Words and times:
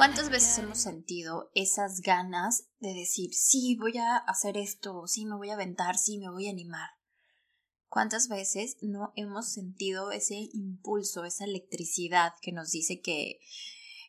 ¿Cuántas 0.00 0.30
veces 0.30 0.56
hemos 0.56 0.78
sentido 0.78 1.50
esas 1.54 2.00
ganas 2.00 2.70
de 2.78 2.94
decir, 2.94 3.34
sí, 3.34 3.76
voy 3.78 3.98
a 3.98 4.16
hacer 4.16 4.56
esto, 4.56 5.06
sí, 5.06 5.26
me 5.26 5.36
voy 5.36 5.50
a 5.50 5.54
aventar, 5.54 5.98
sí, 5.98 6.16
me 6.16 6.30
voy 6.30 6.46
a 6.46 6.52
animar? 6.52 6.88
¿Cuántas 7.86 8.28
veces 8.28 8.78
no 8.80 9.12
hemos 9.14 9.52
sentido 9.52 10.10
ese 10.10 10.48
impulso, 10.54 11.26
esa 11.26 11.44
electricidad 11.44 12.32
que 12.40 12.50
nos 12.50 12.70
dice 12.70 13.02
que, 13.02 13.40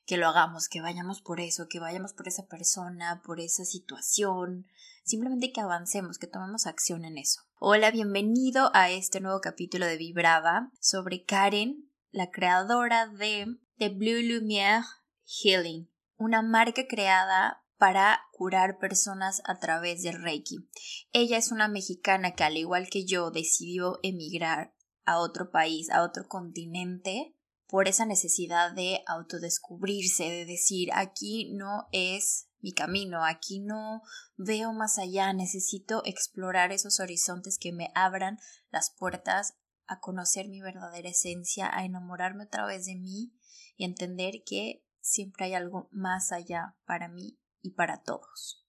que 0.05 0.15
lo 0.15 0.29
hagamos, 0.29 0.69
que 0.69 0.79
vayamos 0.79 1.19
por 1.19 1.41
eso, 1.41 1.67
que 1.69 1.81
vayamos 1.81 2.13
por 2.13 2.29
esa 2.29 2.47
persona, 2.47 3.21
por 3.25 3.41
esa 3.41 3.65
situación, 3.65 4.67
simplemente 5.03 5.51
que 5.51 5.59
avancemos, 5.59 6.19
que 6.19 6.27
tomemos 6.27 6.67
acción 6.67 7.03
en 7.03 7.17
eso? 7.17 7.41
Hola, 7.59 7.91
bienvenido 7.91 8.71
a 8.73 8.89
este 8.91 9.19
nuevo 9.19 9.41
capítulo 9.41 9.87
de 9.87 9.97
Vibrava 9.97 10.71
sobre 10.79 11.25
Karen, 11.25 11.91
la 12.11 12.31
creadora 12.31 13.07
de 13.07 13.57
The 13.77 13.89
Blue 13.89 14.21
Lumiere 14.21 14.85
Healing, 15.25 15.89
una 16.17 16.41
marca 16.41 16.87
creada 16.87 17.63
para 17.77 18.21
curar 18.31 18.77
personas 18.77 19.41
a 19.45 19.59
través 19.59 20.03
del 20.03 20.21
Reiki. 20.21 20.69
Ella 21.13 21.37
es 21.37 21.51
una 21.51 21.67
mexicana 21.67 22.35
que 22.35 22.43
al 22.43 22.57
igual 22.57 22.89
que 22.89 23.05
yo 23.05 23.31
decidió 23.31 23.99
emigrar 24.03 24.75
a 25.03 25.17
otro 25.19 25.49
país, 25.49 25.89
a 25.89 26.03
otro 26.03 26.27
continente, 26.27 27.35
por 27.67 27.87
esa 27.87 28.05
necesidad 28.05 28.73
de 28.73 29.01
autodescubrirse, 29.07 30.25
de 30.25 30.45
decir 30.45 30.89
aquí 30.93 31.53
no 31.53 31.87
es 31.91 32.49
mi 32.59 32.73
camino, 32.73 33.23
aquí 33.23 33.59
no 33.61 34.03
veo 34.35 34.73
más 34.73 34.99
allá, 34.99 35.33
necesito 35.33 36.03
explorar 36.05 36.71
esos 36.71 36.99
horizontes 36.99 37.57
que 37.57 37.71
me 37.71 37.91
abran 37.95 38.37
las 38.69 38.91
puertas 38.91 39.55
a 39.87 39.99
conocer 39.99 40.49
mi 40.49 40.61
verdadera 40.61 41.09
esencia, 41.09 41.69
a 41.73 41.85
enamorarme 41.85 42.43
otra 42.43 42.65
vez 42.65 42.85
de 42.85 42.95
mí 42.95 43.33
y 43.75 43.85
entender 43.85 44.43
que 44.45 44.85
siempre 45.01 45.45
hay 45.45 45.53
algo 45.53 45.89
más 45.91 46.31
allá 46.31 46.75
para 46.85 47.07
mí 47.07 47.39
y 47.61 47.71
para 47.71 48.01
todos. 48.01 48.65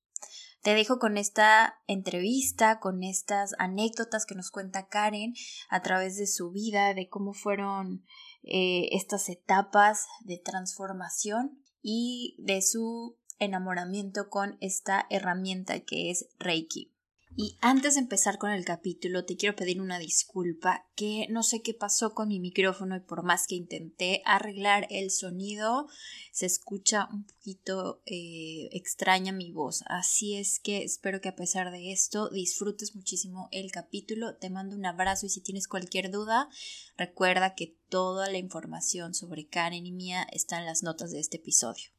Te 0.62 0.74
dejo 0.74 1.00
con 1.00 1.19
esta 1.19 1.80
entrevista, 1.89 2.78
con 2.78 3.02
estas 3.02 3.55
anécdotas 3.58 4.27
que 4.27 4.36
nos 4.36 4.52
cuenta 4.52 4.86
Karen 4.86 5.34
a 5.69 5.83
través 5.83 6.16
de 6.16 6.28
su 6.28 6.52
vida, 6.52 6.94
de 6.94 7.08
cómo 7.08 7.33
fueron 7.33 8.05
eh, 8.44 8.89
estas 8.92 9.28
etapas 9.28 10.06
de 10.20 10.39
transformación 10.39 11.61
y 11.83 12.36
de 12.39 12.62
su 12.62 13.19
enamoramiento 13.41 14.30
con 14.30 14.56
esta 14.61 15.06
herramienta 15.11 15.80
que 15.80 16.12
es 16.12 16.28
Reiki. 16.39 16.92
Y 17.34 17.56
antes 17.62 17.94
de 17.94 18.00
empezar 18.00 18.36
con 18.36 18.50
el 18.50 18.64
capítulo, 18.66 19.25
te 19.25 19.36
quiero 19.36 19.56
pedir 19.56 19.80
una 19.80 19.98
disculpa, 19.98 20.86
que 20.94 21.27
no 21.30 21.42
sé 21.42 21.62
qué 21.62 21.72
pasó 21.72 22.12
con 22.12 22.28
mi 22.28 22.39
micrófono 22.41 22.94
y 22.94 23.00
por 23.00 23.22
más 23.22 23.47
que 23.47 23.55
intenté 23.55 24.20
arreglar 24.27 24.86
el 24.91 25.11
sonido, 25.11 25.86
se 26.30 26.44
escucha 26.44 27.08
un 27.11 27.24
poquito 27.24 28.02
eh, 28.05 28.69
extraña 28.72 29.33
mi 29.33 29.50
voz. 29.50 29.83
Así 29.86 30.36
es 30.36 30.61
que 30.61 30.84
espero 30.84 31.22
que 31.22 31.30
a 31.30 31.36
pesar 31.36 31.70
de 31.70 31.92
esto 31.92 32.28
disfrutes 32.28 32.94
muchísimo 32.94 33.48
el 33.50 33.72
capítulo. 33.72 34.36
Te 34.36 34.50
mando 34.50 34.77
un 34.77 34.84
abrazo 34.84 35.24
y 35.24 35.30
si 35.30 35.41
tienes 35.41 35.69
cualquier 35.69 36.11
duda, 36.11 36.50
recuerda 36.98 37.55
que 37.55 37.78
toda 37.89 38.30
la 38.30 38.39
información 38.39 39.14
sobre 39.14 39.48
Karen 39.48 39.86
y 39.86 39.92
mía 39.92 40.27
está 40.33 40.58
en 40.58 40.67
las 40.67 40.83
notas 40.83 41.12
de 41.12 41.20
este 41.20 41.39
episodio. 41.39 41.92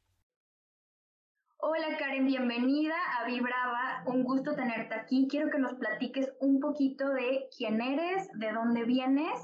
Hola 1.66 1.98
Karen, 1.98 2.26
bienvenida 2.26 2.94
a 3.18 3.26
Vibrava. 3.26 4.04
Un 4.06 4.26
gusto 4.26 4.54
tenerte 4.54 4.96
aquí. 4.96 5.30
Quiero 5.32 5.50
que 5.50 5.60
nos 5.60 5.76
platiques 5.76 6.30
un 6.42 6.60
poquito 6.60 7.08
de 7.08 7.48
quién 7.58 7.80
eres, 7.80 8.28
de 8.34 8.52
dónde 8.52 8.84
vienes 8.84 9.40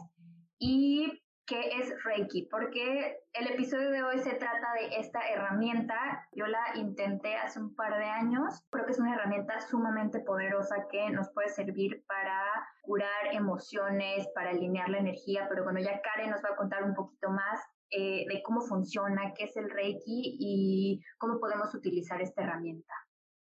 y 0.57 1.23
qué 1.45 1.79
es 1.79 1.93
Reiki, 2.03 2.49
porque 2.51 3.21
el 3.31 3.47
episodio 3.47 3.89
de 3.91 4.03
hoy 4.03 4.19
se 4.19 4.33
trata 4.33 4.73
de 4.73 4.97
esta 4.97 5.21
herramienta. 5.29 6.27
Yo 6.33 6.45
la 6.45 6.75
intenté 6.75 7.37
hace 7.37 7.61
un 7.61 7.73
par 7.73 7.97
de 7.97 8.03
años. 8.03 8.65
Creo 8.69 8.85
que 8.85 8.91
es 8.91 8.99
una 8.99 9.15
herramienta 9.15 9.61
sumamente 9.61 10.19
poderosa 10.19 10.87
que 10.91 11.09
nos 11.11 11.29
puede 11.29 11.47
servir 11.47 12.03
para 12.05 12.43
curar 12.81 13.27
emociones, 13.31 14.27
para 14.35 14.49
alinear 14.49 14.89
la 14.89 14.97
energía, 14.97 15.47
pero 15.47 15.63
bueno, 15.63 15.79
ya 15.79 16.01
Karen 16.01 16.31
nos 16.31 16.43
va 16.43 16.49
a 16.49 16.57
contar 16.57 16.83
un 16.83 16.95
poquito 16.95 17.29
más 17.29 17.61
eh, 17.91 18.25
de 18.27 18.41
cómo 18.43 18.61
funciona, 18.61 19.33
qué 19.35 19.45
es 19.45 19.57
el 19.57 19.69
Reiki 19.69 20.37
y 20.39 21.01
cómo 21.17 21.39
podemos 21.39 21.73
utilizar 21.73 22.21
esta 22.21 22.43
herramienta. 22.43 22.93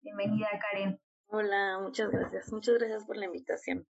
Bienvenida, 0.02 0.48
Karen. 0.60 1.00
Hola, 1.28 1.80
muchas 1.82 2.12
gracias. 2.12 2.52
Muchas 2.52 2.76
gracias 2.76 3.06
por 3.06 3.18
la 3.18 3.26
invitación. 3.26 3.88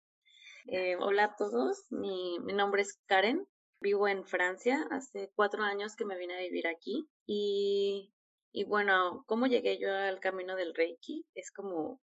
Eh, 0.66 0.96
hola 0.98 1.24
a 1.24 1.36
todos, 1.36 1.86
mi, 1.90 2.38
mi, 2.42 2.54
nombre 2.54 2.84
es 2.84 3.00
Karen, 3.08 3.48
vivo 3.80 4.08
en 4.08 4.26
Francia, 4.26 4.86
hace 4.92 5.32
cuatro 5.36 5.64
años 5.64 5.96
que 5.96 6.06
me 6.06 6.18
vine 6.18 6.36
a 6.36 6.42
vivir 6.42 6.68
aquí 6.68 7.10
y, 7.26 8.14
y 8.52 8.66
bueno, 8.66 9.24
¿cómo 9.26 9.48
llegué 9.48 9.80
yo 9.80 9.92
al 9.92 10.20
camino 10.20 10.56
del 10.56 10.76
Reiki? 10.76 11.26
Es 11.34 11.52
como, 11.52 12.00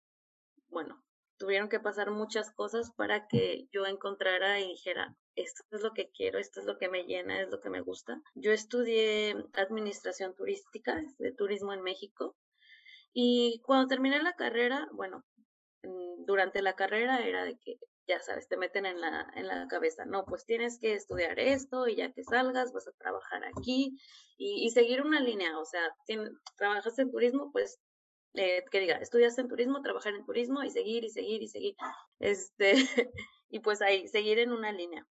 bueno, 0.68 1.04
tuvieron 1.38 1.68
que 1.68 1.80
pasar 1.80 2.10
muchas 2.10 2.52
cosas 2.52 2.90
para 2.92 3.26
que 3.28 3.68
yo 3.72 3.86
encontrara 3.86 4.60
y 4.60 4.68
dijera, 4.68 5.16
esto 5.34 5.62
es 5.70 5.82
lo 5.82 5.92
que 5.92 6.10
quiero, 6.10 6.38
esto 6.38 6.60
es 6.60 6.66
lo 6.66 6.78
que 6.78 6.88
me 6.88 7.04
llena, 7.04 7.40
es 7.40 7.50
lo 7.50 7.60
que 7.60 7.70
me 7.70 7.80
gusta. 7.80 8.20
Yo 8.34 8.52
estudié 8.52 9.36
administración 9.54 10.34
turística, 10.34 11.02
de 11.18 11.32
turismo 11.32 11.72
en 11.72 11.82
México, 11.82 12.36
y 13.12 13.62
cuando 13.64 13.88
terminé 13.88 14.22
la 14.22 14.34
carrera, 14.34 14.88
bueno, 14.92 15.24
durante 16.26 16.60
la 16.60 16.74
carrera 16.74 17.24
era 17.24 17.44
de 17.44 17.56
que, 17.58 17.78
ya 18.06 18.20
sabes, 18.20 18.46
te 18.48 18.56
meten 18.56 18.84
en 18.86 19.00
la, 19.00 19.26
en 19.34 19.46
la 19.46 19.66
cabeza, 19.68 20.04
no, 20.04 20.24
pues 20.26 20.44
tienes 20.44 20.78
que 20.78 20.94
estudiar 20.94 21.38
esto 21.38 21.88
y 21.88 21.96
ya 21.96 22.12
que 22.12 22.24
salgas 22.24 22.72
vas 22.72 22.86
a 22.86 22.92
trabajar 22.92 23.42
aquí 23.44 23.98
y, 24.36 24.70
seguir 24.70 25.00
una 25.00 25.20
línea, 25.20 25.58
o 25.58 25.64
sea, 25.64 25.80
trabajas 26.56 26.98
en 26.98 27.10
turismo, 27.10 27.50
pues 27.52 27.80
eh, 28.36 28.64
que 28.70 28.80
diga, 28.80 28.96
estudias 28.96 29.38
en 29.38 29.48
turismo, 29.48 29.82
trabajar 29.82 30.14
en 30.14 30.24
turismo 30.24 30.62
y 30.62 30.70
seguir 30.70 31.04
y 31.04 31.10
seguir 31.10 31.42
y 31.42 31.48
seguir, 31.48 31.76
este, 32.18 32.72
y 33.50 33.60
pues 33.60 33.82
ahí, 33.82 34.08
seguir 34.08 34.38
en 34.38 34.52
una 34.52 34.72
línea. 34.72 35.06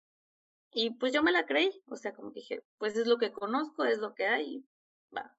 Y 0.71 0.91
pues 0.91 1.13
yo 1.13 1.23
me 1.23 1.31
la 1.31 1.45
creí, 1.45 1.71
o 1.87 1.95
sea, 1.95 2.13
como 2.13 2.31
dije, 2.31 2.63
pues 2.77 2.97
es 2.97 3.07
lo 3.07 3.17
que 3.17 3.31
conozco, 3.31 3.85
es 3.85 3.99
lo 3.99 4.13
que 4.13 4.27
hay, 4.27 4.65
va. 5.15 5.35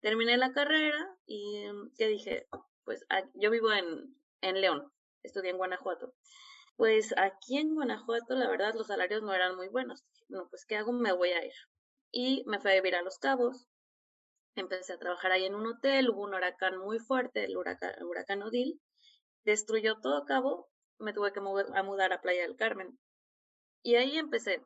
Terminé 0.00 0.36
la 0.36 0.52
carrera 0.52 1.16
y 1.26 1.64
ya 1.98 2.06
dije, 2.06 2.46
pues 2.84 3.04
yo 3.34 3.50
vivo 3.50 3.72
en, 3.72 4.14
en 4.42 4.60
León, 4.60 4.92
estudié 5.22 5.50
en 5.50 5.56
Guanajuato. 5.56 6.14
Pues 6.76 7.14
aquí 7.16 7.56
en 7.56 7.74
Guanajuato, 7.74 8.34
la 8.34 8.48
verdad, 8.50 8.74
los 8.74 8.88
salarios 8.88 9.22
no 9.22 9.32
eran 9.32 9.56
muy 9.56 9.68
buenos. 9.68 10.04
No, 10.28 10.46
pues, 10.50 10.66
¿qué 10.66 10.76
hago? 10.76 10.92
Me 10.92 11.12
voy 11.12 11.30
a 11.30 11.44
ir. 11.44 11.54
Y 12.12 12.44
me 12.46 12.60
fui 12.60 12.70
a 12.70 12.74
vivir 12.74 12.96
a 12.96 13.02
Los 13.02 13.18
Cabos. 13.18 13.66
Empecé 14.56 14.94
a 14.94 14.98
trabajar 14.98 15.32
ahí 15.32 15.44
en 15.44 15.54
un 15.54 15.66
hotel, 15.66 16.08
hubo 16.10 16.22
un 16.22 16.34
huracán 16.34 16.78
muy 16.78 16.98
fuerte, 16.98 17.44
el 17.44 17.56
huracán, 17.56 17.92
huracán 18.02 18.42
Odil. 18.42 18.80
Destruyó 19.44 20.00
todo 20.00 20.24
Cabo, 20.24 20.68
me 20.98 21.12
tuve 21.12 21.32
que 21.32 21.40
mudar 21.40 22.12
a 22.12 22.20
Playa 22.22 22.42
del 22.42 22.56
Carmen. 22.56 22.98
Y 23.82 23.96
ahí 23.96 24.18
empecé, 24.18 24.64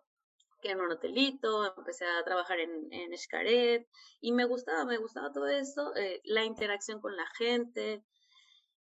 que 0.63 0.71
en 0.71 0.81
un 0.81 0.93
hotelito, 0.93 1.77
empecé 1.77 2.07
a 2.07 2.25
trabajar 2.25 2.61
en, 2.61 2.71
en 2.93 3.11
y 4.21 4.33
me 4.33 4.45
gustaba, 4.45 4.85
me 4.85 4.99
gustaba 4.99 5.33
todo 5.33 5.49
eso, 5.49 5.95
eh, 5.97 6.21
la 6.25 6.45
interacción 6.45 7.01
con 7.01 7.17
la 7.17 7.27
gente, 7.37 8.05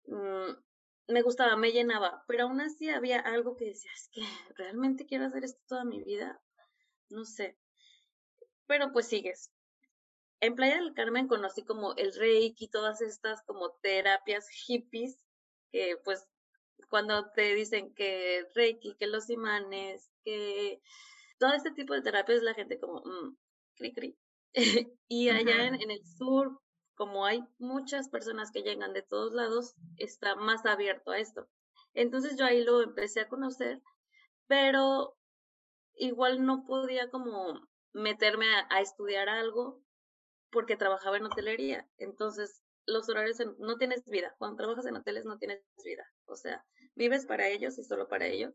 mmm, 0.04 0.52
me 1.08 1.22
gustaba, 1.22 1.56
me 1.56 1.72
llenaba, 1.72 2.24
pero 2.28 2.44
aún 2.44 2.60
así 2.60 2.90
había 2.90 3.20
algo 3.20 3.56
que 3.56 3.66
decía, 3.66 3.90
es 3.94 4.08
que 4.12 4.22
realmente 4.54 5.06
quiero 5.06 5.24
hacer 5.24 5.44
esto 5.44 5.60
toda 5.66 5.84
mi 5.84 6.02
vida, 6.02 6.40
no 7.08 7.24
sé, 7.24 7.58
pero 8.66 8.92
pues 8.92 9.08
sigues. 9.08 9.50
En 10.40 10.54
Playa 10.54 10.76
del 10.76 10.94
Carmen 10.94 11.28
conocí 11.28 11.64
como 11.64 11.94
el 11.96 12.14
Reiki, 12.14 12.68
todas 12.68 13.02
estas 13.02 13.42
como 13.42 13.72
terapias 13.82 14.48
hippies, 14.48 15.22
que 15.70 15.98
pues 16.02 16.26
cuando 16.88 17.30
te 17.32 17.54
dicen 17.54 17.94
que 17.94 18.46
Reiki, 18.54 18.94
que 18.96 19.06
los 19.06 19.28
imanes, 19.28 20.10
que 20.24 20.80
todo 21.38 21.52
este 21.52 21.70
tipo 21.72 21.92
de 21.92 22.00
terapias, 22.00 22.42
la 22.42 22.54
gente 22.54 22.80
como, 22.80 23.02
mmm, 23.04 23.36
cri 23.74 23.92
cri. 23.92 24.18
y 25.08 25.28
allá 25.28 25.66
en, 25.66 25.74
en, 25.74 25.90
el 25.90 26.04
sur, 26.06 26.60
como 26.94 27.26
hay 27.26 27.44
muchas 27.58 28.08
personas 28.08 28.50
que 28.50 28.62
llegan 28.62 28.94
de 28.94 29.02
todos 29.02 29.32
lados, 29.32 29.74
está 29.98 30.36
más 30.36 30.64
abierto 30.64 31.10
a 31.10 31.18
esto. 31.18 31.48
Entonces 31.92 32.36
yo 32.38 32.46
ahí 32.46 32.64
lo 32.64 32.82
empecé 32.82 33.20
a 33.20 33.28
conocer, 33.28 33.82
pero 34.46 35.16
igual 35.94 36.46
no 36.46 36.64
podía 36.64 37.10
como 37.10 37.60
meterme 37.92 38.46
a, 38.54 38.66
a 38.70 38.80
estudiar 38.80 39.28
algo 39.28 39.82
porque 40.50 40.76
trabajaba 40.76 41.16
en 41.16 41.26
hotelería. 41.26 41.88
Entonces 41.98 42.62
los 42.86 43.08
horarios, 43.08 43.38
no 43.58 43.76
tienes 43.76 44.04
vida. 44.06 44.34
Cuando 44.38 44.56
trabajas 44.56 44.86
en 44.86 44.96
hoteles 44.96 45.24
no 45.24 45.38
tienes 45.38 45.62
vida. 45.84 46.06
O 46.26 46.36
sea, 46.36 46.64
vives 46.94 47.26
para 47.26 47.48
ellos 47.48 47.78
y 47.78 47.84
solo 47.84 48.08
para 48.08 48.26
ellos. 48.26 48.54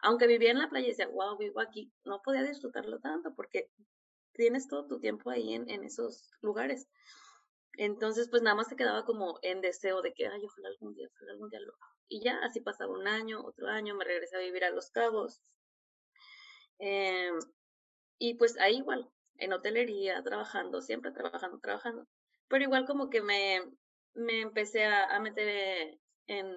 Aunque 0.00 0.26
vivía 0.26 0.50
en 0.50 0.58
la 0.58 0.68
playa 0.68 0.86
y 0.86 0.90
decía, 0.90 1.08
wow, 1.08 1.38
vivo 1.38 1.60
aquí, 1.60 1.92
no 2.04 2.20
podía 2.22 2.42
disfrutarlo 2.42 2.98
tanto 3.00 3.34
porque 3.34 3.70
tienes 4.32 4.68
todo 4.68 4.86
tu 4.86 5.00
tiempo 5.00 5.30
ahí 5.30 5.54
en, 5.54 5.68
en 5.70 5.84
esos 5.84 6.30
lugares. 6.42 6.86
Entonces, 7.78 8.28
pues 8.30 8.42
nada 8.42 8.56
más 8.56 8.68
te 8.68 8.76
quedaba 8.76 9.04
como 9.04 9.38
en 9.42 9.60
deseo 9.60 10.02
de 10.02 10.12
que, 10.12 10.26
ay, 10.26 10.42
ojalá 10.44 10.68
algún 10.68 10.94
día, 10.94 11.08
ojalá 11.14 11.32
algún 11.32 11.50
día 11.50 11.60
lo 11.60 11.74
Y 12.08 12.22
ya, 12.22 12.38
así 12.42 12.60
pasaba 12.60 12.92
un 12.92 13.06
año, 13.06 13.44
otro 13.44 13.68
año, 13.68 13.94
me 13.94 14.04
regresé 14.04 14.36
a 14.36 14.40
vivir 14.40 14.64
a 14.64 14.70
Los 14.70 14.90
Cabos. 14.90 15.42
Eh, 16.78 17.32
y 18.18 18.34
pues 18.34 18.58
ahí 18.58 18.78
igual, 18.78 19.10
en 19.38 19.52
hotelería, 19.52 20.22
trabajando, 20.22 20.80
siempre 20.80 21.12
trabajando, 21.12 21.58
trabajando. 21.58 22.06
pero 22.48 22.64
igual 22.64 22.86
como 22.86 23.10
que 23.10 23.22
me, 23.22 23.62
me 24.14 24.40
empecé 24.40 24.84
a, 24.84 25.14
a 25.14 25.20
meter 25.20 25.98
en, 26.26 26.54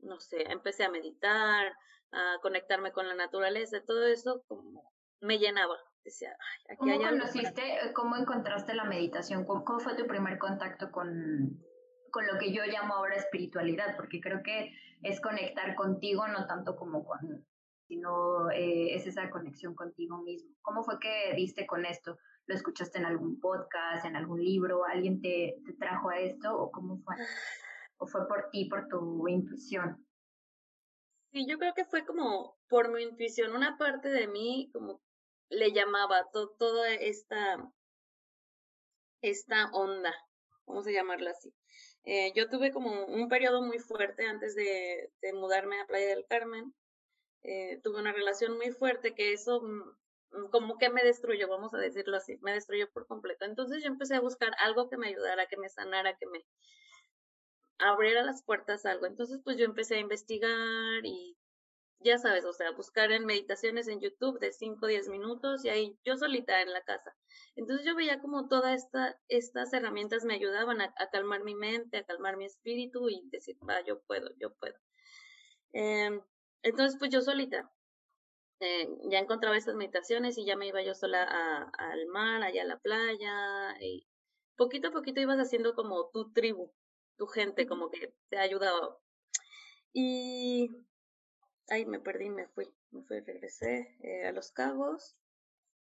no 0.00 0.20
sé, 0.20 0.50
empecé 0.50 0.84
a 0.84 0.90
meditar, 0.90 1.72
a 2.12 2.38
conectarme 2.42 2.92
con 2.92 3.06
la 3.06 3.14
naturaleza, 3.14 3.84
todo 3.86 4.06
eso 4.06 4.42
como 4.46 4.92
me 5.20 5.38
llenaba. 5.38 5.76
Decía, 6.04 6.30
Ay, 6.30 6.76
aquí 6.76 6.90
¿Cómo 6.90 7.10
conociste, 7.10 7.92
cómo 7.94 8.16
encontraste 8.16 8.74
la 8.74 8.84
meditación? 8.84 9.44
¿Cómo, 9.44 9.80
fue 9.80 9.94
tu 9.94 10.06
primer 10.06 10.38
contacto 10.38 10.90
con, 10.90 11.62
con 12.10 12.26
lo 12.26 12.38
que 12.38 12.52
yo 12.52 12.64
llamo 12.64 12.94
ahora 12.94 13.16
espiritualidad? 13.16 13.96
Porque 13.96 14.20
creo 14.20 14.42
que 14.42 14.72
es 15.02 15.20
conectar 15.20 15.74
contigo, 15.74 16.26
no 16.28 16.46
tanto 16.46 16.76
como 16.76 17.04
con, 17.04 17.46
sino 17.88 18.50
eh, 18.50 18.94
es 18.94 19.06
esa 19.06 19.30
conexión 19.30 19.74
contigo 19.74 20.18
mismo. 20.18 20.54
¿Cómo 20.60 20.84
fue 20.84 20.98
que 21.00 21.34
diste 21.34 21.66
con 21.66 21.86
esto? 21.86 22.18
¿Lo 22.46 22.54
escuchaste 22.54 22.98
en 22.98 23.06
algún 23.06 23.40
podcast, 23.40 24.04
en 24.04 24.14
algún 24.14 24.44
libro? 24.44 24.84
¿Alguien 24.84 25.20
te, 25.22 25.56
trajo 25.78 26.10
a 26.10 26.20
esto 26.20 26.54
o 26.54 26.70
cómo 26.70 26.98
fue? 26.98 27.16
¿O 27.96 28.06
fue 28.06 28.28
por 28.28 28.50
ti, 28.50 28.66
por 28.66 28.86
tu 28.88 29.26
intuición? 29.26 30.06
Sí, 31.32 31.46
yo 31.48 31.58
creo 31.58 31.74
que 31.74 31.86
fue 31.86 32.04
como 32.04 32.56
por 32.68 32.92
mi 32.92 33.02
intuición, 33.02 33.54
una 33.54 33.76
parte 33.76 34.08
de 34.08 34.28
mí 34.28 34.70
como 34.72 35.00
le 35.48 35.72
llamaba 35.72 36.28
toda 36.30 36.92
esta, 36.94 37.72
esta 39.22 39.70
onda, 39.72 40.14
vamos 40.66 40.86
a 40.86 40.90
llamarla 40.90 41.30
así. 41.30 41.54
Eh, 42.04 42.32
yo 42.34 42.48
tuve 42.48 42.70
como 42.70 43.06
un 43.06 43.28
periodo 43.28 43.62
muy 43.62 43.78
fuerte 43.78 44.26
antes 44.26 44.54
de, 44.54 45.10
de 45.20 45.32
mudarme 45.32 45.80
a 45.80 45.86
Playa 45.86 46.08
del 46.08 46.26
Carmen. 46.26 46.74
Eh, 47.42 47.80
tuve 47.82 48.00
una 48.00 48.12
relación 48.12 48.56
muy 48.56 48.70
fuerte 48.72 49.14
que 49.14 49.32
eso 49.32 49.60
mm, 49.62 50.38
mm, 50.38 50.50
como 50.50 50.78
que 50.78 50.90
me 50.90 51.04
destruyó, 51.04 51.48
vamos 51.48 51.72
a 51.74 51.78
decirlo 51.78 52.16
así, 52.16 52.36
me 52.42 52.52
destruyó 52.52 52.90
por 52.90 53.06
completo. 53.06 53.44
Entonces 53.44 53.82
yo 53.82 53.88
empecé 53.88 54.16
a 54.16 54.20
buscar 54.20 54.52
algo 54.58 54.88
que 54.88 54.96
me 54.96 55.08
ayudara, 55.08 55.46
que 55.46 55.56
me 55.56 55.68
sanara, 55.68 56.16
que 56.16 56.26
me 56.26 56.44
abriera 57.78 58.22
las 58.22 58.42
puertas 58.42 58.84
a 58.86 58.92
algo. 58.92 59.06
Entonces 59.06 59.40
pues 59.44 59.56
yo 59.56 59.64
empecé 59.64 59.96
a 59.96 60.00
investigar 60.00 61.04
y 61.04 61.36
ya 62.00 62.18
sabes, 62.18 62.44
o 62.44 62.52
sea, 62.52 62.70
buscar 62.72 63.10
en 63.10 63.26
meditaciones 63.26 63.88
en 63.88 64.00
YouTube 64.00 64.38
de 64.38 64.52
5 64.52 64.86
o 64.86 64.88
10 64.88 65.08
minutos 65.08 65.64
y 65.64 65.68
ahí 65.68 65.98
yo 66.04 66.16
solita 66.16 66.62
en 66.62 66.72
la 66.72 66.82
casa. 66.82 67.16
Entonces 67.56 67.84
yo 67.84 67.96
veía 67.96 68.20
como 68.20 68.48
todas 68.48 68.84
esta, 68.84 69.20
estas 69.28 69.72
herramientas 69.72 70.24
me 70.24 70.34
ayudaban 70.34 70.80
a, 70.80 70.92
calmar 71.10 71.42
mi 71.42 71.54
mente, 71.54 71.98
a 71.98 72.04
calmar 72.04 72.36
mi 72.36 72.44
espíritu 72.44 73.08
y 73.08 73.28
decir, 73.30 73.56
va, 73.68 73.84
yo 73.84 74.00
puedo, 74.02 74.30
yo 74.38 74.54
puedo. 74.54 74.76
Em, 75.72 76.20
entonces, 76.62 76.96
pues 76.98 77.10
yo 77.10 77.20
solita 77.20 77.70
eh, 78.60 78.88
ya 79.10 79.18
encontraba 79.18 79.56
estas 79.56 79.76
meditaciones 79.76 80.36
y 80.38 80.44
ya 80.44 80.56
me 80.56 80.66
iba 80.66 80.82
yo 80.82 80.94
sola 80.94 81.70
al 81.78 82.06
mar, 82.06 82.42
allá 82.42 82.62
a 82.62 82.66
la 82.66 82.78
playa 82.78 83.76
y 83.80 84.06
poquito 84.56 84.88
a 84.88 84.92
poquito 84.92 85.20
ibas 85.20 85.38
haciendo 85.38 85.74
como 85.74 86.10
tu 86.10 86.32
tribu, 86.32 86.72
tu 87.16 87.26
gente, 87.26 87.66
como 87.66 87.90
que 87.90 88.14
te 88.28 88.38
ha 88.38 88.42
ayudado. 88.42 89.00
Y 89.92 90.68
Ay, 91.70 91.84
me 91.84 92.00
perdí, 92.00 92.30
me 92.30 92.48
fui, 92.48 92.66
me 92.92 93.02
fui, 93.02 93.20
regresé 93.20 93.94
eh, 94.00 94.26
a 94.26 94.32
Los 94.32 94.52
Cabos. 94.52 95.18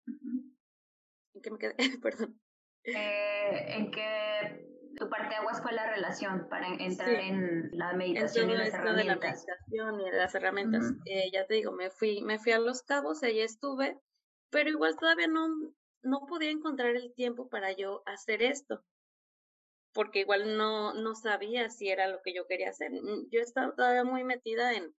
¿En 0.06 1.42
qué 1.42 1.50
me 1.50 1.58
quedé? 1.58 1.74
Perdón. 2.02 2.40
Eh, 2.84 3.76
en 3.76 3.90
que 3.90 4.73
tu 4.94 5.08
parte 5.08 5.35
aguas 5.35 5.62
fue 5.62 5.73
la 5.73 5.91
relación 5.91 6.49
para 6.49 6.69
entrar 6.69 7.11
en 7.11 7.70
la 7.73 7.93
meditación 7.93 8.50
y 8.50 8.56
las 8.56 8.75
herramientas. 8.75 8.96
De 8.96 9.05
la 9.05 9.17
meditación 9.17 10.00
y 10.00 10.11
las 10.11 10.35
herramientas. 10.35 10.93
eh, 11.06 11.31
ya 11.32 11.46
te 11.46 11.55
digo, 11.55 11.73
me 11.73 11.91
fui, 11.91 12.23
me 12.23 12.38
fui 12.38 12.52
a 12.52 12.58
Los 12.58 12.82
Cabos, 12.82 13.23
ahí 13.23 13.41
estuve, 13.41 13.99
pero 14.50 14.70
igual 14.70 14.96
todavía 14.96 15.26
no, 15.26 15.49
no 16.02 16.26
podía 16.26 16.50
encontrar 16.50 16.96
el 16.96 17.12
tiempo 17.14 17.49
para 17.49 17.73
yo 17.73 18.02
hacer 18.06 18.43
esto 18.43 18.85
porque 19.93 20.20
igual 20.20 20.56
no, 20.56 20.93
no 20.93 21.14
sabía 21.14 21.70
si 21.70 21.88
era 21.88 22.08
lo 22.08 22.20
que 22.20 22.35
yo 22.35 22.49
quería 22.49 22.70
hacer. 22.70 22.91
Yo 23.31 23.41
estaba 23.41 23.73
todavía 23.76 24.02
muy 24.02 24.25
metida 24.25 24.75
en, 24.75 24.93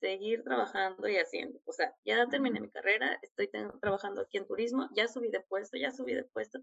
seguir 0.00 0.42
trabajando 0.42 1.08
y 1.08 1.16
haciendo. 1.16 1.60
O 1.66 1.72
sea, 1.72 1.94
ya 2.04 2.26
terminé 2.26 2.60
mi 2.60 2.70
carrera, 2.70 3.18
estoy 3.22 3.50
trabajando 3.80 4.22
aquí 4.22 4.38
en 4.38 4.46
turismo, 4.46 4.88
ya 4.94 5.08
subí 5.08 5.30
de 5.30 5.40
puesto, 5.40 5.76
ya 5.76 5.92
subí 5.92 6.14
de 6.14 6.24
puesto. 6.24 6.60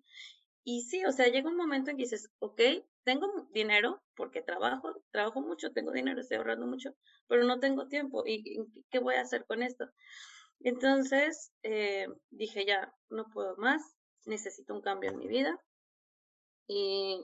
Y 0.69 0.81
sí, 0.81 1.06
o 1.06 1.14
sea, 1.14 1.30
llega 1.30 1.50
un 1.50 1.56
momento 1.56 1.92
en 1.92 1.96
que 1.96 2.04
dices, 2.04 2.30
ok, 2.40 2.60
tengo 3.06 3.48
dinero 3.54 4.04
porque 4.18 4.42
trabajo, 4.42 5.02
trabajo 5.12 5.40
mucho, 5.40 5.72
tengo 5.72 5.94
dinero, 5.94 6.19
estoy 6.19 6.36
ahorrando 6.36 6.68
mucho, 6.68 6.94
pero 7.28 7.46
no 7.46 7.62
tengo 7.62 7.88
tiempo. 7.88 8.24
¿Y 8.25 8.66
qué 8.90 9.00
voy 9.00 9.16
a 9.16 9.22
hacer 9.22 9.46
con 9.46 9.64
esto? 9.64 9.90
Entonces 10.60 11.54
eh, 11.64 12.08
dije, 12.31 12.66
ya, 12.66 12.94
no 13.10 13.30
puedo 13.30 13.56
más, 13.56 13.81
necesito 14.25 14.74
un 14.74 14.81
cambio 14.81 15.10
en 15.10 15.18
mi 15.19 15.30
vida. 15.30 15.58
Y 16.68 17.24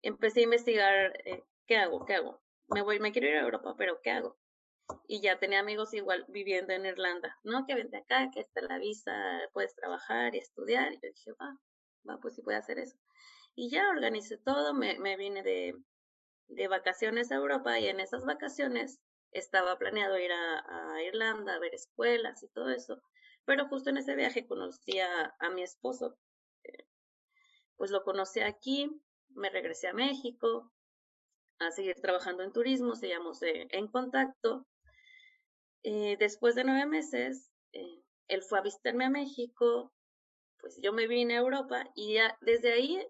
empecé 0.00 0.40
a 0.40 0.44
investigar, 0.44 1.12
eh, 1.26 1.44
¿qué 1.66 1.76
hago? 1.76 2.06
¿Qué 2.06 2.14
hago? 2.14 2.40
Me 2.68 2.80
voy, 2.80 2.98
me 2.98 3.12
quiero 3.12 3.28
ir 3.28 3.36
a 3.36 3.42
Europa, 3.42 3.74
pero 3.76 4.00
¿qué 4.02 4.10
hago? 4.10 4.38
y 5.06 5.20
ya 5.20 5.38
tenía 5.38 5.60
amigos 5.60 5.94
igual 5.94 6.24
viviendo 6.28 6.72
en 6.72 6.86
Irlanda, 6.86 7.38
¿no? 7.44 7.66
Que 7.66 7.74
vente 7.74 7.98
acá, 7.98 8.30
que 8.32 8.40
está 8.40 8.62
la 8.62 8.78
visa, 8.78 9.12
puedes 9.52 9.74
trabajar 9.74 10.34
y 10.34 10.38
estudiar. 10.38 10.92
Y 10.92 10.96
yo 10.96 11.08
dije, 11.08 11.32
va, 11.32 11.58
va, 12.08 12.18
pues 12.18 12.34
sí 12.34 12.42
puedo 12.42 12.58
hacer 12.58 12.78
eso. 12.78 12.96
Y 13.54 13.70
ya 13.70 13.88
organicé 13.90 14.38
todo, 14.38 14.74
me, 14.74 14.98
me 14.98 15.16
vine 15.16 15.42
de, 15.42 15.74
de 16.48 16.68
vacaciones 16.68 17.30
a 17.30 17.36
Europa 17.36 17.78
y 17.78 17.88
en 17.88 18.00
esas 18.00 18.24
vacaciones 18.24 19.00
estaba 19.30 19.78
planeado 19.78 20.18
ir 20.18 20.32
a, 20.32 20.94
a, 20.94 21.02
Irlanda 21.02 21.54
a 21.54 21.58
ver 21.58 21.74
escuelas 21.74 22.42
y 22.42 22.48
todo 22.48 22.70
eso, 22.70 23.02
pero 23.44 23.68
justo 23.68 23.90
en 23.90 23.98
ese 23.98 24.14
viaje 24.14 24.46
conocí 24.46 24.98
a, 25.00 25.34
a 25.38 25.50
mi 25.50 25.62
esposo, 25.62 26.18
eh, 26.64 26.86
pues 27.76 27.90
lo 27.90 28.04
conocí 28.04 28.40
aquí, 28.40 28.90
me 29.30 29.50
regresé 29.50 29.88
a 29.88 29.94
México 29.94 30.70
a 31.58 31.70
seguir 31.70 31.96
trabajando 32.00 32.42
en 32.42 32.52
turismo, 32.52 32.94
seguíamos 32.94 33.42
eh, 33.42 33.68
en 33.70 33.88
contacto 33.88 34.66
eh, 35.84 36.16
después 36.18 36.54
de 36.54 36.64
nueve 36.64 36.86
meses, 36.86 37.50
eh, 37.72 38.02
él 38.28 38.42
fue 38.42 38.60
a 38.60 38.62
visitarme 38.62 39.04
a 39.04 39.10
México, 39.10 39.92
pues 40.62 40.78
yo 40.80 40.94
me 40.94 41.06
vine 41.06 41.34
a 41.34 41.40
Europa 41.40 41.90
y 41.94 42.14
ya 42.14 42.38
desde 42.40 42.72
ahí 42.72 43.06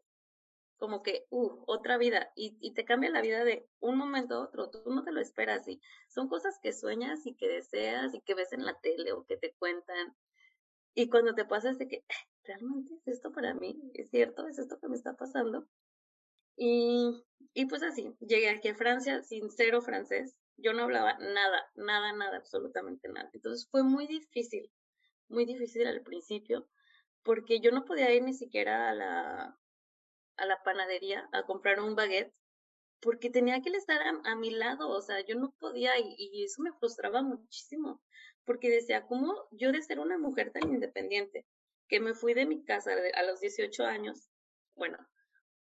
como 0.83 1.05
que, 1.05 1.27
uh, 1.31 1.63
otra 1.69 1.97
vida, 1.97 2.33
y, 2.35 2.73
te 2.75 2.85
cambia 2.85 3.09
la 3.09 3.21
vida 3.21 3.45
de 3.45 3.69
un 3.79 3.97
momento 3.97 4.35
a 4.35 4.41
otro, 4.41 4.69
tú 4.69 4.83
no 4.87 5.05
te 5.05 5.13
lo 5.13 5.21
esperas, 5.21 5.69
y 5.69 5.81
son 6.09 6.27
cosas 6.27 6.59
que 6.61 6.73
sueñas 6.73 7.25
y 7.25 7.37
que 7.37 7.47
deseas 7.47 8.13
y 8.15 8.21
que 8.21 8.35
ves 8.35 8.53
en 8.53 8.65
la 8.65 8.77
tele 8.81 9.13
o 9.13 9.25
que 9.25 9.37
te 9.37 9.53
cuentan, 9.53 10.17
y 10.93 11.09
cuando 11.09 11.37
te 11.37 11.45
pasa 11.45 11.71
es 11.71 11.79
de 11.79 11.87
que, 11.87 12.05
¿realmente 12.43 12.95
es 12.95 13.07
esto 13.07 13.31
para 13.31 13.55
mí? 13.55 13.81
¿Es 13.95 14.11
cierto? 14.11 14.49
¿Es 14.49 14.59
esto 14.59 14.81
que 14.81 14.89
me 14.89 14.97
está 14.97 15.15
pasando? 15.15 15.69
Y, 16.57 17.25
y 17.55 17.67
pues 17.67 17.85
así, 17.85 18.13
llegué 18.19 18.51
aquí 18.51 18.67
a 18.67 18.75
Francia 18.75 19.23
sin 19.23 19.53
cero 19.53 19.83
francés, 19.83 20.37
yo 20.57 20.73
no 20.73 20.83
hablaba 20.83 21.17
nada, 21.19 21.71
nada, 21.77 22.13
nada, 22.13 22.39
absolutamente 22.39 23.09
nada. 23.09 23.31
Entonces 23.35 23.69
fue 23.71 23.85
muy 23.85 24.09
difícil, 24.09 24.69
muy 25.29 25.45
difícil 25.45 25.87
al 25.87 26.03
principio, 26.03 26.69
porque 27.23 27.61
yo 27.61 27.71
no 27.71 27.85
podía 27.85 28.13
ir 28.13 28.23
ni 28.23 28.35
siquiera 28.35 28.91
a 28.91 28.95
la, 28.95 29.59
a 30.37 30.47
la 30.47 30.63
panadería 30.63 31.29
a 31.33 31.45
comprar 31.45 31.81
un 31.81 31.95
baguette, 31.95 32.33
porque 33.01 33.31
tenía 33.31 33.61
que 33.63 33.71
estar 33.71 34.01
a, 34.25 34.37
mi 34.37 34.51
lado, 34.51 34.89
o 34.89 35.01
sea, 35.01 35.21
yo 35.21 35.35
no 35.35 35.53
podía 35.59 35.99
y, 35.99 36.15
y, 36.17 36.45
eso 36.45 36.63
me 36.63 36.73
frustraba 36.73 37.23
muchísimo, 37.23 38.01
porque 38.45 38.71
decía, 38.71 39.07
¿cómo 39.07 39.49
yo 39.51 39.73
de 39.73 39.83
ser 39.83 39.99
una 39.99 40.19
mujer 40.19 40.53
tan 40.53 40.69
independiente, 40.69 41.47
que 41.89 42.01
me 42.01 42.15
fui 42.15 42.35
de 42.35 42.47
mi 42.47 42.65
casa 42.65 42.93
a 43.15 43.23
los 43.25 43.41
18 43.41 43.85
años, 43.85 44.29
bueno, 44.77 44.99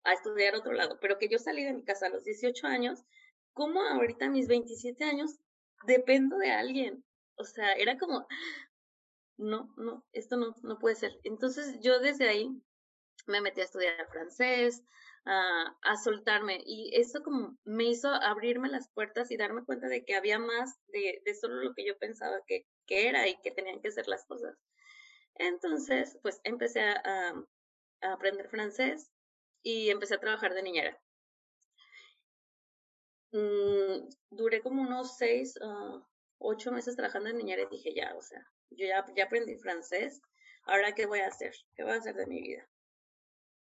a 0.03 0.13
estudiar 0.13 0.55
a 0.55 0.59
otro 0.59 0.73
lado, 0.73 0.99
pero 1.01 1.17
que 1.17 1.27
yo 1.27 1.39
salí 1.39 1.63
de 1.63 1.73
mi 1.73 1.83
casa 1.83 2.07
a 2.07 2.09
los 2.09 2.23
18 2.23 2.67
años 2.67 3.03
¿cómo 3.53 3.81
ahorita 3.81 4.25
a 4.25 4.29
mis 4.29 4.47
27 4.47 5.03
años 5.03 5.39
dependo 5.85 6.37
de 6.37 6.51
alguien? 6.51 7.03
O 7.35 7.43
sea, 7.43 7.73
era 7.73 7.97
como, 7.97 8.27
no, 9.41 9.73
no, 9.77 10.05
esto 10.13 10.37
no, 10.37 10.55
no 10.63 10.79
puede 10.79 10.95
ser. 10.95 11.19
Entonces 11.23 11.79
yo 11.81 11.99
desde 11.99 12.29
ahí 12.29 12.61
me 13.27 13.41
metí 13.41 13.61
a 13.61 13.65
estudiar 13.65 14.07
francés, 14.09 14.83
a, 15.25 15.77
a 15.83 15.97
soltarme 15.97 16.61
y 16.65 16.91
eso 16.95 17.21
como 17.23 17.57
me 17.63 17.85
hizo 17.85 18.09
abrirme 18.09 18.69
las 18.69 18.89
puertas 18.89 19.29
y 19.31 19.37
darme 19.37 19.63
cuenta 19.65 19.87
de 19.87 20.03
que 20.03 20.15
había 20.15 20.39
más 20.39 20.79
de, 20.87 21.21
de 21.25 21.35
solo 21.35 21.55
lo 21.55 21.73
que 21.73 21.85
yo 21.85 21.97
pensaba 21.97 22.41
que, 22.47 22.65
que, 22.87 23.07
era 23.07 23.27
y 23.27 23.39
que 23.41 23.51
tenían 23.51 23.81
que 23.81 23.91
ser 23.91 24.07
las 24.07 24.25
cosas. 24.25 24.57
Entonces, 25.35 26.17
pues 26.21 26.39
empecé 26.43 26.81
a, 26.81 27.33
aprender 28.01 28.49
francés 28.49 29.11
y 29.61 29.91
empecé 29.91 30.15
a 30.15 30.19
trabajar 30.19 30.55
de 30.55 30.63
niñera. 30.63 30.99
Mm, 33.31 34.09
duré 34.31 34.61
como 34.61 34.81
unos 34.81 35.17
seis, 35.17 35.55
uh, 35.61 36.01
ocho 36.41 36.71
meses 36.71 36.95
trabajando 36.95 37.29
en 37.29 37.37
niñera 37.37 37.63
y 37.63 37.75
dije, 37.75 37.93
ya, 37.93 38.13
o 38.15 38.21
sea, 38.21 38.45
yo 38.71 38.85
ya, 38.85 39.05
ya 39.15 39.25
aprendí 39.25 39.55
francés, 39.57 40.21
ahora 40.63 40.93
qué 40.93 41.05
voy 41.05 41.19
a 41.19 41.27
hacer, 41.27 41.53
qué 41.75 41.83
voy 41.83 41.93
a 41.93 41.97
hacer 41.97 42.15
de 42.15 42.27
mi 42.27 42.41
vida. 42.41 42.67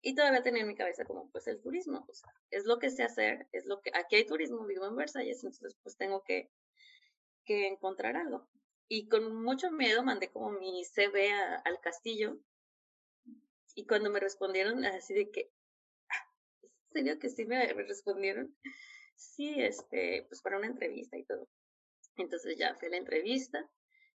Y 0.01 0.15
todavía 0.15 0.41
tenía 0.41 0.61
en 0.61 0.67
mi 0.67 0.75
cabeza 0.75 1.03
como, 1.03 1.29
pues 1.31 1.47
el 1.47 1.61
turismo, 1.61 2.05
o 2.07 2.13
sea, 2.13 2.33
es 2.51 2.65
lo 2.65 2.79
que 2.79 2.89
sé 2.89 3.03
hacer, 3.03 3.47
es 3.51 3.65
lo 3.65 3.81
que, 3.81 3.91
aquí 3.93 4.15
hay 4.15 4.25
turismo, 4.25 4.65
vivo 4.65 4.87
en 4.87 4.95
Versalles, 4.95 5.43
entonces 5.43 5.77
pues 5.83 5.97
tengo 5.97 6.23
que, 6.23 6.49
que 7.43 7.67
encontrar 7.67 8.15
algo. 8.15 8.47
Y 8.87 9.07
con 9.07 9.43
mucho 9.43 9.71
miedo 9.71 10.03
mandé 10.03 10.31
como 10.31 10.51
mi 10.51 10.83
CV 10.83 11.31
al 11.31 11.79
castillo. 11.79 12.39
Y 13.75 13.85
cuando 13.85 14.09
me 14.09 14.19
respondieron 14.19 14.83
así 14.85 15.13
de 15.13 15.29
que, 15.29 15.51
ah, 16.09 16.33
serio 16.91 17.19
que 17.19 17.29
sí 17.29 17.45
me, 17.45 17.71
respondieron? 17.73 18.55
Sí, 19.15 19.61
este, 19.61 20.25
pues 20.29 20.41
para 20.41 20.57
una 20.57 20.67
entrevista 20.67 21.17
y 21.17 21.25
todo. 21.25 21.47
Entonces 22.21 22.57
ya 22.57 22.75
fui 22.75 22.87
a 22.87 22.91
la 22.91 22.97
entrevista 22.97 23.69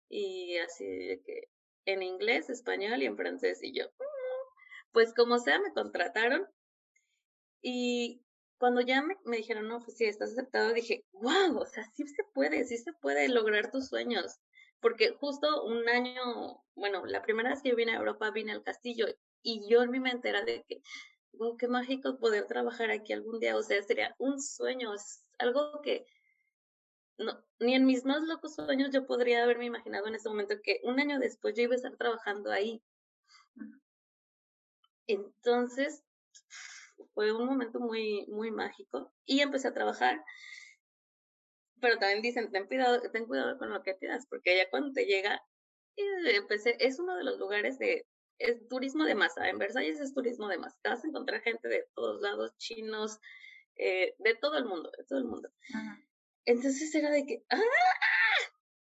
y 0.09 0.57
así 0.57 0.85
de 0.85 1.21
que 1.21 1.49
en 1.85 2.03
inglés, 2.03 2.49
español 2.49 3.01
y 3.01 3.05
en 3.05 3.17
francés 3.17 3.61
y 3.61 3.73
yo, 3.73 3.85
mm". 3.85 4.91
pues 4.91 5.13
como 5.13 5.39
sea, 5.39 5.59
me 5.59 5.73
contrataron 5.73 6.47
y 7.61 8.21
cuando 8.57 8.81
ya 8.81 9.01
me, 9.01 9.15
me, 9.25 9.37
dijeron, 9.37 9.67
no, 9.67 9.79
pues 9.79 9.97
sí, 9.97 10.05
estás 10.05 10.31
aceptado, 10.31 10.73
dije, 10.73 11.05
wow, 11.11 11.57
o 11.57 11.65
sea, 11.65 11.83
sí 11.95 12.07
se 12.07 12.23
puede, 12.33 12.63
sí 12.65 12.77
se 12.77 12.93
puede 12.93 13.27
lograr 13.27 13.71
tus 13.71 13.87
sueños. 13.87 14.39
Porque 14.79 15.11
justo 15.11 15.63
un 15.63 15.87
año, 15.89 16.63
bueno, 16.75 17.05
la 17.05 17.21
primera 17.21 17.49
vez 17.49 17.61
que 17.61 17.69
yo 17.69 17.75
vine 17.75 17.93
a 17.93 17.97
Europa, 17.97 18.31
vine 18.31 18.51
al 18.51 18.63
castillo 18.63 19.07
y 19.41 19.67
yo 19.69 19.81
en 19.81 19.91
mi 19.91 19.99
mente 19.99 20.29
era 20.29 20.43
de 20.43 20.63
que, 20.67 20.81
wow, 21.33 21.57
qué 21.57 21.67
mágico 21.67 22.17
poder 22.19 22.47
trabajar 22.47 22.91
aquí 22.91 23.13
algún 23.13 23.39
día, 23.39 23.55
o 23.55 23.63
sea, 23.63 23.81
sería 23.83 24.15
un 24.17 24.41
sueño, 24.41 24.93
es 24.93 25.25
algo 25.39 25.81
que 25.81 26.05
no, 27.17 27.43
ni 27.59 27.75
en 27.75 27.85
mis 27.85 28.05
más 28.05 28.23
locos 28.23 28.55
sueños 28.55 28.89
yo 28.91 29.05
podría 29.05 29.43
haberme 29.43 29.65
imaginado 29.65 30.07
en 30.07 30.15
ese 30.15 30.29
momento 30.29 30.55
que 30.63 30.79
un 30.83 30.99
año 30.99 31.19
después 31.19 31.55
yo 31.55 31.63
iba 31.63 31.73
a 31.73 31.77
estar 31.77 31.95
trabajando 31.95 32.51
ahí. 32.51 32.81
Entonces, 35.07 36.03
fue 37.13 37.31
un 37.31 37.45
momento 37.45 37.79
muy, 37.79 38.25
muy 38.27 38.51
mágico 38.51 39.13
y 39.25 39.41
empecé 39.41 39.67
a 39.67 39.73
trabajar. 39.73 40.23
Pero 41.79 41.97
también 41.99 42.21
dicen, 42.21 42.51
ten 42.51 42.67
cuidado, 42.67 43.01
ten 43.11 43.25
cuidado 43.25 43.57
con 43.57 43.69
lo 43.69 43.83
que 43.83 43.93
pidas, 43.95 44.25
porque 44.27 44.57
ya 44.57 44.69
cuando 44.69 44.93
te 44.93 45.05
llega, 45.05 45.43
empecé, 45.95 46.77
es 46.79 46.99
uno 46.99 47.15
de 47.17 47.25
los 47.25 47.37
lugares 47.37 47.77
de, 47.77 48.07
es 48.39 48.67
turismo 48.67 49.03
de 49.03 49.15
masa. 49.15 49.49
En 49.49 49.57
Versalles 49.57 49.99
es 49.99 50.13
turismo 50.13 50.47
de 50.47 50.57
masa. 50.57 50.77
Vas 50.83 51.03
a 51.03 51.07
encontrar 51.07 51.41
gente 51.41 51.67
de 51.67 51.85
todos 51.93 52.21
lados, 52.21 52.57
chinos, 52.57 53.19
eh, 53.75 54.15
de 54.19 54.35
todo 54.35 54.57
el 54.57 54.65
mundo, 54.65 54.91
de 54.97 55.03
todo 55.03 55.19
el 55.19 55.25
mundo. 55.25 55.49
Entonces 56.45 56.93
era 56.95 57.09
de 57.09 57.25
que, 57.25 57.45
¡ah! 57.49 57.59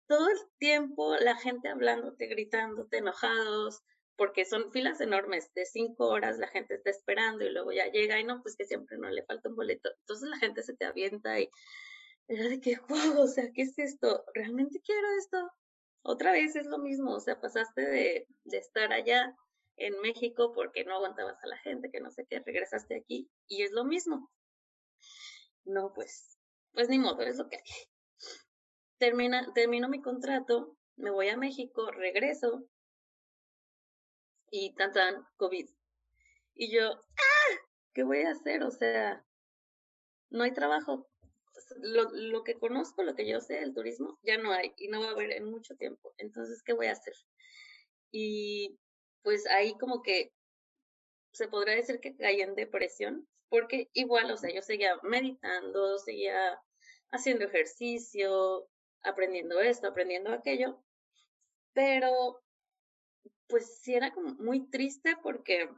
Todo 0.09 0.29
el 0.29 0.39
tiempo 0.59 1.17
la 1.17 1.37
gente 1.37 1.69
hablándote, 1.69 2.27
gritándote, 2.27 2.99
enojados, 2.99 3.83
porque 4.17 4.45
son 4.45 4.71
filas 4.73 5.01
enormes 5.01 5.53
de 5.55 5.65
cinco 5.65 6.09
horas, 6.09 6.39
la 6.39 6.49
gente 6.49 6.75
está 6.75 6.91
esperando 6.91 7.45
y 7.45 7.51
luego 7.51 7.73
ya 7.73 7.91
llega 7.91 8.21
y 8.21 8.25
no, 8.25 8.43
pues 8.43 8.57
que 8.57 8.65
siempre 8.65 8.99
no 8.99 9.09
le 9.11 9.25
falta 9.25 9.49
un 9.49 9.57
boleto. 9.57 9.91
Entonces 10.01 10.29
la 10.29 10.39
gente 10.39 10.63
se 10.63 10.75
te 10.75 10.85
avienta 10.85 11.41
y 11.41 11.49
era 12.29 12.49
de 12.49 12.61
que, 12.61 12.77
wow, 12.89 13.21
o 13.21 13.27
sea, 13.27 13.51
¿qué 13.55 13.63
es 13.63 13.79
esto? 13.79 14.25
¿Realmente 14.35 14.81
quiero 14.85 15.07
esto? 15.19 15.51
Otra 16.03 16.33
vez 16.33 16.57
es 16.57 16.67
lo 16.67 16.79
mismo, 16.79 17.15
o 17.15 17.21
sea, 17.21 17.41
pasaste 17.41 17.83
de, 17.83 18.27
de 18.45 18.59
estar 18.59 18.93
allá 18.93 19.35
en 19.77 19.99
México 20.01 20.53
porque 20.53 20.85
no 20.85 20.97
aguantabas 20.97 21.43
a 21.43 21.47
la 21.47 21.59
gente, 21.59 21.91
que 21.91 22.01
no 22.01 22.11
sé 22.11 22.27
qué, 22.29 22.41
regresaste 22.41 22.97
aquí 22.97 23.31
y 23.49 23.63
es 23.63 23.73
lo 23.73 23.85
mismo. 23.85 24.31
No, 25.65 25.93
pues, 25.95 26.32
pues 26.73 26.89
ni 26.89 26.99
modo, 26.99 27.23
es 27.23 27.37
lo 27.37 27.49
que 27.49 27.57
hay. 27.57 27.63
Termina, 28.99 29.53
termino 29.55 29.89
mi 29.89 30.01
contrato, 30.01 30.77
me 30.97 31.11
voy 31.11 31.29
a 31.29 31.37
México, 31.37 31.91
regreso 31.91 32.65
y 34.51 34.75
tan 34.75 34.93
tan 34.93 35.27
COVID. 35.37 35.69
Y 36.55 36.71
yo, 36.73 36.93
¡ah! 36.93 37.57
¿Qué 37.95 38.05
voy 38.05 38.23
a 38.23 38.31
hacer? 38.31 38.63
O 38.63 38.71
sea, 38.71 39.25
no 40.31 40.45
hay 40.45 40.53
trabajo. 40.53 41.09
Lo, 41.81 42.11
lo 42.13 42.45
que 42.45 42.59
conozco, 42.59 43.03
lo 43.03 43.15
que 43.15 43.29
yo 43.29 43.41
sé 43.41 43.55
del 43.55 43.75
turismo, 43.75 44.19
ya 44.23 44.39
no 44.39 44.53
hay 44.53 44.73
y 44.77 44.89
no 44.89 45.01
va 45.01 45.09
a 45.09 45.11
haber 45.13 45.33
en 45.33 45.51
mucho 45.51 45.75
tiempo. 45.77 46.15
Entonces, 46.19 46.63
¿qué 46.63 46.73
voy 46.73 46.87
a 46.87 46.93
hacer? 46.93 47.15
Y 48.11 48.79
pues 49.23 49.47
ahí 49.47 49.77
como 49.79 50.03
que 50.03 50.33
se 51.33 51.49
podría 51.49 51.75
decir 51.77 52.01
que 52.01 52.15
caí 52.17 52.41
en 52.41 52.55
depresión, 52.55 53.27
porque 53.53 53.91
igual, 53.93 54.31
o 54.31 54.37
sea, 54.39 54.51
yo 54.51 54.63
seguía 54.63 54.99
meditando, 55.03 55.99
seguía 55.99 56.59
haciendo 57.11 57.45
ejercicio, 57.45 58.67
aprendiendo 59.03 59.61
esto, 59.61 59.89
aprendiendo 59.89 60.33
aquello, 60.33 60.83
pero 61.75 62.43
pues 63.49 63.79
sí 63.83 63.95
era 63.95 64.15
como 64.15 64.31
muy 64.37 64.71
triste 64.71 65.19
porque 65.23 65.69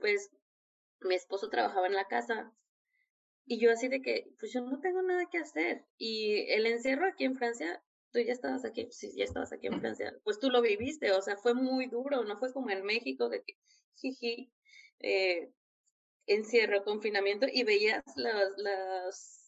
pues 0.00 0.32
mi 0.98 1.14
esposo 1.14 1.48
trabajaba 1.48 1.86
en 1.86 1.94
la 1.94 2.08
casa 2.08 2.52
y 3.44 3.60
yo 3.60 3.70
así 3.70 3.86
de 3.86 4.02
que 4.02 4.28
pues 4.40 4.52
yo 4.52 4.62
no 4.62 4.80
tengo 4.80 5.00
nada 5.00 5.26
que 5.30 5.38
hacer 5.38 5.86
y 5.98 6.50
el 6.50 6.66
encierro 6.66 7.06
aquí 7.06 7.22
en 7.22 7.36
Francia 7.36 7.84
tú 8.10 8.18
ya 8.18 8.32
estabas 8.32 8.64
aquí 8.64 8.88
sí 8.90 9.12
ya 9.16 9.22
estabas 9.22 9.52
aquí 9.52 9.68
en 9.68 9.78
Francia 9.78 10.12
pues 10.24 10.40
tú 10.40 10.50
lo 10.50 10.60
viviste 10.60 11.12
o 11.12 11.22
sea 11.22 11.36
fue 11.36 11.54
muy 11.54 11.86
duro 11.86 12.24
no 12.24 12.36
fue 12.36 12.52
como 12.52 12.70
en 12.70 12.84
México 12.84 13.28
de 13.28 13.44
que 13.44 13.56
jiji 13.94 14.52
eh, 14.98 15.52
encierro 16.26 16.84
confinamiento 16.84 17.46
y 17.52 17.64
veías 17.64 18.04
las 18.16 18.50
las 18.58 19.46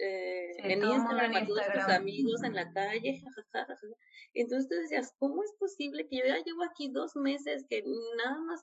eh, 0.00 0.52
venías 0.62 1.02
a 1.04 1.46
todos 1.46 1.66
tus 1.72 1.94
amigos 1.94 2.42
en 2.42 2.54
la 2.54 2.72
calle, 2.72 3.22
Entonces 4.34 4.68
tú 4.68 4.76
decías, 4.76 5.14
¿cómo 5.18 5.42
es 5.42 5.52
posible 5.58 6.06
que 6.06 6.18
yo 6.18 6.24
ya 6.26 6.42
llevo 6.44 6.62
aquí 6.64 6.90
dos 6.90 7.16
meses 7.16 7.64
que 7.68 7.82
nada 8.16 8.38
más 8.40 8.62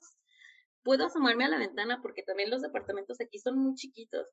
puedo 0.83 1.05
asomarme 1.05 1.45
a 1.45 1.49
la 1.49 1.57
ventana 1.57 2.01
porque 2.01 2.23
también 2.23 2.49
los 2.49 2.61
departamentos 2.61 3.19
aquí 3.19 3.39
son 3.39 3.57
muy 3.57 3.75
chiquitos? 3.75 4.27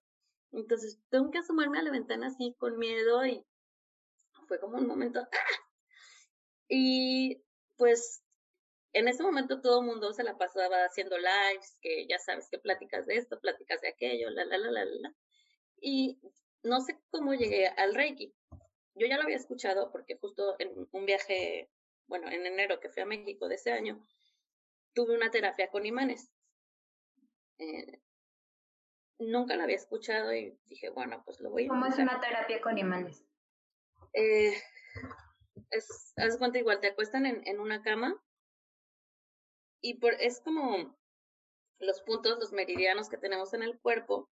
Entonces 0.52 1.00
tengo 1.08 1.30
que 1.30 1.38
asomarme 1.38 1.78
a 1.78 1.82
la 1.82 1.90
ventana 1.90 2.26
así 2.28 2.54
con 2.58 2.78
miedo 2.78 3.24
y 3.24 3.44
fue 4.46 4.60
como 4.60 4.76
un 4.76 4.86
momento. 4.86 5.20
¡ah! 5.20 5.62
Y 6.68 7.42
pues 7.76 8.21
en 8.92 9.08
ese 9.08 9.22
momento 9.22 9.60
todo 9.60 9.80
el 9.80 9.86
mundo 9.86 10.12
se 10.12 10.22
la 10.22 10.36
pasaba 10.36 10.84
haciendo 10.84 11.16
lives, 11.16 11.78
que 11.80 12.06
ya 12.06 12.18
sabes 12.18 12.48
que 12.50 12.58
pláticas 12.58 13.06
de 13.06 13.16
esto, 13.16 13.40
pláticas 13.40 13.80
de 13.80 13.88
aquello, 13.88 14.30
la, 14.30 14.44
la, 14.44 14.58
la, 14.58 14.70
la, 14.70 14.84
la. 14.84 15.14
Y 15.80 16.20
no 16.62 16.80
sé 16.80 16.98
cómo 17.10 17.32
llegué 17.34 17.68
al 17.68 17.94
Reiki. 17.94 18.34
Yo 18.94 19.06
ya 19.06 19.16
lo 19.16 19.22
había 19.22 19.36
escuchado 19.36 19.90
porque 19.90 20.18
justo 20.18 20.56
en 20.58 20.88
un 20.92 21.06
viaje, 21.06 21.70
bueno, 22.06 22.30
en 22.30 22.44
enero 22.44 22.80
que 22.80 22.90
fui 22.90 23.02
a 23.02 23.06
México 23.06 23.48
de 23.48 23.54
ese 23.54 23.72
año, 23.72 24.06
tuve 24.92 25.16
una 25.16 25.30
terapia 25.30 25.70
con 25.70 25.86
imanes. 25.86 26.30
Eh, 27.58 28.02
nunca 29.18 29.56
la 29.56 29.64
había 29.64 29.76
escuchado 29.76 30.34
y 30.34 30.58
dije, 30.66 30.90
bueno, 30.90 31.22
pues 31.24 31.40
lo 31.40 31.50
voy 31.50 31.64
a 31.64 31.68
¿Cómo 31.68 31.86
es 31.86 31.98
una 31.98 32.20
terapia 32.20 32.60
con 32.60 32.76
imanes? 32.76 33.24
Eh, 34.12 34.52
es, 35.70 36.12
haz 36.18 36.36
cuenta 36.36 36.58
igual, 36.58 36.80
te 36.80 36.88
acuestan 36.88 37.24
en, 37.24 37.46
en 37.46 37.58
una 37.58 37.82
cama 37.82 38.22
y 39.82 39.94
por, 39.94 40.14
es 40.14 40.40
como 40.40 40.96
los 41.80 42.00
puntos, 42.02 42.38
los 42.38 42.52
meridianos 42.52 43.08
que 43.08 43.18
tenemos 43.18 43.52
en 43.52 43.62
el 43.62 43.78
cuerpo, 43.80 44.30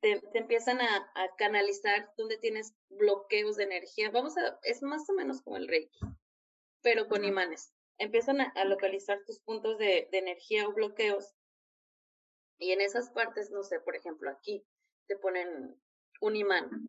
te, 0.00 0.20
empiezan 0.34 0.80
a, 0.80 1.12
canalizar 1.36 2.12
donde 2.16 2.38
tienes 2.38 2.74
bloqueos 2.88 3.56
de 3.56 3.64
energía. 3.64 4.10
Vamos 4.10 4.36
a, 4.36 4.58
es 4.62 4.82
más 4.82 5.08
o 5.08 5.12
menos 5.12 5.42
como 5.42 5.58
el 5.58 5.68
Reiki, 5.68 6.00
pero 6.80 7.06
con 7.06 7.24
imanes. 7.24 7.72
Empiezan 7.98 8.40
a, 8.40 8.64
localizar 8.64 9.22
tus 9.24 9.38
puntos 9.40 9.78
de, 9.78 10.08
de, 10.10 10.18
energía 10.18 10.66
o 10.66 10.72
bloqueos. 10.72 11.34
Y 12.58 12.72
en 12.72 12.80
esas 12.80 13.10
partes, 13.10 13.50
no 13.50 13.62
sé, 13.62 13.80
por 13.80 13.94
ejemplo, 13.94 14.30
aquí 14.30 14.64
te 15.06 15.16
ponen 15.16 15.80
un 16.20 16.36
imán 16.36 16.88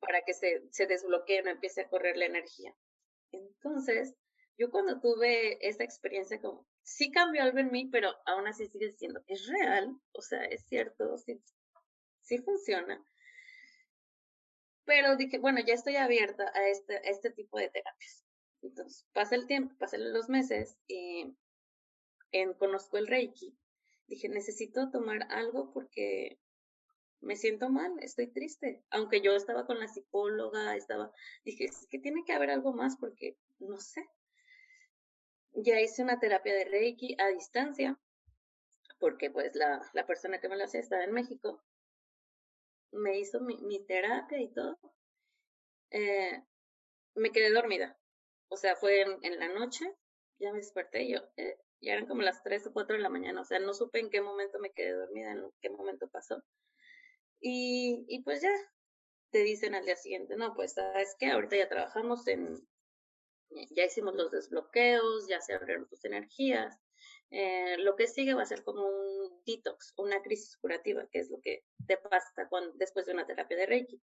para 0.00 0.22
que 0.22 0.32
se, 0.32 0.62
se 0.70 0.86
desbloquee, 0.86 1.42
no 1.42 1.50
empiece 1.50 1.82
a 1.82 1.88
correr 1.88 2.16
la 2.16 2.26
energía. 2.26 2.74
Entonces, 3.30 4.14
yo 4.58 4.70
cuando 4.70 5.00
tuve 5.00 5.66
esa 5.66 5.84
experiencia, 5.84 6.40
como, 6.40 6.66
sí 6.82 7.10
cambió 7.10 7.42
algo 7.42 7.58
en 7.58 7.70
mí, 7.70 7.88
pero 7.90 8.10
aún 8.26 8.46
así 8.46 8.66
sigue 8.66 8.90
siendo, 8.92 9.22
es 9.26 9.46
real, 9.46 9.96
o 10.12 10.20
sea, 10.20 10.44
es 10.44 10.66
cierto, 10.66 11.16
sí, 11.16 11.40
sí 12.22 12.38
funciona. 12.38 13.02
Pero 14.84 15.16
dije, 15.16 15.38
bueno, 15.38 15.60
ya 15.64 15.74
estoy 15.74 15.96
abierta 15.96 16.50
a 16.54 16.68
este, 16.68 16.96
a 16.96 17.10
este 17.10 17.30
tipo 17.30 17.58
de 17.58 17.68
terapias. 17.68 18.24
Entonces, 18.62 19.06
pasa 19.12 19.36
el 19.36 19.46
tiempo, 19.46 19.76
pasan 19.78 20.12
los 20.12 20.28
meses 20.28 20.76
y 20.88 21.36
conozco 22.58 22.98
el 22.98 23.06
Reiki. 23.06 23.56
Dije, 24.06 24.28
necesito 24.28 24.90
tomar 24.90 25.30
algo 25.30 25.72
porque 25.72 26.40
me 27.20 27.36
siento 27.36 27.68
mal, 27.68 27.92
estoy 28.00 28.28
triste. 28.28 28.82
Aunque 28.90 29.20
yo 29.20 29.36
estaba 29.36 29.66
con 29.66 29.78
la 29.78 29.88
psicóloga, 29.88 30.76
estaba, 30.76 31.12
dije, 31.44 31.66
es 31.66 31.86
que 31.90 31.98
tiene 31.98 32.24
que 32.24 32.32
haber 32.32 32.50
algo 32.50 32.72
más 32.72 32.96
porque 32.96 33.36
no 33.58 33.78
sé. 33.78 34.08
Ya 35.60 35.80
hice 35.80 36.02
una 36.02 36.20
terapia 36.20 36.54
de 36.54 36.66
Reiki 36.66 37.16
a 37.18 37.28
distancia, 37.28 37.98
porque 39.00 39.30
pues 39.30 39.56
la, 39.56 39.82
la 39.92 40.06
persona 40.06 40.40
que 40.40 40.48
me 40.48 40.56
lo 40.56 40.64
hacía 40.64 40.80
estaba 40.80 41.02
en 41.02 41.12
México 41.12 41.62
me 42.92 43.18
hizo 43.18 43.40
mi, 43.40 43.56
mi 43.58 43.84
terapia 43.84 44.40
y 44.40 44.48
todo, 44.52 44.78
eh, 45.90 46.42
me 47.14 47.32
quedé 47.32 47.50
dormida. 47.50 47.98
O 48.48 48.56
sea, 48.56 48.76
fue 48.76 49.02
en, 49.02 49.18
en 49.22 49.38
la 49.38 49.48
noche, 49.48 49.92
ya 50.38 50.52
me 50.52 50.58
desperté 50.58 51.08
yo, 51.08 51.20
eh, 51.36 51.58
ya 51.80 51.94
eran 51.94 52.06
como 52.06 52.22
las 52.22 52.42
3 52.42 52.66
o 52.68 52.72
4 52.72 52.96
de 52.96 53.02
la 53.02 53.10
mañana, 53.10 53.40
o 53.40 53.44
sea, 53.44 53.58
no 53.58 53.74
supe 53.74 53.98
en 53.98 54.10
qué 54.10 54.20
momento 54.20 54.58
me 54.58 54.70
quedé 54.72 54.92
dormida, 54.92 55.32
en 55.32 55.50
qué 55.60 55.70
momento 55.70 56.08
pasó. 56.08 56.42
Y, 57.40 58.04
y 58.08 58.22
pues 58.22 58.42
ya, 58.42 58.52
te 59.30 59.40
dicen 59.40 59.74
al 59.74 59.84
día 59.84 59.96
siguiente, 59.96 60.36
no, 60.36 60.54
pues 60.54 60.74
sabes 60.74 61.14
que 61.18 61.26
ahorita 61.30 61.56
ya 61.56 61.68
trabajamos 61.68 62.26
en, 62.28 62.66
ya 63.70 63.84
hicimos 63.84 64.14
los 64.14 64.30
desbloqueos, 64.30 65.26
ya 65.28 65.40
se 65.40 65.54
abrieron 65.54 65.88
tus 65.88 66.04
energías, 66.04 66.78
eh, 67.30 67.76
lo 67.78 67.96
que 67.96 68.06
sigue 68.06 68.34
va 68.34 68.42
a 68.42 68.46
ser 68.46 68.64
como 68.64 68.86
un 68.86 69.42
detox, 69.44 69.92
una 69.96 70.22
crisis 70.22 70.56
curativa, 70.56 71.06
que 71.10 71.20
es 71.20 71.30
lo 71.30 71.40
que 71.40 71.64
te 71.86 71.96
pasa 71.98 72.48
cuando, 72.48 72.72
después 72.76 73.06
de 73.06 73.12
una 73.12 73.26
terapia 73.26 73.56
de 73.56 73.66
Reiki. 73.66 74.02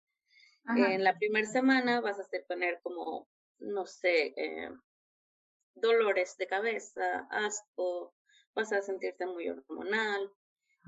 En 0.76 1.02
la 1.02 1.16
primera 1.16 1.46
semana 1.46 2.00
vas 2.02 2.20
a 2.20 2.28
tener 2.46 2.80
como, 2.82 3.26
no 3.58 3.86
sé, 3.86 4.34
eh, 4.36 4.70
dolores 5.74 6.36
de 6.36 6.46
cabeza, 6.46 7.26
asco, 7.30 8.14
vas 8.54 8.72
a 8.72 8.82
sentirte 8.82 9.24
muy 9.24 9.48
hormonal, 9.48 10.30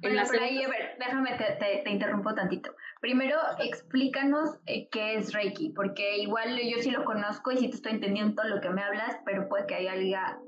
bueno, 0.01 0.23
pero 0.31 0.45
ahí, 0.45 0.63
a 0.63 0.69
ver, 0.69 0.97
déjame, 0.99 1.37
te, 1.37 1.83
te, 1.83 1.91
interrumpo 1.91 2.35
tantito. 2.35 2.75
Primero, 3.01 3.37
explícanos 3.59 4.59
eh, 4.67 4.89
qué 4.91 5.15
es 5.15 5.33
Reiki, 5.33 5.71
porque 5.71 6.19
igual 6.19 6.59
yo 6.59 6.83
sí 6.83 6.91
lo 6.91 7.05
conozco 7.05 7.53
y 7.53 7.59
sí 7.59 7.69
te 7.69 7.77
estoy 7.77 7.93
entendiendo 7.93 8.35
todo 8.35 8.55
lo 8.55 8.61
que 8.61 8.71
me 8.71 8.83
hablas, 8.83 9.19
pero 9.25 9.49
puede 9.49 9.67
que 9.67 9.75
haya 9.75 9.93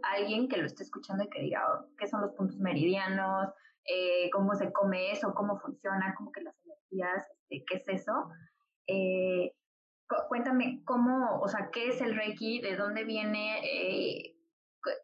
alguien 0.02 0.48
que 0.48 0.56
lo 0.56 0.66
esté 0.66 0.82
escuchando 0.82 1.24
y 1.24 1.28
que 1.28 1.40
diga 1.40 1.62
oh, 1.72 1.86
qué 1.98 2.06
son 2.06 2.22
los 2.22 2.32
puntos 2.32 2.58
meridianos, 2.58 3.48
eh, 3.84 4.30
cómo 4.30 4.54
se 4.54 4.72
come 4.72 5.12
eso, 5.12 5.34
cómo 5.34 5.58
funciona, 5.58 6.14
cómo 6.16 6.32
que 6.32 6.42
las 6.42 6.54
energías, 6.64 7.28
este, 7.30 7.64
qué 7.66 7.76
es 7.76 7.88
eso. 7.88 8.12
Eh, 8.86 9.52
cuéntame 10.28 10.82
cómo, 10.84 11.40
o 11.40 11.48
sea, 11.48 11.70
qué 11.72 11.88
es 11.88 12.00
el 12.00 12.14
Reiki, 12.14 12.60
de 12.60 12.76
dónde 12.76 13.04
viene, 13.04 13.60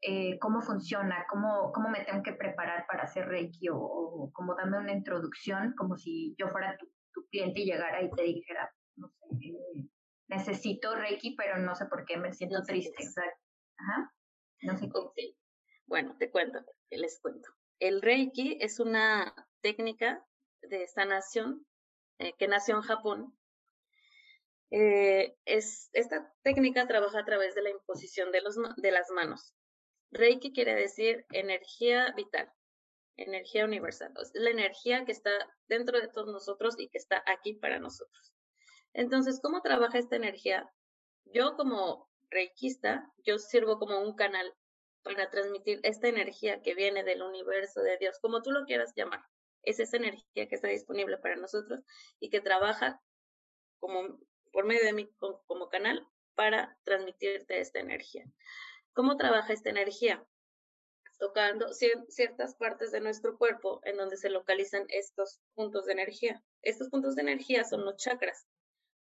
eh, 0.02 0.38
cómo 0.40 0.60
funciona, 0.60 1.24
cómo, 1.30 1.70
cómo 1.72 1.88
me 1.88 2.04
tengo 2.04 2.22
que 2.22 2.32
preparar 2.32 2.84
para 2.86 3.04
hacer 3.04 3.28
Reiki 3.28 3.68
o, 3.72 4.30
cómo 4.32 4.54
darme 4.56 4.78
una 4.78 4.92
introducción, 4.92 5.74
como 5.76 5.96
si 5.96 6.34
yo 6.38 6.48
fuera 6.48 6.76
tu, 6.78 6.86
cliente 7.30 7.60
y 7.60 7.64
llegara 7.64 8.00
y 8.00 8.10
te 8.12 8.22
dijera, 8.22 8.72
no 8.94 9.08
sé, 9.08 9.48
eh, 9.48 9.88
necesito 10.28 10.94
Reiki, 10.94 11.34
pero 11.34 11.58
no 11.58 11.74
sé 11.74 11.86
por 11.86 12.04
qué 12.04 12.16
me 12.16 12.32
siento 12.32 12.62
triste. 12.62 12.96
ajá, 13.76 14.14
no 14.62 14.76
sé 14.76 14.88
qué. 15.16 15.34
Bueno, 15.86 16.16
te 16.16 16.30
cuento, 16.30 16.60
les 16.90 17.20
cuento. 17.20 17.48
El 17.80 18.02
Reiki 18.02 18.58
es 18.60 18.78
una 18.78 19.34
técnica 19.62 20.24
de 20.62 20.86
sanación 20.86 21.66
eh, 22.18 22.34
que 22.38 22.46
nació 22.46 22.76
en 22.76 22.82
Japón. 22.82 23.38
es, 24.70 25.90
esta 25.92 26.32
técnica 26.42 26.86
trabaja 26.86 27.18
a 27.18 27.24
través 27.24 27.56
de 27.56 27.62
la 27.62 27.70
imposición 27.70 28.30
de, 28.30 28.42
los, 28.42 28.56
de 28.76 28.90
las 28.92 29.10
manos. 29.10 29.54
Reiki 30.10 30.52
quiere 30.52 30.74
decir 30.74 31.26
energía 31.32 32.12
vital, 32.16 32.50
energía 33.16 33.64
universal. 33.64 34.12
Es 34.20 34.30
la 34.34 34.50
energía 34.50 35.04
que 35.04 35.12
está 35.12 35.30
dentro 35.68 36.00
de 36.00 36.08
todos 36.08 36.28
nosotros 36.28 36.74
y 36.78 36.88
que 36.88 36.98
está 36.98 37.22
aquí 37.26 37.54
para 37.54 37.78
nosotros. 37.78 38.32
Entonces, 38.94 39.40
¿cómo 39.42 39.60
trabaja 39.60 39.98
esta 39.98 40.16
energía? 40.16 40.72
Yo 41.26 41.56
como 41.56 42.08
reikista, 42.30 43.12
yo 43.18 43.38
sirvo 43.38 43.78
como 43.78 44.00
un 44.00 44.14
canal 44.14 44.52
para 45.02 45.30
transmitir 45.30 45.80
esta 45.82 46.08
energía 46.08 46.62
que 46.62 46.74
viene 46.74 47.04
del 47.04 47.22
universo, 47.22 47.80
de 47.82 47.96
Dios, 47.98 48.18
como 48.20 48.42
tú 48.42 48.50
lo 48.50 48.64
quieras 48.64 48.92
llamar. 48.96 49.22
Es 49.62 49.80
esa 49.80 49.96
energía 49.96 50.48
que 50.48 50.54
está 50.54 50.68
disponible 50.68 51.18
para 51.18 51.36
nosotros 51.36 51.80
y 52.20 52.30
que 52.30 52.40
trabaja 52.40 53.00
como 53.78 54.18
por 54.52 54.64
medio 54.64 54.84
de 54.84 54.92
mí 54.92 55.10
como 55.46 55.68
canal 55.68 56.06
para 56.34 56.78
transmitirte 56.84 57.60
esta 57.60 57.80
energía. 57.80 58.24
¿Cómo 58.98 59.16
trabaja 59.16 59.52
esta 59.52 59.70
energía? 59.70 60.26
Tocando 61.20 61.68
ciertas 61.72 62.56
partes 62.56 62.90
de 62.90 63.00
nuestro 63.00 63.38
cuerpo 63.38 63.80
en 63.84 63.96
donde 63.96 64.16
se 64.16 64.28
localizan 64.28 64.86
estos 64.88 65.38
puntos 65.54 65.86
de 65.86 65.92
energía. 65.92 66.42
Estos 66.62 66.88
puntos 66.88 67.14
de 67.14 67.22
energía 67.22 67.62
son 67.62 67.84
los 67.84 67.94
chakras. 67.94 68.48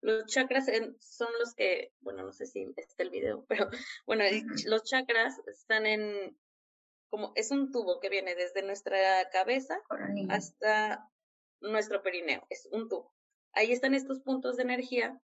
Los 0.02 0.26
chakras 0.26 0.66
son 1.00 1.28
los 1.38 1.54
que, 1.54 1.94
bueno, 2.00 2.24
no 2.24 2.34
sé 2.34 2.48
si 2.48 2.74
está 2.76 3.04
el 3.04 3.12
video, 3.12 3.46
pero 3.48 3.70
bueno, 4.08 4.24
los 4.66 4.84
chakras 4.84 5.38
están 5.46 5.86
en, 5.86 6.36
como 7.12 7.32
es 7.36 7.52
un 7.52 7.72
tubo 7.72 8.00
que 8.00 8.10
viene 8.10 8.34
desde 8.34 8.64
nuestra 8.64 9.30
cabeza 9.30 9.80
hasta 10.30 11.08
nuestro 11.62 12.02
perineo, 12.02 12.48
es 12.50 12.68
un 12.72 12.90
tubo. 12.90 13.14
Ahí 13.52 13.72
están 13.72 13.94
estos 13.94 14.22
puntos 14.22 14.58
de 14.58 14.64
energía 14.64 15.22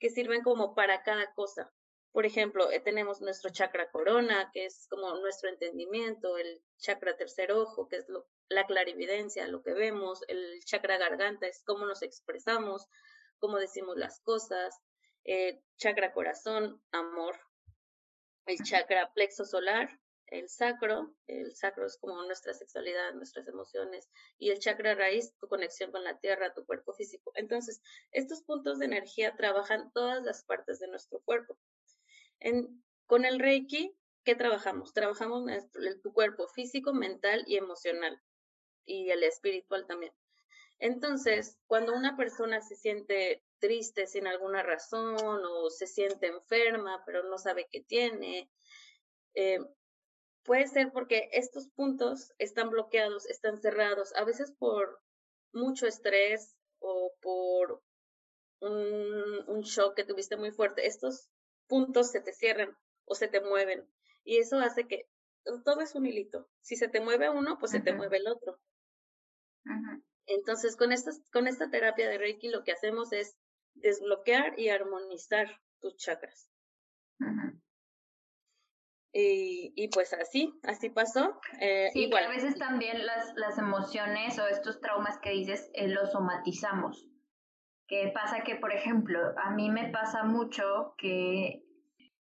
que 0.00 0.10
sirven 0.10 0.42
como 0.42 0.74
para 0.74 1.04
cada 1.04 1.32
cosa. 1.34 1.72
Por 2.12 2.24
ejemplo, 2.24 2.70
eh, 2.70 2.80
tenemos 2.80 3.20
nuestro 3.20 3.50
chakra 3.50 3.90
corona, 3.90 4.50
que 4.52 4.64
es 4.64 4.86
como 4.88 5.14
nuestro 5.18 5.50
entendimiento, 5.50 6.38
el 6.38 6.62
chakra 6.78 7.16
tercer 7.16 7.52
ojo, 7.52 7.88
que 7.88 7.96
es 7.96 8.06
la 8.48 8.66
clarividencia, 8.66 9.46
lo 9.46 9.62
que 9.62 9.74
vemos, 9.74 10.22
el 10.28 10.64
chakra 10.64 10.96
garganta 10.96 11.46
es 11.46 11.62
cómo 11.64 11.84
nos 11.84 12.02
expresamos, 12.02 12.86
cómo 13.38 13.58
decimos 13.58 13.96
las 13.96 14.20
cosas, 14.20 14.80
eh, 15.24 15.60
chakra 15.76 16.12
corazón, 16.12 16.82
amor, 16.92 17.38
el 18.46 18.58
chakra 18.64 19.12
plexo 19.12 19.44
solar, 19.44 20.00
el 20.28 20.48
sacro, 20.48 21.14
el 21.26 21.54
sacro 21.54 21.86
es 21.86 21.98
como 21.98 22.22
nuestra 22.24 22.54
sexualidad, 22.54 23.12
nuestras 23.14 23.46
emociones, 23.48 24.08
y 24.38 24.50
el 24.50 24.58
chakra 24.58 24.94
raíz, 24.94 25.34
tu 25.38 25.48
conexión 25.48 25.92
con 25.92 26.04
la 26.04 26.18
tierra, 26.18 26.54
tu 26.54 26.64
cuerpo 26.64 26.94
físico. 26.94 27.32
Entonces, 27.34 27.82
estos 28.12 28.42
puntos 28.42 28.78
de 28.78 28.86
energía 28.86 29.36
trabajan 29.36 29.92
todas 29.92 30.22
las 30.22 30.44
partes 30.44 30.80
de 30.80 30.88
nuestro 30.88 31.20
cuerpo 31.20 31.58
con 33.06 33.24
el 33.24 33.38
Reiki, 33.38 33.96
¿qué 34.24 34.34
trabajamos? 34.34 34.92
Trabajamos 34.92 35.44
tu 36.02 36.12
cuerpo 36.12 36.48
físico, 36.48 36.92
mental 36.92 37.44
y 37.46 37.56
emocional 37.56 38.20
y 38.84 39.10
el 39.10 39.22
espiritual 39.22 39.86
también. 39.86 40.12
Entonces, 40.78 41.58
cuando 41.66 41.94
una 41.94 42.16
persona 42.16 42.60
se 42.60 42.76
siente 42.76 43.42
triste 43.58 44.06
sin 44.06 44.26
alguna 44.26 44.62
razón 44.62 45.16
o 45.44 45.70
se 45.70 45.86
siente 45.86 46.28
enferma 46.28 47.02
pero 47.04 47.24
no 47.24 47.38
sabe 47.38 47.68
qué 47.70 47.80
tiene, 47.80 48.48
eh, 49.34 49.58
puede 50.44 50.66
ser 50.68 50.92
porque 50.92 51.28
estos 51.32 51.68
puntos 51.68 52.32
están 52.38 52.70
bloqueados, 52.70 53.26
están 53.26 53.60
cerrados, 53.60 54.14
a 54.14 54.24
veces 54.24 54.52
por 54.52 55.00
mucho 55.52 55.86
estrés 55.86 56.56
o 56.78 57.12
por 57.20 57.82
un 58.60 59.60
shock 59.60 59.94
que 59.94 60.04
tuviste 60.04 60.36
muy 60.36 60.50
fuerte. 60.50 60.86
Estos 60.86 61.28
puntos 61.68 62.10
se 62.10 62.20
te 62.20 62.32
cierran 62.32 62.76
o 63.04 63.14
se 63.14 63.28
te 63.28 63.40
mueven. 63.40 63.88
Y 64.24 64.38
eso 64.38 64.58
hace 64.58 64.86
que 64.86 65.08
todo 65.64 65.80
es 65.80 65.94
un 65.94 66.06
hilito. 66.06 66.48
Si 66.60 66.76
se 66.76 66.88
te 66.88 67.00
mueve 67.00 67.30
uno, 67.30 67.58
pues 67.58 67.72
se 67.72 67.80
te 67.80 67.92
mueve 67.92 68.18
el 68.18 68.28
otro. 68.28 68.58
Entonces, 70.26 70.76
con, 70.76 70.92
estas, 70.92 71.22
con 71.32 71.46
esta 71.46 71.70
terapia 71.70 72.08
de 72.08 72.18
Reiki 72.18 72.48
lo 72.48 72.64
que 72.64 72.72
hacemos 72.72 73.12
es 73.12 73.36
desbloquear 73.74 74.58
y 74.58 74.68
armonizar 74.68 75.48
tus 75.80 75.96
chakras. 75.96 76.50
Y, 79.12 79.72
y, 79.74 79.88
pues 79.88 80.12
así, 80.12 80.58
así 80.64 80.90
pasó. 80.90 81.40
Eh, 81.60 81.88
sí, 81.92 82.04
igual. 82.04 82.24
a 82.24 82.28
veces 82.28 82.56
también 82.56 83.06
las, 83.06 83.32
las 83.36 83.58
emociones 83.58 84.38
o 84.38 84.46
estos 84.46 84.80
traumas 84.80 85.18
que 85.18 85.30
dices 85.30 85.70
eh, 85.72 85.88
los 85.88 86.12
somatizamos. 86.12 87.06
Que 87.88 88.12
pasa 88.14 88.42
que, 88.44 88.56
por 88.56 88.72
ejemplo, 88.72 89.18
a 89.38 89.50
mí 89.50 89.70
me 89.70 89.90
pasa 89.90 90.22
mucho 90.22 90.94
que 90.98 91.62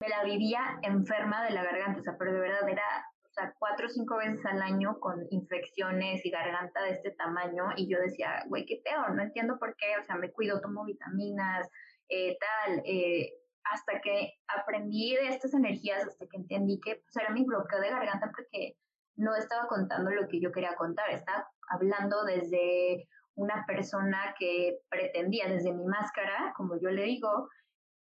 me 0.02 0.08
la 0.08 0.24
vivía 0.24 0.80
enferma 0.82 1.44
de 1.44 1.50
la 1.50 1.62
garganta, 1.62 2.00
o 2.00 2.02
sea, 2.02 2.16
pero 2.18 2.32
de 2.32 2.40
verdad 2.40 2.68
era, 2.68 2.82
o 3.24 3.32
sea, 3.32 3.54
cuatro 3.58 3.86
o 3.86 3.88
cinco 3.88 4.16
veces 4.16 4.44
al 4.46 4.60
año 4.60 4.98
con 4.98 5.24
infecciones 5.30 6.24
y 6.26 6.30
garganta 6.30 6.82
de 6.82 6.90
este 6.90 7.12
tamaño 7.12 7.66
y 7.76 7.88
yo 7.88 8.00
decía, 8.00 8.42
güey, 8.48 8.66
qué 8.66 8.80
peor, 8.84 9.14
no 9.14 9.22
entiendo 9.22 9.58
por 9.60 9.76
qué, 9.76 9.96
o 10.00 10.02
sea, 10.02 10.16
me 10.16 10.32
cuido, 10.32 10.60
tomo 10.60 10.84
vitaminas, 10.84 11.68
eh, 12.08 12.36
tal, 12.40 12.82
eh, 12.84 13.32
hasta 13.64 14.00
que 14.00 14.32
aprendí 14.48 15.14
de 15.14 15.28
estas 15.28 15.54
energías, 15.54 16.04
hasta 16.04 16.26
que 16.26 16.36
entendí 16.36 16.80
que 16.80 16.96
pues, 16.96 17.16
era 17.16 17.30
mi 17.30 17.44
bloqueo 17.44 17.80
de 17.80 17.90
garganta 17.90 18.32
porque 18.34 18.76
no 19.14 19.36
estaba 19.36 19.68
contando 19.68 20.10
lo 20.10 20.26
que 20.26 20.40
yo 20.40 20.50
quería 20.50 20.74
contar, 20.74 21.10
estaba 21.10 21.48
hablando 21.68 22.24
desde 22.24 23.06
una 23.34 23.64
persona 23.66 24.34
que 24.38 24.78
pretendía 24.88 25.48
desde 25.48 25.72
mi 25.72 25.84
máscara, 25.84 26.52
como 26.56 26.78
yo 26.80 26.90
le 26.90 27.04
digo, 27.04 27.48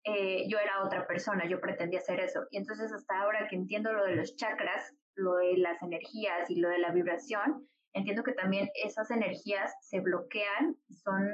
eh, 0.03 0.47
yo 0.49 0.57
era 0.57 0.83
otra 0.83 1.05
persona, 1.07 1.47
yo 1.47 1.59
pretendía 1.59 2.01
ser 2.01 2.19
eso. 2.19 2.41
Y 2.51 2.57
entonces 2.57 2.91
hasta 2.91 3.21
ahora 3.21 3.47
que 3.47 3.55
entiendo 3.55 3.93
lo 3.93 4.05
de 4.05 4.15
los 4.15 4.35
chakras, 4.35 4.93
lo 5.15 5.35
de 5.35 5.57
las 5.57 5.81
energías 5.83 6.49
y 6.49 6.59
lo 6.59 6.69
de 6.69 6.79
la 6.79 6.91
vibración, 6.91 7.67
entiendo 7.93 8.23
que 8.23 8.33
también 8.33 8.69
esas 8.75 9.11
energías 9.11 9.73
se 9.81 9.99
bloquean, 9.99 10.77
son 10.89 11.27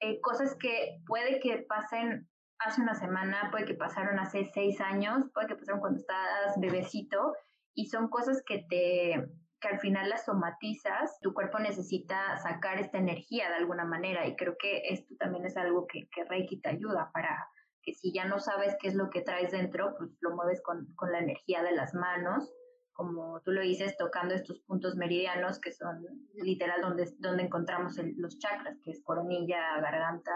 eh, 0.00 0.20
cosas 0.20 0.56
que 0.56 0.98
puede 1.06 1.40
que 1.40 1.58
pasen 1.68 2.28
hace 2.58 2.80
una 2.80 2.94
semana, 2.94 3.48
puede 3.50 3.64
que 3.64 3.74
pasaron 3.74 4.18
hace 4.18 4.44
seis 4.52 4.80
años, 4.80 5.30
puede 5.32 5.48
que 5.48 5.56
pasaron 5.56 5.80
cuando 5.80 6.00
estabas 6.00 6.58
bebecito, 6.60 7.34
y 7.74 7.86
son 7.86 8.08
cosas 8.08 8.42
que 8.46 8.64
te, 8.68 9.24
que 9.62 9.68
al 9.68 9.78
final 9.78 10.10
las 10.10 10.24
somatizas, 10.24 11.18
tu 11.20 11.32
cuerpo 11.32 11.60
necesita 11.60 12.36
sacar 12.38 12.78
esta 12.80 12.98
energía 12.98 13.48
de 13.48 13.54
alguna 13.54 13.84
manera 13.84 14.26
y 14.26 14.34
creo 14.34 14.56
que 14.58 14.82
esto 14.88 15.14
también 15.18 15.46
es 15.46 15.56
algo 15.56 15.86
que, 15.86 16.08
que 16.12 16.24
Reiki 16.24 16.60
te 16.60 16.70
ayuda 16.70 17.10
para 17.14 17.48
que 17.82 17.94
si 17.94 18.12
ya 18.12 18.26
no 18.26 18.40
sabes 18.40 18.76
qué 18.80 18.88
es 18.88 18.94
lo 18.94 19.08
que 19.10 19.22
traes 19.22 19.52
dentro, 19.52 19.94
pues 19.96 20.10
lo 20.20 20.34
mueves 20.34 20.60
con, 20.62 20.92
con 20.96 21.12
la 21.12 21.20
energía 21.20 21.62
de 21.62 21.72
las 21.72 21.94
manos, 21.94 22.52
como 22.92 23.40
tú 23.40 23.52
lo 23.52 23.62
dices, 23.62 23.96
tocando 23.96 24.34
estos 24.34 24.60
puntos 24.60 24.96
meridianos 24.96 25.58
que 25.58 25.72
son 25.72 26.04
literal 26.34 26.82
donde, 26.82 27.08
donde 27.18 27.44
encontramos 27.44 27.96
los 28.16 28.38
chakras, 28.38 28.78
que 28.84 28.90
es 28.90 29.02
coronilla, 29.02 29.80
garganta, 29.80 30.32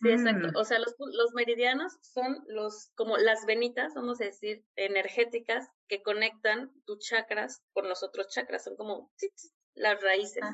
Sí, 0.00 0.10
exacto. 0.10 0.48
Mm. 0.48 0.56
O 0.56 0.64
sea, 0.64 0.78
los, 0.78 0.94
los, 0.98 1.32
meridianos 1.34 1.98
son 2.02 2.44
los, 2.46 2.92
como 2.94 3.16
las 3.16 3.46
venitas, 3.46 3.94
vamos 3.94 4.20
a 4.20 4.24
decir, 4.24 4.64
energéticas 4.76 5.68
que 5.88 6.02
conectan 6.02 6.72
tus 6.84 7.00
chakras 7.00 7.62
con 7.72 7.88
los 7.88 8.02
otros 8.02 8.28
chakras. 8.28 8.64
Son 8.64 8.76
como 8.76 9.10
las 9.74 10.00
raíces. 10.00 10.44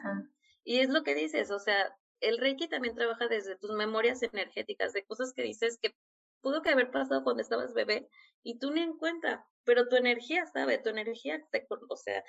Y 0.64 0.80
es 0.80 0.88
lo 0.88 1.02
que 1.02 1.14
dices, 1.14 1.50
o 1.50 1.58
sea, 1.58 1.94
el 2.20 2.38
Reiki 2.38 2.68
también 2.68 2.94
trabaja 2.94 3.28
desde 3.28 3.56
tus 3.56 3.72
memorias 3.72 4.22
energéticas, 4.22 4.92
de 4.92 5.04
cosas 5.04 5.34
que 5.34 5.42
dices 5.42 5.78
que 5.80 5.94
pudo 6.40 6.62
que 6.62 6.70
haber 6.70 6.90
pasado 6.90 7.22
cuando 7.22 7.42
estabas 7.42 7.74
bebé 7.74 8.08
y 8.42 8.58
tú 8.58 8.70
ni 8.70 8.80
en 8.80 8.96
cuenta, 8.96 9.46
pero 9.64 9.88
tu 9.88 9.96
energía 9.96 10.46
sabe, 10.46 10.78
tu 10.78 10.90
energía 10.90 11.42
te, 11.50 11.66
o 11.88 11.96
sea, 11.96 12.22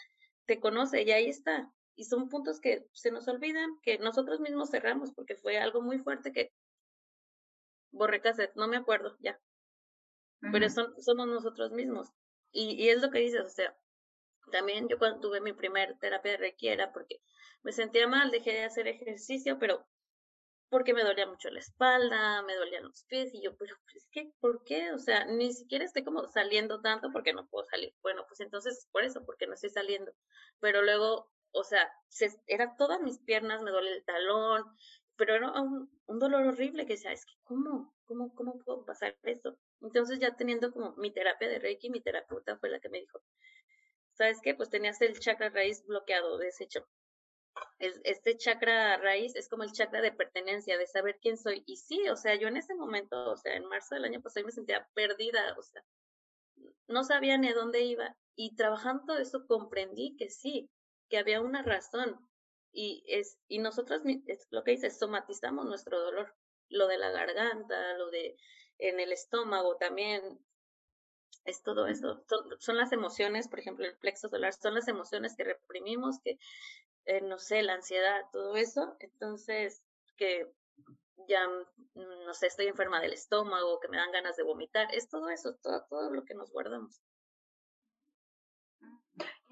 te 0.46 0.60
conoce 0.60 1.04
y 1.04 1.12
ahí 1.12 1.28
está. 1.28 1.72
Y 1.96 2.06
son 2.06 2.28
puntos 2.28 2.60
que 2.60 2.86
se 2.92 3.12
nos 3.12 3.28
olvidan, 3.30 3.80
que 3.82 4.00
nosotros 4.00 4.42
mismos 4.42 4.70
cerramos 4.70 5.14
porque 5.14 5.36
fue 5.36 5.58
algo 5.58 5.82
muy 5.82 6.00
fuerte 6.00 6.34
que 6.34 6.52
borré 7.96 8.22
cassette, 8.22 8.56
no 8.56 8.68
me 8.68 8.78
acuerdo 8.78 9.18
ya. 9.20 9.40
Pero 10.52 10.70
son, 10.70 10.94
somos 11.02 11.28
nosotros 11.28 11.72
mismos. 11.72 12.10
Y, 12.52 12.76
y 12.84 12.90
es 12.90 13.02
lo 13.02 13.10
que 13.10 13.20
dices, 13.20 13.42
o 13.46 13.50
sea, 13.50 13.76
también 14.52 14.88
yo 14.88 15.00
cuando 15.00 15.20
tuve 15.20 15.42
mi 15.42 15.54
primer 15.54 15.98
terapia 16.00 16.34
de 16.34 16.38
Reiki 16.38 16.68
era 16.68 16.92
porque 16.94 17.22
me 17.64 17.72
sentía 17.72 18.08
mal, 18.08 18.32
dejé 18.32 18.52
de 18.52 18.66
hacer 18.66 18.88
ejercicio, 18.88 19.58
pero 19.60 19.86
porque 20.70 20.94
me 20.94 21.04
dolía 21.04 21.28
mucho 21.28 21.50
la 21.50 21.60
espalda, 21.60 22.42
me 22.44 22.56
dolían 22.56 22.84
los 22.84 23.04
pies, 23.06 23.34
y 23.34 23.42
yo, 23.42 23.56
pero 23.56 23.76
es 23.94 24.08
que, 24.12 24.32
¿por 24.40 24.64
qué? 24.64 24.92
O 24.92 25.00
sea, 25.00 25.26
ni 25.26 25.54
siquiera 25.54 25.86
estoy 25.86 26.04
como 26.04 26.28
saliendo 26.28 26.82
tanto 26.82 27.12
porque 27.12 27.34
no 27.34 27.48
puedo 27.48 27.66
salir. 27.66 27.94
Bueno, 28.02 28.26
pues 28.28 28.40
entonces 28.40 28.88
por 28.92 29.04
eso, 29.04 29.24
porque 29.26 29.48
no 29.48 29.54
estoy 29.54 29.70
saliendo. 29.70 30.12
Pero 30.60 30.82
luego, 30.82 31.32
o 31.52 31.64
sea, 31.64 31.90
se, 32.10 32.30
era 32.48 32.76
todas 32.78 33.00
mis 33.02 33.20
piernas, 33.20 33.62
me 33.62 33.72
duele 33.72 33.94
el 33.94 34.06
talón, 34.06 34.66
pero 35.18 35.36
era 35.36 35.62
un, 35.62 35.90
dolor 36.08 36.48
horrible 36.48 36.86
que 36.86 36.94
decía, 36.94 37.12
es 37.12 37.26
que, 37.26 37.34
¿cómo? 37.44 37.96
¿Cómo, 38.06 38.34
¿Cómo 38.36 38.60
puedo 38.60 38.86
pasar 38.86 39.18
eso? 39.24 39.58
Entonces 39.82 40.20
ya 40.20 40.36
teniendo 40.36 40.72
como 40.72 40.96
mi 40.98 41.12
terapia 41.12 41.50
de 41.50 41.60
Reiki, 41.60 41.90
mi 41.90 42.02
terapeuta 42.02 42.58
fue 42.58 42.70
la 42.70 42.80
que 42.80 42.90
me 42.90 43.00
dijo, 43.00 43.22
¿sabes 44.14 44.40
qué? 44.42 44.56
Pues 44.56 44.70
tenías 44.70 45.02
el 45.02 45.20
chakra 45.20 45.50
raíz 45.50 45.86
bloqueado, 45.86 46.38
deshecho 46.38 46.88
este 47.80 48.38
chakra 48.38 48.98
raíz 48.98 49.36
es 49.36 49.50
como 49.50 49.64
el 49.64 49.72
chakra 49.72 50.02
de 50.02 50.12
pertenencia, 50.12 50.78
de 50.78 50.88
saber 50.88 51.20
quién 51.22 51.38
soy. 51.38 51.64
Y 51.66 51.78
sí, 51.78 52.08
o 52.10 52.16
sea, 52.16 52.36
yo 52.36 52.48
en 52.48 52.58
ese 52.58 52.76
momento, 52.76 53.32
o 53.32 53.38
sea, 53.38 53.56
en 53.56 53.66
marzo 53.66 53.96
del 53.96 54.06
año 54.06 54.22
pasado 54.22 54.46
me 54.46 54.52
sentía 54.52 54.88
perdida, 54.94 55.56
o 55.58 55.62
sea, 55.62 55.84
no 56.88 57.04
sabía 57.04 57.38
ni 57.38 57.50
a 57.50 57.54
dónde 57.54 57.82
iba. 57.82 58.16
Y 58.36 58.56
trabajando 58.56 59.18
eso 59.18 59.46
comprendí 59.48 60.16
que 60.18 60.30
sí, 60.30 60.70
que 61.10 61.18
había 61.18 61.42
una 61.42 61.64
razón. 61.64 62.20
Y 62.78 63.06
es, 63.08 63.38
y 63.48 63.60
nosotros 63.60 64.02
es 64.28 64.48
lo 64.52 64.64
que 64.66 64.72
dice, 64.72 64.90
somatizamos 64.90 65.66
nuestro 65.66 65.98
dolor, 66.00 66.36
lo 66.68 66.88
de 66.88 66.98
la 66.98 67.10
garganta, 67.10 67.94
lo 67.98 68.12
de 68.12 68.38
en 68.78 69.00
el 69.00 69.14
estómago 69.14 69.78
también, 69.78 70.38
es 71.46 71.64
todo 71.64 71.88
eso. 71.88 72.22
Son, 72.28 72.60
son, 72.60 72.76
las 72.76 72.92
emociones, 72.92 73.48
por 73.48 73.60
ejemplo, 73.60 73.86
el 73.86 73.96
plexo 73.98 74.28
solar, 74.28 74.54
son 74.54 74.74
las 74.74 74.90
emociones 74.90 75.36
que 75.38 75.46
reprimimos, 75.46 76.20
que 76.22 76.38
eh, 77.06 77.22
no 77.22 77.38
sé, 77.38 77.62
la 77.62 77.76
ansiedad, 77.76 78.26
todo 78.34 78.58
eso. 78.58 78.98
Entonces, 79.00 79.84
que 80.18 80.52
ya, 81.30 81.48
no 81.96 82.34
sé, 82.34 82.48
estoy 82.48 82.68
enferma 82.68 83.00
del 83.00 83.14
estómago, 83.14 83.80
que 83.80 83.88
me 83.88 83.98
dan 83.98 84.12
ganas 84.12 84.36
de 84.36 84.44
vomitar, 84.44 84.94
es 84.94 85.08
todo 85.08 85.30
eso, 85.30 85.56
todo, 85.62 85.86
todo 85.90 86.12
lo 86.12 86.26
que 86.26 86.34
nos 86.34 86.52
guardamos. 86.52 87.00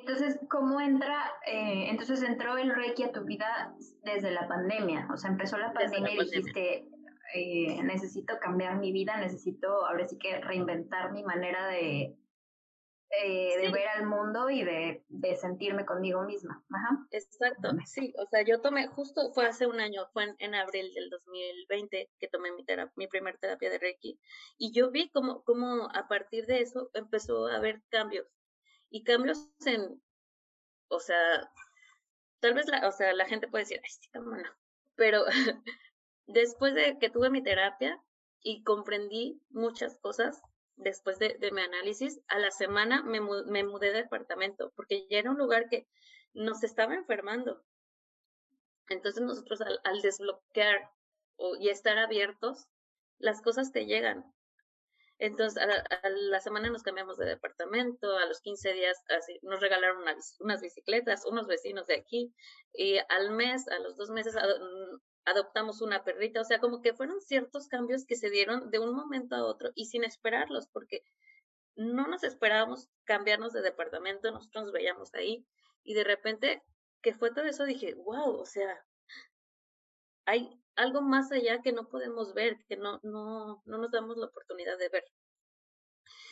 Entonces, 0.06 0.38
¿cómo 0.50 0.82
entra? 0.82 1.32
Eh, 1.46 1.90
entonces 1.90 2.22
entró 2.24 2.58
el 2.58 2.76
Reiki 2.76 3.04
a 3.04 3.14
tu 3.14 3.24
vida 3.24 3.74
desde 4.04 4.32
la 4.32 4.50
pandemia, 4.50 5.08
o 5.14 5.16
sea, 5.16 5.32
empezó 5.32 5.58
la 5.58 5.72
pandemia 5.72 6.14
y 6.14 6.20
dijiste, 6.20 6.90
eh, 7.34 7.82
necesito 7.84 8.38
cambiar 8.42 8.80
mi 8.80 8.92
vida, 8.92 9.16
necesito 9.16 9.86
ahora 9.86 10.06
sí 10.06 10.18
que 10.18 10.42
reinventar 10.42 11.14
mi 11.14 11.24
manera 11.24 11.68
de, 11.68 12.18
eh, 13.12 13.58
de 13.62 13.72
ver 13.72 13.88
al 13.96 14.06
mundo 14.06 14.50
y 14.50 14.66
de, 14.66 15.06
de 15.08 15.36
sentirme 15.38 15.86
conmigo 15.86 16.24
misma. 16.24 16.62
Ajá. 16.70 17.08
Exacto, 17.12 17.70
sí, 17.86 18.14
o 18.18 18.26
sea, 18.26 18.44
yo 18.44 18.60
tomé, 18.60 18.88
justo 18.88 19.32
fue 19.34 19.46
hace 19.46 19.68
un 19.68 19.80
año, 19.80 20.06
fue 20.12 20.26
en, 20.26 20.36
en 20.40 20.54
abril 20.54 20.94
del 20.94 21.10
2020 21.12 22.10
que 22.20 22.28
tomé 22.28 22.52
mi, 22.52 22.66
mi 22.98 23.08
primer 23.08 23.38
terapia 23.38 23.70
de 23.70 23.78
Reiki 23.80 24.20
y 24.58 24.74
yo 24.74 24.92
vi 24.92 25.10
cómo, 25.12 25.46
cómo 25.46 25.88
a 25.96 26.10
partir 26.10 26.46
de 26.46 26.60
eso 26.60 26.90
empezó 26.94 27.48
a 27.48 27.56
haber 27.56 27.82
cambios 27.88 28.28
y 28.94 29.04
cambios 29.04 29.50
en, 29.66 30.00
o 30.88 31.00
sea, 31.00 31.52
tal 32.40 32.54
vez 32.54 32.68
la, 32.68 32.88
o 32.88 32.92
sea, 32.92 33.12
la 33.14 33.26
gente 33.26 33.48
puede 33.48 33.64
decir, 33.64 33.82
ay, 33.84 33.90
sí, 33.90 34.08
cómo 34.14 34.38
pero 34.96 35.26
después 36.28 36.76
de 36.76 37.00
que 37.00 37.10
tuve 37.10 37.32
mi 37.32 37.42
terapia 37.42 38.00
y 38.44 38.64
comprendí 38.64 39.42
muchas 39.50 39.98
cosas, 39.98 40.40
después 40.76 41.18
de, 41.18 41.40
mi 41.52 41.62
análisis, 41.62 42.22
a 42.28 42.38
la 42.38 42.52
semana 42.52 43.02
me, 43.02 43.20
me, 43.20 43.64
mudé 43.64 43.88
de 43.88 44.04
departamento 44.04 44.72
porque 44.76 45.08
ya 45.10 45.18
era 45.18 45.32
un 45.32 45.40
lugar 45.40 45.70
que 45.70 45.88
nos 46.36 46.64
estaba 46.64 46.94
enfermando. 46.94 47.64
Entonces 48.90 49.24
nosotros 49.24 49.60
al, 49.62 50.02
desbloquear 50.04 50.92
y 51.60 51.70
estar 51.70 51.98
abiertos, 51.98 52.68
las 53.18 53.42
cosas 53.42 53.72
te 53.72 53.88
llegan. 53.88 54.24
Entonces 55.24 55.58
a 55.64 56.10
la, 56.10 56.42
semana 56.42 56.70
nos 56.70 56.84
cambiamos 56.84 57.16
de 57.16 57.26
departamento, 57.26 58.18
a 58.18 58.26
los 58.26 58.42
15 58.42 58.74
días 58.74 59.02
nos 59.42 59.62
regalaron 59.62 60.04
unas, 60.42 60.62
bicicletas, 60.62 61.26
unos 61.26 61.48
vecinos 61.48 61.88
de 61.88 61.96
aquí, 61.96 62.36
y 62.74 62.98
al 63.08 63.32
mes, 63.32 63.70
a 63.70 63.80
los 63.80 63.96
dos 63.96 64.10
meses, 64.10 64.36
adoptamos 65.24 65.82
una 65.82 66.04
perrita, 66.04 66.42
o 66.42 66.44
sea, 66.44 66.60
como 66.60 66.82
que 66.82 66.94
fueron 66.94 67.22
ciertos 67.22 67.70
cambios 67.70 68.04
que 68.06 68.18
se 68.18 68.30
dieron 68.30 68.70
de 68.70 68.80
un 68.80 68.94
momento 68.94 69.38
a 69.38 69.46
otro 69.46 69.72
y 69.76 69.86
sin 69.86 70.04
esperarlos, 70.04 70.68
porque 70.68 71.06
no 71.78 72.06
nos 72.08 72.26
esperábamos 72.26 72.90
cambiarnos 73.06 73.54
de 73.54 73.62
departamento, 73.62 74.30
nosotros 74.30 74.66
nos 74.66 74.74
veíamos 74.74 75.14
ahí 75.14 75.48
y 75.86 75.94
de 75.94 76.04
repente 76.04 76.64
que 77.02 77.14
fue 77.14 77.34
todo 77.34 77.46
eso 77.46 77.64
dije, 77.64 77.94
wow, 77.94 78.42
o 78.42 78.46
sea, 78.46 78.86
hay 80.26 80.62
algo 80.76 81.02
más 81.02 81.32
allá 81.32 81.62
que 81.62 81.72
no 81.72 81.88
podemos 81.88 82.34
ver, 82.34 82.58
que 82.68 82.78
no, 82.78 83.00
no, 83.04 83.62
no 83.66 83.78
nos 83.78 83.92
damos 83.92 84.18
la 84.18 84.28
oportunidad 84.28 84.78
de 84.78 84.90
ver. 84.90 85.04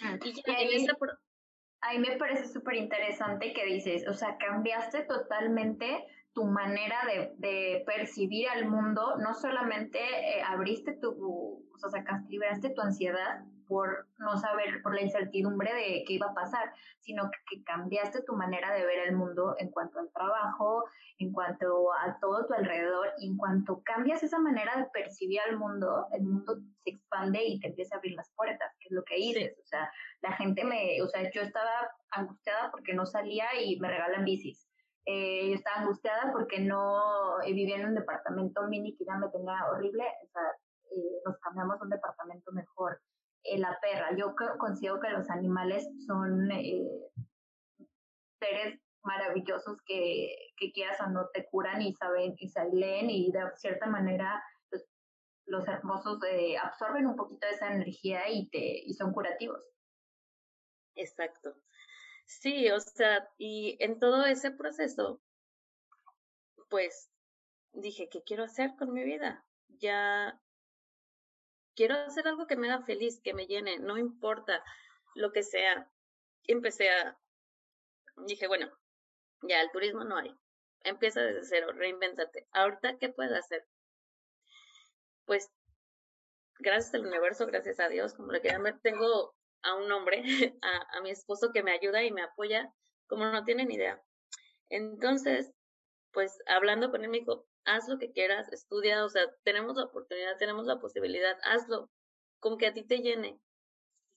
Mm, 0.01 0.19
y, 0.25 0.51
ahí, 0.51 0.88
ahí 1.82 1.99
me 1.99 2.17
parece 2.17 2.47
súper 2.47 2.75
interesante 2.75 3.54
que 3.54 3.65
dices, 3.65 4.08
o 4.08 4.13
sea, 4.13 4.38
cambiaste 4.38 5.04
totalmente 5.04 6.06
tu 6.34 6.45
manera 6.45 6.97
de, 7.06 7.34
de, 7.38 7.84
percibir 7.86 8.47
al 8.49 8.65
mundo, 8.65 9.17
no 9.17 9.34
solamente 9.34 9.99
eh, 9.99 10.41
abriste 10.41 10.93
tu, 11.01 11.10
o 11.73 11.77
sea, 11.77 11.89
sacaste, 11.89 12.30
liberaste 12.30 12.69
tu 12.69 12.82
ansiedad 12.82 13.43
por 13.71 14.05
no 14.17 14.38
saber, 14.38 14.81
por 14.84 14.93
la 14.93 15.01
incertidumbre 15.01 15.73
de 15.73 16.03
qué 16.05 16.15
iba 16.15 16.27
a 16.27 16.34
pasar, 16.34 16.73
sino 16.99 17.31
que, 17.31 17.63
cambiaste 17.63 18.21
tu 18.23 18.36
manera 18.36 18.73
de 18.73 18.86
ver 18.86 19.07
el 19.07 19.15
mundo 19.15 19.55
en 19.60 19.71
cuanto 19.71 19.99
al 19.99 20.12
trabajo, 20.12 20.84
en 21.19 21.31
cuanto 21.31 21.93
a 21.93 22.19
todo 22.19 22.45
tu 22.47 22.53
alrededor, 22.53 23.07
y 23.17 23.29
en 23.29 23.38
cuanto 23.38 23.81
cambias 23.86 24.23
esa 24.23 24.39
manera 24.39 24.75
de 24.75 24.88
percibir 24.91 25.39
al 25.39 25.57
mundo, 25.57 26.07
el 26.12 26.23
mundo 26.23 26.57
se 26.84 26.89
expande 26.89 27.45
y 27.45 27.62
te 27.62 27.67
empieza 27.69 27.95
a 27.95 27.99
abrir 27.99 28.15
las 28.15 28.29
puertas, 28.36 28.75
que 28.77 28.89
es 28.89 28.91
lo 28.91 29.05
que 29.05 29.15
dices, 29.15 29.57
o 29.57 29.65
sea, 29.65 29.89
la 30.21 30.34
gente 30.34 30.65
me, 30.65 31.01
o 31.01 31.07
sea, 31.07 31.31
yo 31.31 31.41
estaba 31.41 31.89
angustiada 32.10 32.71
porque 32.71 32.93
no 32.93 33.05
salía 33.05 33.45
y 33.63 33.79
me 33.79 33.88
regalan 33.88 34.25
bicis 34.25 34.67
eh, 35.05 35.49
yo 35.49 35.55
estaba 35.55 35.81
angustiada 35.81 36.31
porque 36.31 36.60
no 36.60 37.41
eh, 37.41 37.53
vivía 37.53 37.77
en 37.77 37.88
un 37.88 37.95
departamento 37.95 38.67
mini 38.67 38.95
que 38.95 39.05
ya 39.05 39.17
me 39.17 39.29
tenía 39.29 39.65
horrible. 39.71 40.03
O 40.23 40.27
sea, 40.27 40.43
eh, 40.91 41.21
nos 41.25 41.38
cambiamos 41.39 41.79
a 41.79 41.84
un 41.84 41.89
departamento 41.89 42.51
mejor. 42.51 43.01
La 43.58 43.77
perra, 43.82 44.15
yo 44.15 44.34
considero 44.58 44.99
que 44.99 45.10
los 45.10 45.30
animales 45.30 45.88
son 46.06 46.49
seres 48.39 48.80
maravillosos 49.04 49.77
que, 49.86 50.36
que 50.58 50.71
quieras 50.71 50.99
o 51.01 51.10
no 51.10 51.27
te 51.34 51.47
curan 51.49 51.82
y 51.82 51.93
saben 51.93 52.36
y 52.38 52.49
se 52.49 52.63
leen 52.71 53.10
y 53.10 53.32
de 53.32 53.39
cierta 53.56 53.88
manera 53.88 54.43
pues, 54.69 54.88
los 55.45 55.67
hermosos 55.67 56.19
absorben 56.62 57.08
un 57.08 57.15
poquito 57.15 57.47
de 57.47 57.54
esa 57.54 57.73
energía 57.73 58.30
y, 58.30 58.49
te, 58.49 58.84
y 58.86 58.93
son 58.93 59.12
curativos. 59.12 59.62
Exacto. 60.95 61.56
Sí, 62.25 62.69
o 62.69 62.80
sea, 62.80 63.27
y 63.38 63.77
en 63.80 63.99
todo 63.99 64.25
ese 64.25 64.51
proceso, 64.51 65.21
pues 66.69 67.10
dije, 67.73 68.08
¿qué 68.10 68.23
quiero 68.23 68.43
hacer 68.43 68.75
con 68.77 68.93
mi 68.93 69.04
vida? 69.04 69.45
Ya 69.67 70.39
quiero 71.75 71.95
hacer 71.95 72.27
algo 72.27 72.47
que 72.47 72.55
me 72.55 72.71
haga 72.71 72.84
feliz, 72.84 73.19
que 73.21 73.34
me 73.34 73.47
llene, 73.47 73.79
no 73.79 73.97
importa 73.97 74.63
lo 75.15 75.31
que 75.31 75.43
sea. 75.43 75.89
Empecé 76.43 76.89
a, 76.89 77.17
dije, 78.25 78.47
bueno, 78.47 78.71
ya 79.43 79.62
el 79.62 79.71
turismo 79.71 80.03
no 80.03 80.17
hay. 80.17 80.36
Empieza 80.84 81.21
desde 81.21 81.43
cero, 81.43 81.71
reinvéntate. 81.73 82.47
Ahorita, 82.51 82.97
¿qué 82.97 83.10
puedo 83.10 83.36
hacer? 83.36 83.67
Pues, 85.25 85.51
gracias 86.60 86.93
al 86.95 87.05
universo, 87.05 87.45
gracias 87.45 87.79
a 87.79 87.89
Dios, 87.89 88.13
como 88.13 88.31
le 88.31 88.41
quieran 88.41 88.63
ver, 88.63 88.79
tengo 88.81 89.36
a 89.63 89.75
un 89.75 89.91
hombre, 89.91 90.23
a, 90.62 90.97
a 90.97 91.01
mi 91.01 91.12
esposo 91.12 91.51
que 91.53 91.63
me 91.63 91.71
ayuda 91.71 92.03
y 92.03 92.12
me 92.12 92.23
apoya 92.23 92.73
como 93.07 93.25
no 93.25 93.43
tienen 93.43 93.71
idea. 93.71 94.01
Entonces, 94.69 95.51
pues 96.12 96.39
hablando 96.47 96.91
con 96.91 97.03
él 97.03 97.10
me 97.10 97.19
dijo, 97.19 97.45
haz 97.65 97.88
lo 97.88 97.97
que 97.97 98.12
quieras, 98.12 98.52
estudia, 98.52 99.06
o 99.06 99.10
sea, 99.10 99.24
tenemos 99.43 99.76
la 99.76 99.86
oportunidad, 99.86 100.38
tenemos 100.38 100.65
la 100.65 100.80
posibilidad, 100.80 101.38
hazlo, 101.43 101.89
con 102.39 102.58
que 102.58 102.67
a 102.67 102.74
ti 102.74 102.84
te 102.84 103.00
llene. 103.00 103.39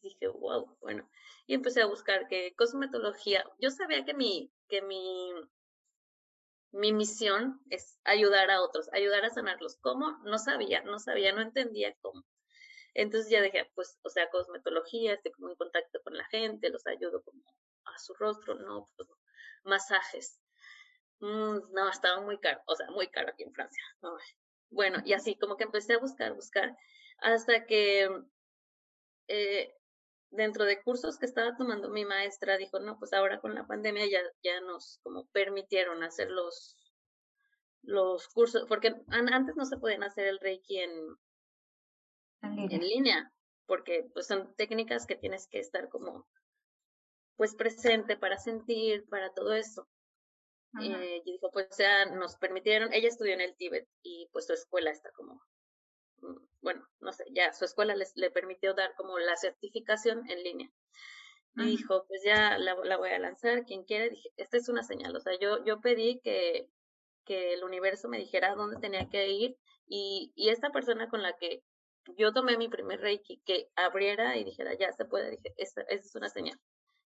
Y 0.00 0.08
dije, 0.08 0.28
wow, 0.28 0.76
bueno. 0.80 1.08
Y 1.46 1.54
empecé 1.54 1.82
a 1.82 1.86
buscar 1.86 2.28
que 2.28 2.54
cosmetología, 2.56 3.44
yo 3.58 3.70
sabía 3.70 4.04
que 4.04 4.14
mi, 4.14 4.50
que 4.68 4.82
mi, 4.82 5.32
mi 6.72 6.92
misión 6.92 7.60
es 7.70 7.98
ayudar 8.04 8.50
a 8.50 8.62
otros, 8.62 8.88
ayudar 8.92 9.24
a 9.24 9.30
sanarlos. 9.30 9.76
¿Cómo? 9.80 10.18
No 10.24 10.38
sabía, 10.38 10.82
no 10.82 10.98
sabía, 10.98 11.32
no 11.32 11.40
entendía 11.40 11.94
cómo. 12.00 12.24
Entonces 12.94 13.30
ya 13.30 13.42
dije, 13.42 13.70
pues, 13.74 13.98
o 14.02 14.08
sea, 14.08 14.30
cosmetología, 14.30 15.14
estoy 15.14 15.32
como 15.32 15.50
en 15.50 15.56
contacto 15.56 16.00
con 16.02 16.16
la 16.16 16.24
gente, 16.26 16.70
los 16.70 16.86
ayudo 16.86 17.22
como 17.22 17.42
a 17.84 17.98
su 17.98 18.14
rostro, 18.14 18.54
no, 18.54 18.88
pues, 18.96 19.08
masajes. 19.64 20.40
Mm, 21.20 21.72
no, 21.72 21.88
estaba 21.90 22.20
muy 22.20 22.38
caro, 22.38 22.60
o 22.66 22.76
sea, 22.76 22.90
muy 22.90 23.08
caro 23.08 23.30
aquí 23.30 23.44
en 23.44 23.52
Francia. 23.52 23.82
Bueno, 24.70 24.98
y 25.04 25.12
así 25.12 25.36
como 25.36 25.56
que 25.56 25.64
empecé 25.64 25.94
a 25.94 25.98
buscar, 25.98 26.34
buscar, 26.34 26.76
hasta 27.18 27.64
que 27.66 28.08
eh, 29.28 29.74
dentro 30.30 30.64
de 30.64 30.82
cursos 30.82 31.18
que 31.18 31.26
estaba 31.26 31.56
tomando 31.56 31.88
mi 31.90 32.04
maestra 32.04 32.56
dijo, 32.56 32.80
no, 32.80 32.98
pues 32.98 33.12
ahora 33.12 33.40
con 33.40 33.54
la 33.54 33.66
pandemia 33.66 34.06
ya, 34.06 34.20
ya 34.42 34.60
nos 34.60 34.98
como 35.02 35.26
permitieron 35.28 36.02
hacer 36.02 36.30
los, 36.30 36.76
los 37.82 38.28
cursos, 38.28 38.66
porque 38.68 38.94
antes 39.08 39.56
no 39.56 39.64
se 39.64 39.78
podían 39.78 40.02
hacer 40.02 40.26
el 40.26 40.40
Reiki 40.40 40.80
en, 40.80 41.16
en 42.42 42.80
línea, 42.80 43.32
porque 43.66 44.06
pues 44.12 44.26
son 44.26 44.54
técnicas 44.56 45.06
que 45.06 45.16
tienes 45.16 45.46
que 45.46 45.60
estar 45.60 45.88
como 45.88 46.26
pues 47.36 47.54
presente 47.54 48.16
para 48.16 48.38
sentir, 48.38 49.08
para 49.08 49.32
todo 49.32 49.54
eso. 49.54 49.88
Eh, 50.80 51.22
y 51.24 51.32
dijo, 51.32 51.50
pues 51.52 51.68
ya 51.78 52.06
nos 52.06 52.36
permitieron, 52.36 52.92
ella 52.92 53.08
estudió 53.08 53.32
en 53.34 53.40
el 53.40 53.54
Tíbet 53.54 53.88
y 54.02 54.28
pues 54.32 54.46
su 54.46 54.54
escuela 54.54 54.90
está 54.90 55.10
como, 55.12 55.40
mm, 56.18 56.36
bueno, 56.62 56.84
no 57.00 57.12
sé, 57.12 57.24
ya 57.30 57.52
su 57.52 57.64
escuela 57.64 57.94
les, 57.94 58.16
le 58.16 58.30
permitió 58.30 58.74
dar 58.74 58.94
como 58.96 59.18
la 59.18 59.36
certificación 59.36 60.28
en 60.30 60.42
línea. 60.42 60.70
Y 61.56 61.66
dijo, 61.66 62.04
pues 62.08 62.22
ya 62.24 62.58
la, 62.58 62.74
la, 62.82 62.96
voy 62.96 63.10
a 63.10 63.18
lanzar, 63.20 63.64
quien 63.64 63.84
quiera, 63.84 64.08
dije, 64.08 64.28
esta 64.36 64.56
es 64.56 64.68
una 64.68 64.82
señal, 64.82 65.14
o 65.14 65.20
sea, 65.20 65.38
yo, 65.38 65.64
yo 65.64 65.80
pedí 65.80 66.18
que, 66.18 66.68
que 67.24 67.54
el 67.54 67.62
universo 67.62 68.08
me 68.08 68.18
dijera 68.18 68.56
dónde 68.56 68.80
tenía 68.80 69.08
que 69.08 69.28
ir 69.28 69.56
y, 69.86 70.32
y 70.34 70.48
esta 70.48 70.70
persona 70.70 71.08
con 71.08 71.22
la 71.22 71.36
que 71.36 71.62
yo 72.16 72.32
tomé 72.32 72.56
mi 72.56 72.68
primer 72.68 73.00
Reiki, 73.00 73.40
que 73.44 73.68
abriera 73.76 74.36
y 74.36 74.42
dijera, 74.42 74.74
ya 74.74 74.92
se 74.92 75.04
puede, 75.04 75.30
dije, 75.30 75.54
esa, 75.56 75.82
esa 75.82 76.04
es 76.04 76.14
una 76.16 76.28
señal, 76.28 76.58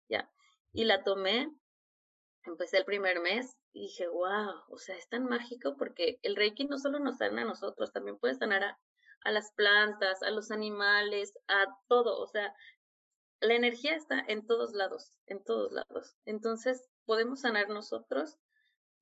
ya. 0.08 0.30
Y 0.72 0.84
la 0.84 1.02
tomé 1.02 1.50
empecé 2.46 2.78
el 2.78 2.84
primer 2.84 3.20
mes 3.20 3.56
y 3.72 3.82
dije, 3.82 4.08
wow, 4.08 4.62
o 4.68 4.78
sea, 4.78 4.96
es 4.96 5.08
tan 5.08 5.24
mágico 5.24 5.76
porque 5.76 6.18
el 6.22 6.36
Reiki 6.36 6.64
no 6.64 6.78
solo 6.78 6.98
nos 6.98 7.18
sana 7.18 7.42
a 7.42 7.46
nosotros, 7.46 7.92
también 7.92 8.18
puede 8.18 8.34
sanar 8.34 8.62
a, 8.64 8.78
a 9.22 9.30
las 9.30 9.52
plantas, 9.52 10.22
a 10.22 10.30
los 10.30 10.50
animales, 10.50 11.38
a 11.48 11.66
todo, 11.88 12.20
o 12.20 12.26
sea, 12.26 12.54
la 13.40 13.54
energía 13.54 13.94
está 13.94 14.24
en 14.26 14.46
todos 14.46 14.72
lados, 14.72 15.12
en 15.26 15.44
todos 15.44 15.70
lados. 15.72 16.16
Entonces, 16.24 16.88
podemos 17.04 17.42
sanar 17.42 17.68
nosotros 17.68 18.38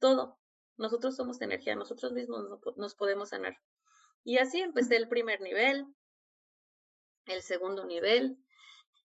todo. 0.00 0.38
Nosotros 0.76 1.14
somos 1.14 1.40
energía, 1.40 1.76
nosotros 1.76 2.12
mismos 2.12 2.44
nos 2.76 2.94
podemos 2.96 3.28
sanar. 3.28 3.56
Y 4.24 4.38
así 4.38 4.60
empecé 4.60 4.96
el 4.96 5.08
primer 5.08 5.40
nivel, 5.40 5.86
el 7.26 7.42
segundo 7.42 7.84
nivel, 7.84 8.36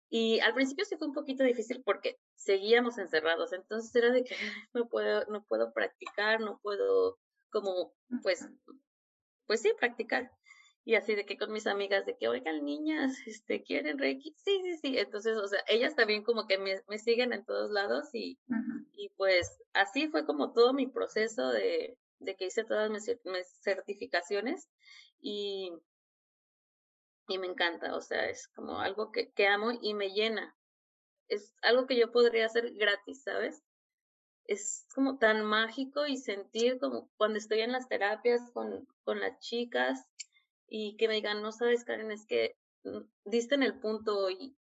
y 0.08 0.40
al 0.40 0.54
principio 0.54 0.84
sí 0.84 0.96
fue 0.96 1.08
un 1.08 1.14
poquito 1.14 1.44
difícil 1.44 1.82
porque 1.84 2.18
seguíamos 2.36 2.98
encerrados, 2.98 3.52
entonces 3.52 3.94
era 3.94 4.10
de 4.10 4.24
que 4.24 4.36
no 4.74 4.88
puedo, 4.88 5.24
no 5.26 5.44
puedo 5.44 5.72
practicar, 5.72 6.40
no 6.40 6.58
puedo 6.62 7.18
como, 7.50 7.94
pues, 8.22 8.46
pues 9.46 9.62
sí, 9.62 9.72
practicar. 9.78 10.30
Y 10.84 10.94
así 10.94 11.16
de 11.16 11.26
que 11.26 11.36
con 11.36 11.52
mis 11.52 11.66
amigas, 11.66 12.06
de 12.06 12.16
que, 12.16 12.28
oigan, 12.28 12.64
niñas, 12.64 13.16
este, 13.26 13.64
¿quieren 13.64 13.98
Reiki? 13.98 14.34
Sí, 14.36 14.60
sí, 14.62 14.76
sí. 14.76 14.98
Entonces, 14.98 15.36
o 15.36 15.48
sea, 15.48 15.58
ellas 15.66 15.96
también 15.96 16.22
como 16.22 16.46
que 16.46 16.58
me, 16.58 16.80
me 16.86 16.98
siguen 16.98 17.32
en 17.32 17.44
todos 17.44 17.72
lados 17.72 18.08
y, 18.14 18.38
y 18.92 19.08
pues 19.16 19.58
así 19.72 20.06
fue 20.08 20.24
como 20.24 20.52
todo 20.52 20.72
mi 20.72 20.86
proceso 20.86 21.48
de, 21.50 21.98
de 22.20 22.36
que 22.36 22.46
hice 22.46 22.62
todas 22.64 22.88
mis, 22.90 23.04
mis 23.24 23.46
certificaciones 23.62 24.68
y, 25.20 25.72
y 27.28 27.38
me 27.38 27.48
encanta, 27.48 27.96
o 27.96 28.00
sea, 28.00 28.28
es 28.28 28.48
como 28.54 28.78
algo 28.78 29.10
que, 29.10 29.32
que 29.32 29.48
amo 29.48 29.72
y 29.80 29.94
me 29.94 30.10
llena. 30.10 30.56
Es 31.28 31.54
algo 31.62 31.86
que 31.86 31.96
yo 31.96 32.12
podría 32.12 32.46
hacer 32.46 32.72
gratis, 32.74 33.22
¿sabes? 33.22 33.62
Es 34.44 34.86
como 34.94 35.18
tan 35.18 35.44
mágico 35.44 36.06
y 36.06 36.16
sentir 36.16 36.78
como 36.78 37.10
cuando 37.16 37.38
estoy 37.38 37.60
en 37.60 37.72
las 37.72 37.88
terapias 37.88 38.40
con, 38.52 38.86
con 39.04 39.20
las 39.20 39.38
chicas 39.40 40.06
y 40.68 40.96
que 40.96 41.08
me 41.08 41.14
digan, 41.14 41.42
no 41.42 41.52
sabes, 41.52 41.84
Karen, 41.84 42.10
es 42.12 42.26
que 42.26 42.56
mm, 42.84 43.00
diste 43.24 43.54
en 43.54 43.62
el 43.62 43.78
punto 43.78 44.30
y 44.30 44.56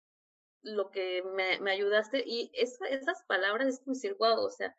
lo 0.62 0.92
que 0.92 1.24
me, 1.36 1.60
me 1.60 1.72
ayudaste 1.72 2.24
y 2.26 2.50
esas 2.54 3.24
palabras 3.28 3.68
es 3.68 3.80
como 3.80 3.94
decir, 3.94 4.16
wow, 4.18 4.40
o 4.40 4.50
sea, 4.50 4.76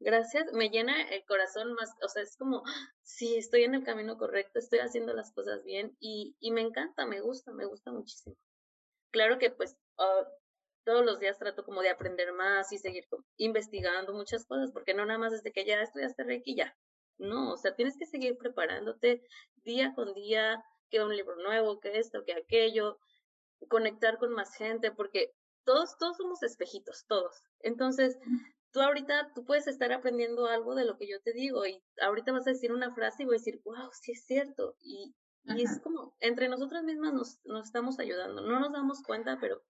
gracias, 0.00 0.52
me 0.52 0.70
llena 0.70 1.00
el 1.10 1.24
corazón 1.24 1.72
más, 1.74 1.94
o 2.02 2.08
sea, 2.08 2.22
es 2.22 2.36
como, 2.36 2.64
sí, 3.02 3.36
estoy 3.36 3.64
en 3.64 3.74
el 3.74 3.84
camino 3.84 4.18
correcto, 4.18 4.58
estoy 4.58 4.80
haciendo 4.80 5.12
las 5.14 5.32
cosas 5.32 5.62
bien 5.62 5.96
y, 6.00 6.34
y 6.40 6.50
me 6.50 6.62
encanta, 6.62 7.06
me 7.06 7.20
gusta, 7.20 7.52
me 7.52 7.66
gusta 7.66 7.92
muchísimo. 7.92 8.36
Claro 9.12 9.38
que 9.38 9.50
pues 9.50 9.76
ah, 9.98 10.26
todos 10.84 11.04
los 11.04 11.20
días 11.20 11.38
trato 11.38 11.64
como 11.64 11.82
de 11.82 11.90
aprender 11.90 12.32
más 12.32 12.72
y 12.72 12.78
seguir 12.78 13.06
investigando 13.36 14.12
muchas 14.12 14.46
cosas, 14.46 14.72
porque 14.72 14.94
no 14.94 15.04
nada 15.04 15.18
más 15.18 15.32
desde 15.32 15.52
que 15.52 15.64
ya 15.64 15.82
estudiaste 15.82 16.24
Reiki 16.24 16.54
ya, 16.54 16.76
no, 17.18 17.52
o 17.52 17.56
sea, 17.56 17.74
tienes 17.74 17.96
que 17.98 18.06
seguir 18.06 18.36
preparándote 18.38 19.22
día 19.62 19.92
con 19.94 20.14
día, 20.14 20.64
que 20.88 21.02
un 21.02 21.14
libro 21.14 21.36
nuevo, 21.36 21.78
que 21.80 21.98
esto, 21.98 22.24
que 22.24 22.32
aquello, 22.32 22.98
conectar 23.68 24.18
con 24.18 24.32
más 24.32 24.54
gente, 24.56 24.90
porque 24.90 25.32
todos, 25.64 25.96
todos 25.98 26.16
somos 26.16 26.42
espejitos, 26.42 27.04
todos. 27.06 27.42
Entonces, 27.60 28.18
tú 28.72 28.80
ahorita, 28.80 29.32
tú 29.34 29.44
puedes 29.44 29.66
estar 29.66 29.92
aprendiendo 29.92 30.46
algo 30.46 30.74
de 30.74 30.84
lo 30.84 30.96
que 30.96 31.06
yo 31.06 31.20
te 31.20 31.32
digo 31.32 31.66
y 31.66 31.82
ahorita 32.00 32.32
vas 32.32 32.46
a 32.46 32.52
decir 32.52 32.72
una 32.72 32.94
frase 32.94 33.22
y 33.22 33.26
voy 33.26 33.36
a 33.36 33.38
decir, 33.38 33.60
wow, 33.64 33.90
sí 33.92 34.12
es 34.12 34.24
cierto. 34.24 34.76
Y, 34.80 35.14
y 35.44 35.62
es 35.62 35.80
como, 35.80 36.16
entre 36.20 36.48
nosotras 36.48 36.84
mismas 36.84 37.12
nos, 37.12 37.38
nos 37.44 37.66
estamos 37.66 37.98
ayudando. 37.98 38.42
No 38.42 38.60
nos 38.60 38.72
damos 38.72 39.02
cuenta, 39.02 39.38
pero 39.40 39.62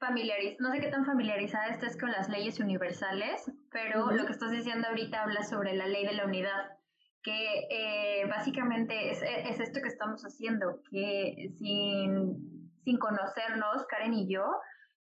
familiariz 0.00 0.58
no 0.58 0.72
sé 0.72 0.80
qué 0.80 0.88
tan 0.88 1.04
familiarizada 1.04 1.68
estés 1.68 1.96
con 1.96 2.10
las 2.10 2.28
leyes 2.28 2.58
universales, 2.58 3.52
pero 3.70 4.10
lo 4.10 4.24
que 4.24 4.32
estás 4.32 4.50
diciendo 4.50 4.88
ahorita 4.88 5.22
habla 5.22 5.44
sobre 5.44 5.74
la 5.74 5.86
ley 5.86 6.06
de 6.06 6.14
la 6.14 6.24
unidad, 6.24 6.78
que 7.22 7.68
eh, 7.70 8.26
básicamente 8.26 9.10
es, 9.10 9.22
es, 9.22 9.60
esto 9.60 9.80
que 9.82 9.88
estamos 9.88 10.22
haciendo, 10.22 10.80
que 10.90 11.52
sin, 11.58 12.72
sin 12.82 12.98
conocernos, 12.98 13.84
Karen 13.88 14.14
y 14.14 14.32
yo, 14.32 14.44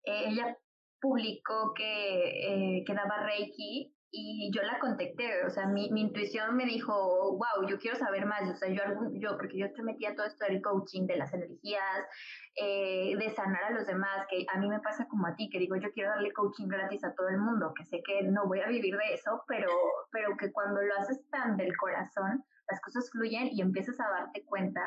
eh, 0.04 0.26
ella 0.28 0.58
publicó 1.00 1.74
que, 1.74 2.80
eh, 2.80 2.84
que 2.86 2.94
daba 2.94 3.24
Reiki 3.24 3.96
y 4.12 4.52
yo 4.54 4.63
la 4.63 4.80
contacté, 4.80 5.45
o 5.45 5.50
sea, 5.52 5.67
mi, 5.67 5.91
mi, 5.91 6.02
intuición 6.02 6.56
me 6.56 6.65
dijo, 6.65 7.38
wow, 7.38 7.67
yo 7.67 7.78
quiero 7.78 7.95
saber 7.95 8.26
más, 8.26 8.50
o 8.50 8.56
sea, 8.56 8.69
yo, 8.69 8.82
yo 9.13 9.38
porque 9.38 9.58
yo 9.58 9.72
te 9.72 9.84
metía 9.84 10.15
todo 10.15 10.26
esto 10.26 10.45
del 10.45 10.62
coaching, 10.62 11.06
de 11.06 11.17
las 11.17 11.32
energías, 11.34 12.08
eh, 12.56 13.15
de 13.15 13.30
sanar 13.30 13.65
a 13.65 13.69
los 13.72 13.86
demás, 13.86 14.26
que 14.28 14.45
a 14.52 14.58
mí 14.58 14.67
me 14.67 14.80
pasa 14.80 15.08
como 15.08 15.28
a 15.28 15.36
ti, 15.36 15.50
que 15.52 15.60
digo, 15.60 15.76
yo 15.76 15.91
quiero 15.91 16.10
darle 16.10 16.34
coaching 16.34 16.67
gratis 16.67 17.04
a 17.04 17.13
todo 17.13 17.30
el 17.30 17.38
mundo, 17.38 17.72
que 17.76 17.86
sé 17.86 18.02
que 18.04 18.24
no 18.24 18.48
voy 18.48 18.62
a 18.62 18.67
vivir 18.67 18.98
de 18.98 19.13
eso, 19.13 19.43
pero, 19.48 19.69
pero 20.12 20.36
que 20.38 20.52
cuando 20.52 20.82
lo 20.82 20.95
haces 20.95 21.22
tan 21.30 21.56
del 21.58 21.76
corazón, 21.78 22.43
las 22.67 22.82
cosas 22.82 23.10
fluyen 23.12 23.50
y 23.52 23.62
empiezas 23.62 24.00
a 24.00 24.10
darte 24.10 24.43
cuenta 24.45 24.82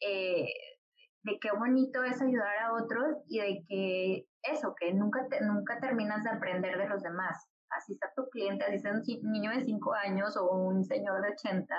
eh, 0.00 0.46
de 1.22 1.38
qué 1.40 1.50
bonito 1.52 2.04
es 2.04 2.20
ayudar 2.20 2.58
a 2.58 2.72
otros 2.74 3.16
y 3.28 3.40
de 3.40 3.64
que 3.66 4.26
eso, 4.42 4.74
que 4.78 4.92
nunca, 4.92 5.26
nunca 5.40 5.80
terminas 5.80 6.22
de 6.22 6.30
aprender 6.30 6.76
de 6.76 6.88
los 6.88 7.02
demás. 7.02 7.48
Así 7.70 7.92
está 7.92 8.12
tu 8.14 8.28
cliente, 8.30 8.64
así 8.64 8.78
sea 8.78 8.92
un 8.92 9.02
niño 9.30 9.50
de 9.50 9.64
5 9.64 9.94
años 9.94 10.36
o 10.36 10.50
un 10.50 10.84
señor 10.84 11.22
de 11.22 11.30
80, 11.30 11.74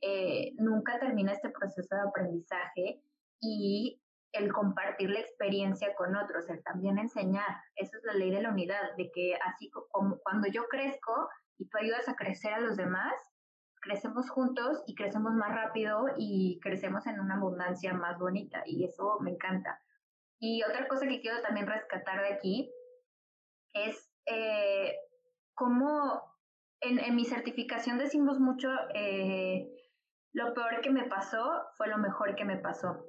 eh, 0.00 0.52
nunca 0.58 0.98
termina 0.98 1.32
este 1.32 1.50
proceso 1.50 1.94
de 1.94 2.02
aprendizaje 2.02 3.02
y 3.40 4.00
el 4.32 4.52
compartir 4.52 5.10
la 5.10 5.20
experiencia 5.20 5.94
con 5.94 6.14
otros, 6.16 6.48
el 6.48 6.62
también 6.62 6.98
enseñar. 6.98 7.56
Esa 7.76 7.96
es 7.96 8.04
la 8.04 8.14
ley 8.14 8.30
de 8.30 8.42
la 8.42 8.50
unidad, 8.50 8.94
de 8.96 9.10
que 9.10 9.36
así 9.44 9.70
como 9.70 10.18
cuando 10.18 10.48
yo 10.48 10.66
crezco 10.68 11.28
y 11.56 11.66
tú 11.66 11.78
ayudas 11.78 12.08
a 12.08 12.14
crecer 12.14 12.52
a 12.52 12.60
los 12.60 12.76
demás, 12.76 13.14
crecemos 13.80 14.28
juntos 14.30 14.82
y 14.86 14.94
crecemos 14.94 15.32
más 15.32 15.54
rápido 15.54 16.06
y 16.16 16.60
crecemos 16.60 17.06
en 17.06 17.20
una 17.20 17.36
abundancia 17.36 17.92
más 17.94 18.18
bonita 18.18 18.62
y 18.66 18.84
eso 18.84 19.18
me 19.20 19.32
encanta. 19.32 19.80
Y 20.40 20.62
otra 20.62 20.86
cosa 20.88 21.06
que 21.06 21.20
quiero 21.20 21.40
también 21.42 21.66
rescatar 21.66 22.20
de 22.20 22.34
aquí 22.34 22.72
es 23.72 24.10
eh, 24.26 24.94
cómo 25.58 26.22
en, 26.80 26.98
en, 27.00 27.16
mi 27.16 27.24
certificación 27.24 27.98
decimos 27.98 28.38
mucho, 28.38 28.68
eh, 28.94 29.68
lo 30.32 30.54
peor 30.54 30.80
que 30.80 30.90
me 30.90 31.04
pasó 31.04 31.62
fue 31.76 31.88
lo 31.88 31.98
mejor 31.98 32.36
que 32.36 32.44
me 32.44 32.56
pasó. 32.56 33.04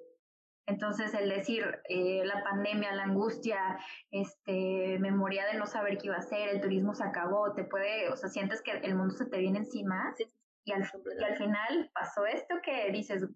Entonces, 0.65 1.13
el 1.13 1.29
decir 1.29 1.79
eh, 1.89 2.23
la 2.25 2.43
pandemia, 2.43 2.93
la 2.93 3.03
angustia, 3.03 3.79
este, 4.11 4.97
memoria 4.99 5.45
de 5.45 5.57
no 5.57 5.65
saber 5.65 5.97
qué 5.97 6.07
iba 6.07 6.17
a 6.17 6.21
ser, 6.21 6.49
el 6.49 6.61
turismo 6.61 6.93
se 6.93 7.03
acabó, 7.03 7.53
te 7.53 7.63
puede, 7.63 8.09
o 8.09 8.15
sea, 8.15 8.29
sientes 8.29 8.61
que 8.61 8.71
el 8.71 8.95
mundo 8.95 9.15
se 9.15 9.25
te 9.25 9.39
viene 9.39 9.59
encima 9.59 10.13
y, 10.65 10.71
al, 10.71 10.83
y 10.83 11.23
al 11.23 11.37
final 11.37 11.91
pasó 11.93 12.25
esto 12.25 12.55
que 12.63 12.91
dices, 12.91 13.27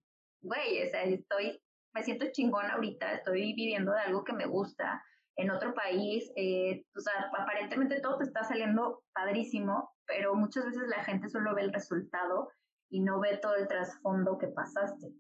güey, 0.42 0.84
o 0.86 0.90
sea, 0.90 1.04
estoy 1.04 1.60
me 1.94 2.04
siento 2.04 2.26
chingón 2.32 2.70
ahorita, 2.72 3.14
estoy 3.14 3.54
viviendo 3.54 3.92
de 3.92 4.02
algo 4.02 4.24
que 4.24 4.34
me 4.34 4.46
gusta 4.46 5.04
en 5.36 5.50
otro 5.50 5.74
país, 5.74 6.32
eh, 6.36 6.86
o 6.96 7.00
sea, 7.00 7.14
aparentemente 7.38 8.00
todo 8.02 8.18
te 8.18 8.26
está 8.26 8.44
saliendo 8.44 9.04
padrísimo, 9.14 9.92
pero 10.06 10.36
muchas 10.36 10.66
veces 10.66 10.88
la 10.88 11.04
gente 11.04 11.30
solo 11.30 11.56
ve 11.56 11.64
el 11.64 11.74
resultado 11.74 12.50
y 12.90 13.02
no 13.02 13.20
ve 13.20 13.38
todo 13.38 13.56
el 13.56 13.68
trasfondo 13.68 14.38
que 14.38 14.48
pasaste. 14.48 15.12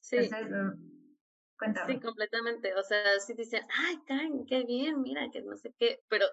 Sí. 0.00 0.16
Entonces, 0.16 0.50
mm, 0.50 0.72
cuéntame. 1.58 1.92
Sí, 1.92 2.00
completamente. 2.00 2.74
O 2.74 2.82
sea, 2.82 3.20
sí 3.20 3.34
dicen, 3.34 3.62
ay, 3.86 3.98
Karen, 4.06 4.46
qué 4.46 4.64
bien, 4.64 5.02
mira, 5.02 5.30
que 5.30 5.42
no 5.42 5.56
sé 5.56 5.72
qué, 5.78 6.02
pero 6.08 6.26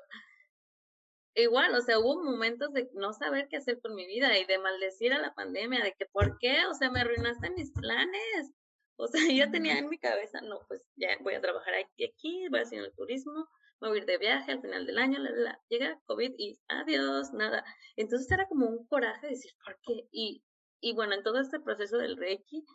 igual, 1.36 1.76
o 1.76 1.82
sea, 1.82 2.00
hubo 2.00 2.24
momentos 2.24 2.74
de 2.74 2.90
no 2.94 3.14
saber 3.14 3.48
qué 3.48 3.58
hacer 3.58 3.80
con 3.80 3.94
mi 3.94 4.08
vida 4.08 4.38
y 4.38 4.46
de 4.46 4.58
maldecir 4.58 5.14
a 5.14 5.20
la 5.20 5.36
pandemia, 5.36 5.84
de 5.84 5.94
que, 5.94 6.08
¿por 6.08 6.40
qué? 6.40 6.66
O 6.66 6.74
sea, 6.74 6.90
me 6.90 7.02
arruinaste 7.02 7.52
mis 7.52 7.72
planes. 7.72 8.52
O 8.98 9.08
sea, 9.08 9.22
ya 9.48 9.52
tenía 9.52 9.78
en 9.78 9.90
mi 9.90 9.98
cabeza, 9.98 10.42
no, 10.42 10.60
pues 10.68 10.86
ya 10.96 11.10
voy 11.22 11.36
a 11.36 11.42
trabajar 11.42 11.74
aquí, 11.76 12.06
aquí 12.06 12.48
voy 12.50 12.60
a 12.60 12.64
hacer 12.64 12.80
el 12.80 12.94
turismo, 12.94 13.48
me 13.80 13.90
voy 13.90 14.00
a 14.00 14.02
ir 14.02 14.08
de 14.08 14.18
viaje 14.18 14.52
al 14.52 14.62
final 14.62 14.86
del 14.86 14.98
año, 14.98 15.20
la, 15.20 15.30
la, 15.32 15.62
llega 15.70 16.02
COVID 16.06 16.34
y 16.38 16.60
adiós, 16.68 17.32
nada. 17.34 17.64
Entonces 17.96 18.30
era 18.32 18.48
como 18.48 18.68
un 18.68 18.88
coraje 18.88 19.28
de 19.28 19.34
decir, 19.34 19.52
¿por 19.64 19.80
qué? 19.84 20.08
Y, 20.12 20.44
y 20.82 20.94
bueno, 20.94 21.14
en 21.14 21.24
todo 21.24 21.40
este 21.40 21.60
proceso 21.60 21.98
del 21.98 22.18
Reiki, 22.18 22.66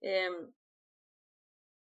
eh, 0.00 0.30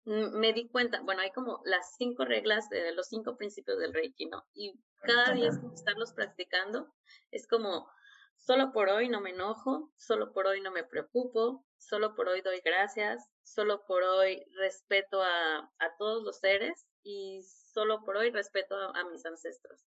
me 0.04 0.52
di 0.52 0.68
cuenta, 0.68 1.00
bueno, 1.02 1.22
hay 1.22 1.30
como 1.30 1.60
las 1.64 1.94
cinco 1.96 2.24
reglas 2.24 2.68
de 2.70 2.92
los 2.92 3.06
cinco 3.08 3.36
principios 3.36 3.78
del 3.78 3.94
Reiki, 3.94 4.26
¿no? 4.26 4.44
Y 4.52 4.72
cada 5.02 5.32
día 5.32 5.50
estarlos 5.74 6.12
practicando. 6.12 6.92
Es 7.30 7.46
como, 7.46 7.88
solo 8.36 8.72
por 8.72 8.88
hoy 8.88 9.08
no 9.08 9.20
me 9.20 9.30
enojo, 9.30 9.92
solo 9.96 10.32
por 10.32 10.46
hoy 10.46 10.60
no 10.60 10.72
me 10.72 10.82
preocupo, 10.82 11.64
solo 11.78 12.14
por 12.16 12.28
hoy 12.28 12.40
doy 12.40 12.60
gracias, 12.64 13.28
solo 13.42 13.84
por 13.86 14.02
hoy 14.02 14.44
respeto 14.56 15.22
a, 15.22 15.58
a 15.78 15.96
todos 15.98 16.22
los 16.22 16.38
seres 16.38 16.86
y 17.02 17.42
solo 17.72 18.04
por 18.04 18.16
hoy 18.16 18.30
respeto 18.30 18.74
a, 18.76 19.04
mis 19.10 19.24
ancestros. 19.26 19.80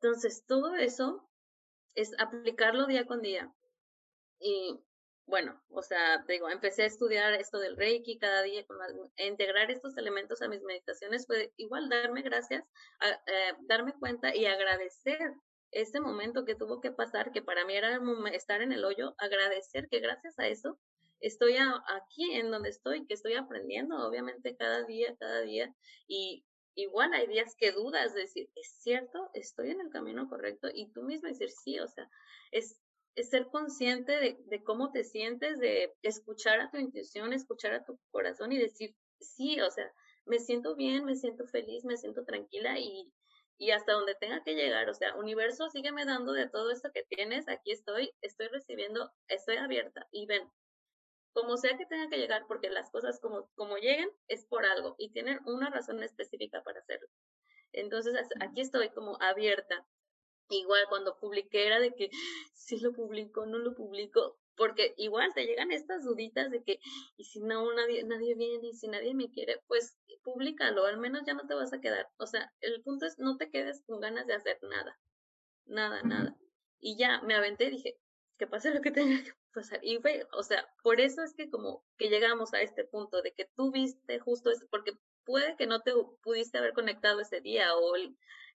Entonces, 0.00 0.44
todo 0.46 0.74
eso 0.74 1.28
es 1.94 2.12
aplicarlo 2.18 2.86
día 2.86 3.06
con 3.06 3.22
día. 3.22 3.52
Y 4.38 4.78
bueno, 5.26 5.60
o 5.70 5.82
sea, 5.82 6.24
digo, 6.28 6.48
empecé 6.48 6.82
a 6.82 6.86
estudiar 6.86 7.32
esto 7.34 7.58
del 7.58 7.76
Reiki 7.76 8.18
cada 8.18 8.42
día, 8.42 8.64
integrar 9.16 9.70
estos 9.70 9.96
elementos 9.96 10.40
a 10.42 10.48
mis 10.48 10.62
meditaciones 10.62 11.26
fue 11.26 11.52
igual 11.56 11.88
darme 11.88 12.22
gracias, 12.22 12.64
eh, 13.00 13.54
darme 13.62 13.94
cuenta 13.98 14.34
y 14.36 14.46
agradecer 14.46 15.18
ese 15.72 16.00
momento 16.00 16.44
que 16.44 16.54
tuvo 16.54 16.80
que 16.80 16.92
pasar, 16.92 17.32
que 17.32 17.42
para 17.42 17.64
mí 17.64 17.74
era 17.74 18.00
estar 18.32 18.62
en 18.62 18.72
el 18.72 18.84
hoyo, 18.84 19.14
agradecer 19.18 19.88
que 19.88 19.98
gracias 19.98 20.38
a 20.38 20.46
eso 20.46 20.78
estoy 21.20 21.56
aquí 21.56 22.32
en 22.32 22.50
donde 22.50 22.70
estoy, 22.70 23.06
que 23.06 23.14
estoy 23.14 23.34
aprendiendo, 23.34 23.96
obviamente 24.06 24.56
cada 24.56 24.84
día, 24.84 25.16
cada 25.18 25.40
día, 25.40 25.74
y 26.06 26.44
igual 26.74 27.14
hay 27.14 27.26
días 27.26 27.54
que 27.56 27.72
dudas 27.72 28.14
de 28.14 28.22
decir, 28.22 28.50
¿es 28.54 28.76
cierto? 28.80 29.30
¿Estoy 29.34 29.70
en 29.70 29.80
el 29.80 29.90
camino 29.90 30.28
correcto? 30.28 30.68
Y 30.72 30.92
tú 30.92 31.02
mismo 31.02 31.28
decir, 31.28 31.50
sí, 31.50 31.78
o 31.80 31.88
sea, 31.88 32.08
es 32.50 32.80
es 33.16 33.30
ser 33.30 33.46
consciente 33.46 34.12
de, 34.12 34.36
de, 34.44 34.62
cómo 34.62 34.92
te 34.92 35.02
sientes, 35.02 35.58
de 35.58 35.94
escuchar 36.02 36.60
a 36.60 36.70
tu 36.70 36.76
intuición, 36.76 37.32
escuchar 37.32 37.72
a 37.72 37.84
tu 37.84 37.98
corazón 38.10 38.52
y 38.52 38.58
decir, 38.58 38.94
sí, 39.20 39.58
o 39.60 39.70
sea, 39.70 39.90
me 40.26 40.38
siento 40.38 40.76
bien, 40.76 41.04
me 41.06 41.16
siento 41.16 41.46
feliz, 41.46 41.84
me 41.84 41.96
siento 41.96 42.24
tranquila 42.24 42.78
y, 42.78 43.10
y 43.56 43.70
hasta 43.70 43.92
donde 43.92 44.14
tenga 44.16 44.44
que 44.44 44.54
llegar, 44.54 44.90
o 44.90 44.94
sea, 44.94 45.16
universo, 45.16 45.70
sígueme 45.70 46.04
dando 46.04 46.32
de 46.32 46.48
todo 46.48 46.70
esto 46.70 46.90
que 46.92 47.04
tienes, 47.04 47.48
aquí 47.48 47.72
estoy, 47.72 48.12
estoy 48.20 48.48
recibiendo, 48.48 49.10
estoy 49.28 49.56
abierta 49.56 50.06
y 50.10 50.26
ven, 50.26 50.46
como 51.36 51.58
sea 51.58 51.76
que 51.76 51.84
tenga 51.84 52.08
que 52.08 52.16
llegar, 52.16 52.46
porque 52.48 52.70
las 52.70 52.90
cosas 52.90 53.20
como, 53.20 53.50
como 53.56 53.76
lleguen 53.76 54.10
es 54.26 54.46
por 54.46 54.64
algo 54.64 54.96
y 54.98 55.10
tienen 55.10 55.38
una 55.44 55.68
razón 55.68 56.02
específica 56.02 56.62
para 56.62 56.80
hacerlo. 56.80 57.08
Entonces, 57.72 58.14
aquí 58.40 58.62
estoy 58.62 58.88
como 58.88 59.18
abierta 59.20 59.86
Igual 60.48 60.86
cuando 60.88 61.16
publiqué 61.18 61.66
era 61.66 61.80
de 61.80 61.94
que 61.94 62.10
si 62.52 62.78
lo 62.78 62.92
publico, 62.92 63.46
no 63.46 63.58
lo 63.58 63.74
publico, 63.74 64.38
porque 64.56 64.94
igual 64.96 65.32
te 65.34 65.44
llegan 65.44 65.72
estas 65.72 66.04
duditas 66.04 66.50
de 66.50 66.62
que, 66.62 66.80
y 67.16 67.24
si 67.24 67.40
no, 67.40 67.72
nadie, 67.74 68.04
nadie 68.04 68.34
viene, 68.34 68.68
y 68.68 68.72
si 68.72 68.88
nadie 68.88 69.14
me 69.14 69.30
quiere, 69.30 69.60
pues 69.66 69.96
públicalo, 70.22 70.86
al 70.86 70.98
menos 70.98 71.22
ya 71.26 71.34
no 71.34 71.46
te 71.46 71.54
vas 71.54 71.72
a 71.72 71.80
quedar. 71.80 72.08
O 72.16 72.26
sea, 72.26 72.52
el 72.60 72.82
punto 72.82 73.06
es 73.06 73.18
no 73.18 73.36
te 73.36 73.50
quedes 73.50 73.82
con 73.82 74.00
ganas 74.00 74.26
de 74.26 74.34
hacer 74.34 74.58
nada, 74.62 74.98
nada, 75.66 76.02
nada. 76.02 76.36
Y 76.80 76.96
ya 76.96 77.20
me 77.22 77.34
aventé 77.34 77.66
y 77.66 77.70
dije, 77.70 77.98
que 78.38 78.46
pase 78.46 78.72
lo 78.72 78.80
que 78.80 78.90
tenga 78.90 79.22
que 79.22 79.32
pasar. 79.56 79.80
Y 79.82 79.98
fue, 79.98 80.26
o 80.32 80.42
sea, 80.42 80.68
por 80.82 81.00
eso 81.00 81.22
es 81.22 81.34
que 81.34 81.50
como 81.50 81.84
que 81.96 82.08
llegamos 82.08 82.54
a 82.54 82.60
este 82.60 82.84
punto 82.84 83.22
de 83.22 83.32
que 83.32 83.46
tú 83.56 83.72
viste 83.72 84.20
justo 84.20 84.50
eso, 84.50 84.66
porque 84.70 84.92
puede 85.24 85.56
que 85.56 85.66
no 85.66 85.80
te 85.80 85.92
pudiste 86.22 86.58
haber 86.58 86.72
conectado 86.72 87.20
ese 87.20 87.40
día 87.40 87.74
o 87.74 87.94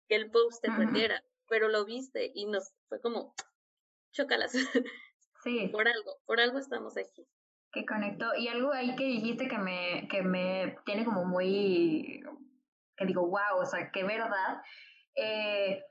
que 0.08 0.14
el 0.14 0.30
post 0.30 0.62
te 0.62 0.70
perdiera, 0.70 1.24
pero 1.48 1.68
lo 1.68 1.84
viste 1.84 2.30
y 2.34 2.46
nos 2.46 2.72
fue 2.88 3.00
como, 3.00 3.34
chócalas. 4.12 4.52
Sí. 5.42 5.68
por 5.68 5.88
algo, 5.88 6.18
por 6.26 6.38
algo 6.38 6.58
estamos 6.58 6.98
aquí. 6.98 7.26
Que 7.72 7.86
conectó. 7.86 8.26
Y 8.36 8.48
algo 8.48 8.72
ahí 8.72 8.94
que 8.94 9.04
dijiste 9.04 9.48
que 9.48 9.56
me, 9.56 10.06
que 10.10 10.22
me 10.22 10.76
tiene 10.84 11.02
como 11.02 11.24
muy, 11.24 12.22
que 12.94 13.06
digo, 13.06 13.22
wow, 13.22 13.58
o 13.58 13.64
sea, 13.64 13.90
qué 13.90 14.04
verdad. 14.04 14.60
Eh, 15.14 15.82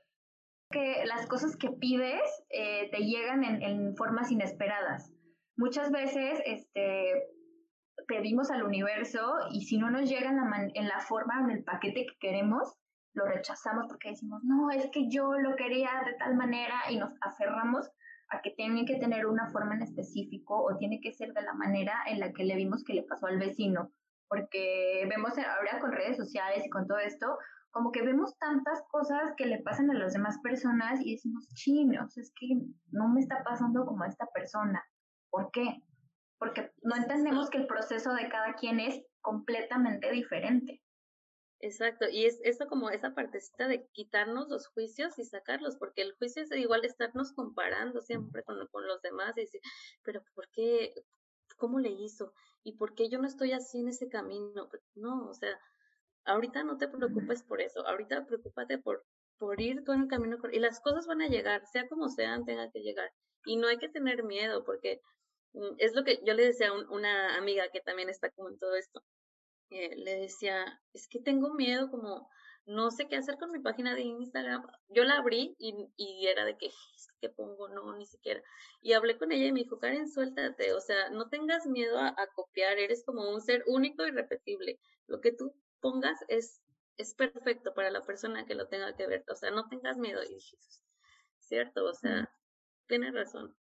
que 0.70 1.04
las 1.04 1.26
cosas 1.26 1.56
que 1.56 1.70
pides 1.70 2.22
eh, 2.48 2.88
te 2.90 2.98
llegan 2.98 3.44
en, 3.44 3.96
formas 3.96 4.30
inesperadas. 4.30 5.12
Muchas 5.56 5.90
veces 5.90 6.40
este, 6.46 7.26
pedimos 8.06 8.50
al 8.50 8.62
universo 8.62 9.34
y 9.50 9.62
si 9.62 9.78
no 9.78 9.90
nos 9.90 10.08
llega 10.08 10.30
en 10.30 10.36
la, 10.36 10.68
en 10.72 10.88
la 10.88 11.00
forma, 11.00 11.40
en 11.40 11.50
el 11.50 11.64
paquete 11.64 12.06
que 12.06 12.18
queremos, 12.20 12.76
lo 13.14 13.26
rechazamos 13.26 13.86
porque 13.88 14.10
decimos, 14.10 14.42
no, 14.44 14.70
es 14.70 14.88
que 14.92 15.08
yo 15.10 15.32
lo 15.32 15.56
quería 15.56 15.90
de 16.06 16.14
tal 16.14 16.36
manera 16.36 16.74
y 16.88 16.96
nos 16.96 17.12
aferramos 17.20 17.90
a 18.30 18.40
que 18.40 18.52
tiene 18.52 18.84
que 18.84 18.96
tener 18.96 19.26
una 19.26 19.50
forma 19.50 19.74
en 19.74 19.82
específico 19.82 20.62
o 20.62 20.76
tiene 20.76 21.00
que 21.00 21.12
ser 21.12 21.32
de 21.32 21.42
la 21.42 21.52
manera 21.52 21.94
en 22.06 22.20
la 22.20 22.32
que 22.32 22.44
le 22.44 22.54
vimos 22.54 22.84
que 22.84 22.94
le 22.94 23.02
pasó 23.02 23.26
al 23.26 23.38
vecino. 23.38 23.90
Porque 24.28 25.04
vemos 25.08 25.32
ahora 25.36 25.80
con 25.80 25.90
redes 25.90 26.16
sociales 26.16 26.64
y 26.64 26.70
con 26.70 26.86
todo 26.86 26.98
esto, 26.98 27.36
como 27.70 27.92
que 27.92 28.02
vemos 28.02 28.36
tantas 28.38 28.82
cosas 28.90 29.32
que 29.36 29.46
le 29.46 29.62
pasan 29.62 29.90
a 29.90 29.94
las 29.94 30.12
demás 30.12 30.38
personas 30.42 31.00
y 31.02 31.12
decimos, 31.12 31.48
chinos, 31.54 32.16
es 32.18 32.32
que 32.38 32.48
no 32.90 33.08
me 33.08 33.20
está 33.20 33.42
pasando 33.44 33.86
como 33.86 34.04
a 34.04 34.08
esta 34.08 34.26
persona. 34.26 34.82
¿Por 35.30 35.50
qué? 35.52 35.82
Porque 36.38 36.72
no 36.82 36.96
entendemos 36.96 37.50
que 37.50 37.58
el 37.58 37.66
proceso 37.66 38.12
de 38.14 38.28
cada 38.28 38.54
quien 38.54 38.80
es 38.80 39.02
completamente 39.20 40.10
diferente. 40.10 40.82
Exacto, 41.62 42.08
y 42.08 42.24
es 42.24 42.40
esto 42.42 42.66
como 42.66 42.88
esa 42.88 43.14
partecita 43.14 43.68
de 43.68 43.86
quitarnos 43.92 44.48
los 44.48 44.66
juicios 44.68 45.18
y 45.18 45.24
sacarlos, 45.24 45.76
porque 45.76 46.00
el 46.00 46.14
juicio 46.14 46.42
es 46.42 46.50
igual 46.52 46.86
estarnos 46.86 47.32
comparando 47.34 48.00
siempre 48.00 48.42
con, 48.44 48.66
con 48.68 48.86
los 48.86 49.02
demás 49.02 49.36
y 49.36 49.42
decir, 49.42 49.60
pero 50.02 50.22
¿por 50.34 50.48
qué? 50.50 50.94
¿Cómo 51.58 51.78
le 51.78 51.90
hizo? 51.90 52.32
¿Y 52.64 52.78
por 52.78 52.94
qué 52.94 53.10
yo 53.10 53.18
no 53.18 53.26
estoy 53.26 53.52
así 53.52 53.80
en 53.80 53.88
ese 53.88 54.08
camino? 54.08 54.70
No, 54.94 55.28
o 55.28 55.34
sea, 55.34 55.60
ahorita 56.24 56.64
no 56.64 56.76
te 56.78 56.88
preocupes 56.88 57.42
por 57.42 57.60
eso, 57.60 57.86
ahorita 57.86 58.26
preocúpate 58.26 58.78
por, 58.78 59.04
por 59.38 59.60
ir 59.60 59.82
en 59.86 60.02
el 60.02 60.08
camino 60.08 60.38
y 60.52 60.58
las 60.58 60.80
cosas 60.80 61.06
van 61.06 61.22
a 61.22 61.28
llegar, 61.28 61.66
sea 61.66 61.88
como 61.88 62.08
sean, 62.08 62.44
tenga 62.44 62.70
que 62.70 62.80
llegar. 62.80 63.10
Y 63.44 63.56
no 63.56 63.68
hay 63.68 63.78
que 63.78 63.88
tener 63.88 64.24
miedo, 64.24 64.64
porque 64.64 65.00
mm, 65.54 65.76
es 65.78 65.94
lo 65.94 66.04
que 66.04 66.20
yo 66.24 66.34
le 66.34 66.44
decía 66.46 66.68
a 66.68 66.72
una 66.90 67.36
amiga 67.36 67.64
que 67.72 67.80
también 67.80 68.08
está 68.10 68.30
como 68.30 68.50
en 68.50 68.58
todo 68.58 68.74
esto 68.76 69.02
eh, 69.70 69.94
le 69.96 70.16
decía, 70.16 70.80
es 70.92 71.06
que 71.08 71.20
tengo 71.20 71.54
miedo, 71.54 71.90
como 71.90 72.28
no 72.66 72.90
sé 72.90 73.08
qué 73.08 73.16
hacer 73.16 73.38
con 73.38 73.52
mi 73.52 73.60
página 73.60 73.94
de 73.94 74.02
Instagram. 74.02 74.66
Yo 74.88 75.04
la 75.04 75.18
abrí 75.18 75.54
y, 75.58 75.74
y 75.96 76.26
era 76.26 76.44
de 76.44 76.56
que, 76.56 76.70
¿qué 77.20 77.28
pongo? 77.28 77.68
No, 77.68 77.96
ni 77.96 78.06
siquiera. 78.06 78.42
Y 78.80 78.92
hablé 78.94 79.16
con 79.16 79.32
ella 79.32 79.46
y 79.46 79.52
me 79.52 79.60
dijo, 79.60 79.78
Karen, 79.78 80.08
suéltate, 80.08 80.72
o 80.72 80.80
sea, 80.80 81.10
no 81.10 81.28
tengas 81.28 81.66
miedo 81.66 81.98
a, 81.98 82.14
copiar, 82.34 82.78
eres 82.78 83.04
como 83.04 83.30
un 83.30 83.40
ser 83.40 83.64
único 83.66 84.06
y 84.06 84.10
repetible. 84.10 84.78
Lo 85.06 85.20
que 85.20 85.32
tú 85.32 85.54
pongas 85.80 86.18
es, 86.28 86.60
es 86.96 87.14
perfecto 87.14 87.74
para 87.74 87.90
la 87.90 88.02
persona 88.02 88.46
que 88.46 88.54
lo 88.54 88.68
tenga 88.68 88.96
que 88.96 89.06
ver, 89.06 89.24
o 89.28 89.34
sea, 89.34 89.50
no 89.50 89.68
tengas 89.68 89.96
miedo. 89.96 90.22
Y 90.22 90.34
dije, 90.34 90.56
cierto, 91.40 91.84
o 91.84 91.94
sea, 91.94 92.32
tienes 92.86 93.14
razón. 93.14 93.56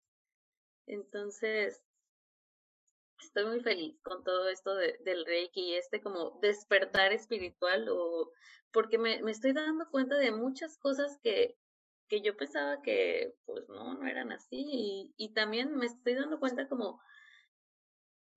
Entonces, 0.87 1.81
estoy 3.23 3.45
muy 3.45 3.61
feliz 3.61 3.99
con 4.01 4.23
todo 4.23 4.49
esto 4.49 4.75
de, 4.75 4.97
del 5.03 5.25
Reiki 5.25 5.61
y 5.61 5.75
este 5.75 6.01
como 6.01 6.39
despertar 6.41 7.11
espiritual 7.13 7.87
o 7.89 8.31
porque 8.71 8.97
me, 8.97 9.21
me 9.23 9.31
estoy 9.31 9.53
dando 9.53 9.89
cuenta 9.89 10.15
de 10.17 10.31
muchas 10.31 10.77
cosas 10.77 11.17
que, 11.23 11.57
que 12.07 12.21
yo 12.21 12.35
pensaba 12.35 12.81
que 12.81 13.35
pues 13.45 13.67
no, 13.69 13.95
no 13.95 14.07
eran 14.07 14.31
así 14.31 14.65
y, 14.69 15.13
y 15.17 15.33
también 15.33 15.75
me 15.75 15.85
estoy 15.85 16.15
dando 16.15 16.39
cuenta 16.39 16.67
como 16.67 17.01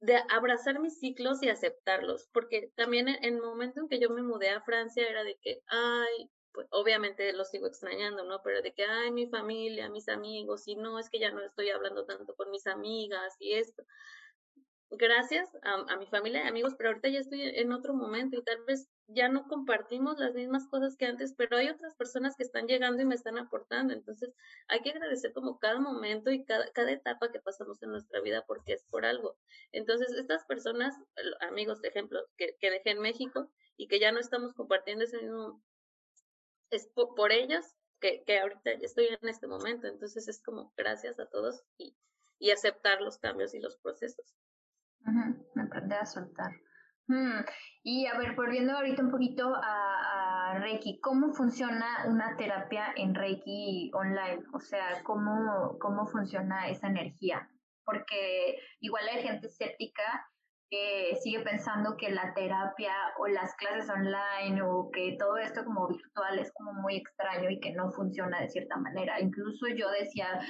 de 0.01 0.17
abrazar 0.31 0.81
mis 0.81 0.99
ciclos 1.01 1.43
y 1.43 1.49
aceptarlos, 1.49 2.29
porque 2.33 2.73
también 2.77 3.09
en 3.09 3.23
el 3.23 3.41
momento 3.41 3.81
en 3.81 3.89
que 3.89 4.01
yo 4.01 4.11
me 4.11 4.23
mudé 4.23 4.51
a 4.51 4.63
Francia 4.63 5.09
era 5.09 5.25
de 5.25 5.37
que, 5.41 5.63
ay, 5.67 6.31
pues 6.53 6.69
obviamente 6.71 7.33
lo 7.33 7.45
sigo 7.45 7.67
extrañando, 7.67 8.25
¿no? 8.25 8.41
Pero 8.43 8.63
de 8.63 8.73
que, 8.73 8.85
ay, 8.85 9.11
mi 9.13 9.29
familia, 9.29 9.91
mis 9.91 10.09
amigos, 10.09 10.67
y 10.67 10.77
no, 10.77 10.99
es 10.99 11.11
que 11.11 11.19
ya 11.19 11.31
no 11.31 11.43
estoy 11.43 11.71
hablando 11.71 12.05
tanto 12.05 12.35
con 12.35 12.51
mis 12.51 12.67
amigas 12.67 13.37
y 13.39 13.55
esto 13.55 13.85
gracias 14.91 15.49
a, 15.63 15.97
mi 15.97 16.07
familia 16.07 16.45
y 16.45 16.49
amigos, 16.49 16.75
pero 16.77 16.91
ahorita 16.91 17.09
ya 17.09 17.19
estoy 17.21 17.43
en 17.43 17.73
otro 17.73 17.95
momento 17.95 18.39
y 18.39 18.43
tal 18.43 18.65
vez 18.65 18.89
ya 19.07 19.29
no 19.29 19.47
compartimos 19.47 20.19
las 20.19 20.35
mismas 20.35 20.67
cosas 20.69 20.97
que 20.97 21.07
antes, 21.07 21.35
pero 21.37 21.57
hay 21.57 21.69
otras 21.69 21.95
personas 21.95 22.37
que 22.37 22.43
están 22.43 22.67
llegando 22.67 23.03
y 23.03 23.07
me 23.07 23.15
están 23.15 23.39
aportando. 23.39 23.93
Entonces 23.93 24.35
hay 24.67 24.81
que 24.81 24.91
agradecer 24.91 25.33
como 25.33 25.59
cada 25.59 25.79
momento 25.79 26.31
y 26.31 26.45
cada, 26.45 26.71
cada 26.73 26.93
etapa 26.93 27.31
que 27.31 27.41
pasamos 27.41 27.83
en 27.83 27.91
nuestra 27.91 28.21
vida 28.21 28.45
porque 28.47 28.73
es 28.75 28.85
por 28.85 29.05
algo. 29.05 29.37
Entonces 29.73 30.13
estas 30.13 30.45
personas, 30.45 30.95
amigos, 31.41 31.81
de 31.83 31.89
ejemplo, 31.89 32.21
que, 32.37 32.57
que 32.61 32.71
dejé 32.71 32.91
en 32.91 33.01
México 33.01 33.51
y 33.77 33.89
que 33.89 34.01
ya 34.01 34.13
no 34.13 34.21
estamos 34.21 34.55
compartiendo 34.55 35.05
ese 35.05 35.19
mismo, 35.19 35.63
es 36.71 36.87
por, 36.95 37.33
ellos 37.33 37.65
que, 38.01 38.23
que 38.25 38.39
ahorita 38.39 38.71
estoy 38.83 39.07
en 39.07 39.29
este 39.29 39.47
momento. 39.47 39.87
Entonces 39.87 40.29
es 40.29 40.43
como 40.43 40.73
gracias 40.77 41.19
a 41.21 41.27
todos 41.27 41.63
y, 41.77 41.95
y 42.39 42.51
aceptar 42.51 43.01
los 43.03 43.19
cambios 43.19 43.55
y 43.55 43.61
los 43.61 43.77
procesos. 43.77 44.35
Aprender 45.57 45.99
a 45.99 46.07
soltar. 46.07 46.53
Mm, 47.09 47.41
y 47.85 48.07
a 48.07 48.19
ver, 48.19 48.35
volviendo 48.35 48.75
ahorita 48.75 49.03
un 49.03 49.11
poquito 49.11 49.55
a, 49.55 50.59
Reiki, 50.61 51.01
¿cómo 51.01 51.33
funciona 51.33 52.05
una 52.07 52.37
terapia 52.37 52.93
en 52.97 53.15
Reiki 53.15 53.91
online? 53.95 54.43
O 54.53 54.61
sea, 54.61 55.03
¿cómo, 55.05 55.79
cómo 55.79 56.07
funciona 56.07 56.69
esa 56.69 56.89
energía? 56.89 57.49
Porque 57.85 58.59
igual 58.81 59.05
hay 59.09 59.23
gente 59.23 59.47
escéptica 59.47 60.27
que 60.71 61.17
sigue 61.23 61.41
pensando 61.41 61.97
que 61.97 62.11
la 62.11 62.35
terapia 62.35 62.93
o 63.19 63.27
las 63.27 63.55
clases 63.57 63.89
online 63.89 64.61
o 64.63 64.91
que 64.91 65.17
todo 65.19 65.39
esto 65.39 65.65
como 65.65 65.89
virtual 65.89 66.39
es 66.39 66.53
como 66.53 66.75
muy 66.75 66.97
extraño 66.97 67.49
y 67.51 67.61
que 67.61 67.73
no 67.73 67.91
funciona 67.93 68.41
de 68.41 68.51
cierta 68.51 68.77
manera. 68.77 69.21
Incluso 69.21 69.67
yo 69.69 69.91
decía, 69.91 70.41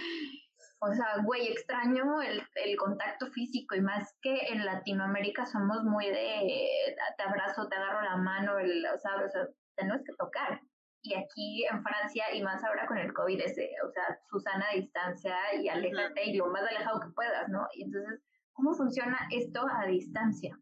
o 0.80 0.92
sea, 0.92 1.22
güey, 1.24 1.48
extraño 1.48 2.22
el, 2.22 2.42
el, 2.54 2.76
contacto 2.76 3.26
físico 3.32 3.74
y 3.74 3.80
más 3.80 4.16
que 4.22 4.46
en 4.48 4.64
Latinoamérica 4.64 5.44
somos 5.44 5.82
muy 5.82 6.06
de 6.06 6.94
te 7.16 7.22
abrazo, 7.22 7.68
te 7.68 7.76
agarro 7.76 8.02
la 8.02 8.16
mano, 8.16 8.58
el, 8.58 8.86
¿sabes? 9.02 9.26
O 9.26 9.30
sea, 9.30 9.48
tenemos 9.76 10.02
que 10.04 10.12
tocar. 10.14 10.60
Y 11.02 11.14
aquí 11.14 11.64
en 11.64 11.82
Francia, 11.82 12.34
y 12.34 12.42
más 12.42 12.62
ahora 12.64 12.86
con 12.86 12.98
el 12.98 13.12
COVID, 13.12 13.40
es, 13.40 13.56
o 13.84 13.90
sea, 13.90 14.18
Susana 14.28 14.66
a 14.70 14.74
distancia 14.74 15.36
y 15.60 15.68
aléjate 15.68 16.24
y 16.26 16.36
lo 16.36 16.46
más 16.48 16.62
alejado 16.62 17.00
que 17.00 17.10
puedas, 17.14 17.48
¿no? 17.48 17.66
Y 17.72 17.84
entonces, 17.84 18.20
¿cómo 18.52 18.74
funciona 18.74 19.28
esto 19.30 19.64
a 19.70 19.86
distancia? 19.86 20.58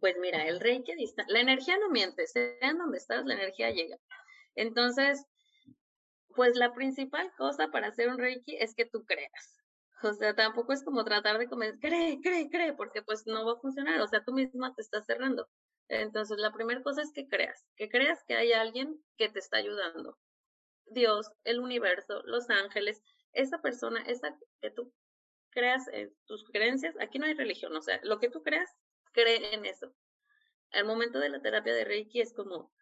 Pues 0.00 0.16
mira, 0.20 0.46
el 0.46 0.58
reiki 0.60 0.92
a 0.92 0.96
distancia, 0.96 1.32
la 1.32 1.40
energía 1.40 1.76
no 1.78 1.90
miente, 1.90 2.26
sea 2.26 2.52
en 2.60 2.78
donde 2.78 2.98
estás, 2.98 3.24
la 3.24 3.34
energía 3.34 3.70
llega. 3.70 3.98
Entonces, 4.56 5.26
pues 6.36 6.56
la 6.56 6.72
principal 6.74 7.32
cosa 7.36 7.68
para 7.68 7.88
hacer 7.88 8.08
un 8.08 8.18
Reiki 8.18 8.56
es 8.56 8.74
que 8.74 8.84
tú 8.84 9.04
creas. 9.04 9.64
O 10.02 10.12
sea, 10.12 10.34
tampoco 10.34 10.72
es 10.72 10.84
como 10.84 11.04
tratar 11.04 11.38
de 11.38 11.48
convencer, 11.48 11.80
cree, 11.80 12.20
cree, 12.22 12.50
cree, 12.50 12.72
porque 12.74 13.02
pues 13.02 13.26
no 13.26 13.46
va 13.46 13.54
a 13.54 13.60
funcionar. 13.60 14.00
O 14.02 14.06
sea, 14.06 14.22
tú 14.22 14.32
misma 14.32 14.74
te 14.74 14.82
estás 14.82 15.06
cerrando. 15.06 15.48
Entonces, 15.88 16.38
la 16.38 16.52
primera 16.52 16.82
cosa 16.82 17.02
es 17.02 17.12
que 17.12 17.28
creas, 17.28 17.64
que 17.76 17.88
creas 17.88 18.22
que 18.24 18.36
hay 18.36 18.52
alguien 18.52 19.02
que 19.16 19.28
te 19.28 19.38
está 19.38 19.56
ayudando. 19.56 20.18
Dios, 20.86 21.32
el 21.44 21.60
universo, 21.60 22.22
los 22.24 22.50
ángeles, 22.50 23.02
esa 23.32 23.60
persona, 23.60 24.02
esa 24.02 24.36
que 24.60 24.70
tú 24.70 24.92
creas 25.50 25.88
en 25.88 26.14
tus 26.26 26.44
creencias, 26.44 26.94
aquí 27.00 27.18
no 27.18 27.26
hay 27.26 27.34
religión, 27.34 27.74
o 27.74 27.82
sea, 27.82 27.98
lo 28.02 28.18
que 28.18 28.28
tú 28.28 28.42
creas, 28.42 28.70
cree 29.12 29.54
en 29.54 29.64
eso. 29.64 29.94
Al 30.72 30.84
momento 30.84 31.18
de 31.18 31.30
la 31.30 31.40
terapia 31.40 31.74
de 31.74 31.84
Reiki 31.84 32.20
es 32.20 32.34
como, 32.34 32.72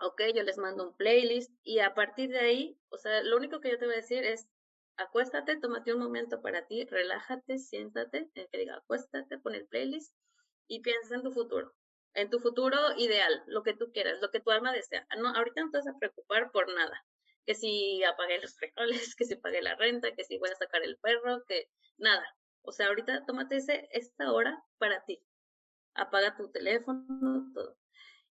ok, 0.00 0.22
yo 0.34 0.42
les 0.42 0.58
mando 0.58 0.88
un 0.88 0.96
playlist 0.96 1.52
y 1.62 1.80
a 1.80 1.94
partir 1.94 2.30
de 2.30 2.40
ahí, 2.40 2.78
o 2.90 2.98
sea, 2.98 3.22
lo 3.22 3.36
único 3.36 3.60
que 3.60 3.70
yo 3.70 3.78
te 3.78 3.86
voy 3.86 3.94
a 3.94 3.98
decir 3.98 4.24
es, 4.24 4.48
acuéstate, 4.96 5.58
tómate 5.58 5.92
un 5.92 6.00
momento 6.00 6.40
para 6.40 6.66
ti, 6.66 6.84
relájate, 6.84 7.58
siéntate, 7.58 8.30
que 8.32 8.58
diga, 8.58 8.76
acuéstate, 8.76 9.38
pon 9.38 9.54
el 9.54 9.66
playlist 9.66 10.14
y 10.66 10.80
piensa 10.80 11.14
en 11.14 11.22
tu 11.22 11.32
futuro, 11.32 11.74
en 12.14 12.30
tu 12.30 12.40
futuro 12.40 12.76
ideal, 12.96 13.42
lo 13.46 13.62
que 13.62 13.74
tú 13.74 13.90
quieras, 13.92 14.20
lo 14.20 14.30
que 14.30 14.40
tu 14.40 14.50
alma 14.50 14.72
desea. 14.72 15.06
No, 15.18 15.28
ahorita 15.34 15.62
no 15.62 15.70
te 15.70 15.78
vas 15.78 15.88
a 15.88 15.98
preocupar 15.98 16.50
por 16.52 16.72
nada, 16.74 17.04
que 17.46 17.54
si 17.54 18.02
apagué 18.04 18.40
los 18.40 18.54
frijoles, 18.56 19.14
que 19.16 19.24
si 19.24 19.36
pagué 19.36 19.62
la 19.62 19.76
renta, 19.76 20.14
que 20.14 20.24
si 20.24 20.38
voy 20.38 20.50
a 20.50 20.56
sacar 20.56 20.82
el 20.82 20.98
perro, 20.98 21.44
que 21.46 21.70
nada. 21.96 22.24
O 22.62 22.72
sea, 22.72 22.88
ahorita 22.88 23.24
tómate 23.24 23.56
ese, 23.56 23.88
esta 23.92 24.32
hora 24.32 24.62
para 24.78 25.04
ti. 25.04 25.22
Apaga 25.94 26.36
tu 26.36 26.50
teléfono, 26.50 27.50
todo. 27.54 27.76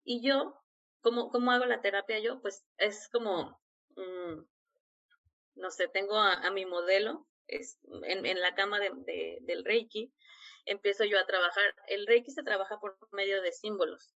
Y 0.02 0.26
yo 0.26 0.63
¿Cómo, 1.04 1.30
¿Cómo 1.30 1.52
hago 1.52 1.66
la 1.66 1.82
terapia 1.82 2.18
yo? 2.18 2.40
Pues 2.40 2.64
es 2.78 3.10
como, 3.12 3.60
mm, 3.94 4.40
no 5.56 5.70
sé, 5.70 5.86
tengo 5.86 6.16
a, 6.16 6.50
mi 6.50 6.64
modelo 6.64 7.26
es, 7.46 7.78
en, 8.04 8.24
en, 8.24 8.40
la 8.40 8.54
cama 8.54 8.80
de, 8.80 9.38
del 9.42 9.66
Reiki, 9.66 10.10
empiezo 10.64 11.04
yo 11.04 11.18
a 11.20 11.26
trabajar. 11.26 11.74
El 11.88 12.06
Reiki 12.06 12.30
se 12.30 12.42
trabaja 12.42 12.80
por 12.80 12.96
medio 13.12 13.42
de 13.42 13.52
símbolos 13.52 14.14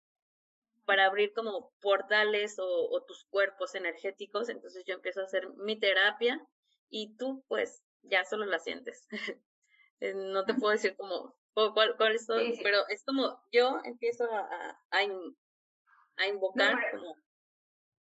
para 0.84 1.06
abrir 1.06 1.32
como 1.32 1.72
portales 1.80 2.56
o, 2.60 2.88
o, 2.88 3.02
tus 3.02 3.24
cuerpos 3.24 3.74
energéticos. 3.74 4.48
Entonces 4.48 4.84
yo 4.86 4.94
empiezo 4.94 5.22
a 5.22 5.24
hacer 5.24 5.48
mi 5.56 5.80
terapia 5.80 6.40
y 6.88 7.16
tú 7.16 7.44
pues 7.48 7.82
ya 8.02 8.24
solo 8.24 8.46
la 8.46 8.60
sientes. 8.60 9.08
Eh, 9.98 10.12
no 10.14 10.44
te 10.44 10.52
puedo 10.52 10.72
decir 10.72 10.94
como 10.94 11.34
cuál, 11.54 11.96
cuál 11.96 12.14
es 12.14 12.26
todo, 12.26 12.38
pero 12.62 12.86
es 12.88 13.02
como 13.02 13.42
yo 13.50 13.80
empiezo 13.82 14.30
a, 14.30 14.40
a, 14.40 14.80
a 14.90 15.04
invocar 16.28 16.76
como... 16.92 17.16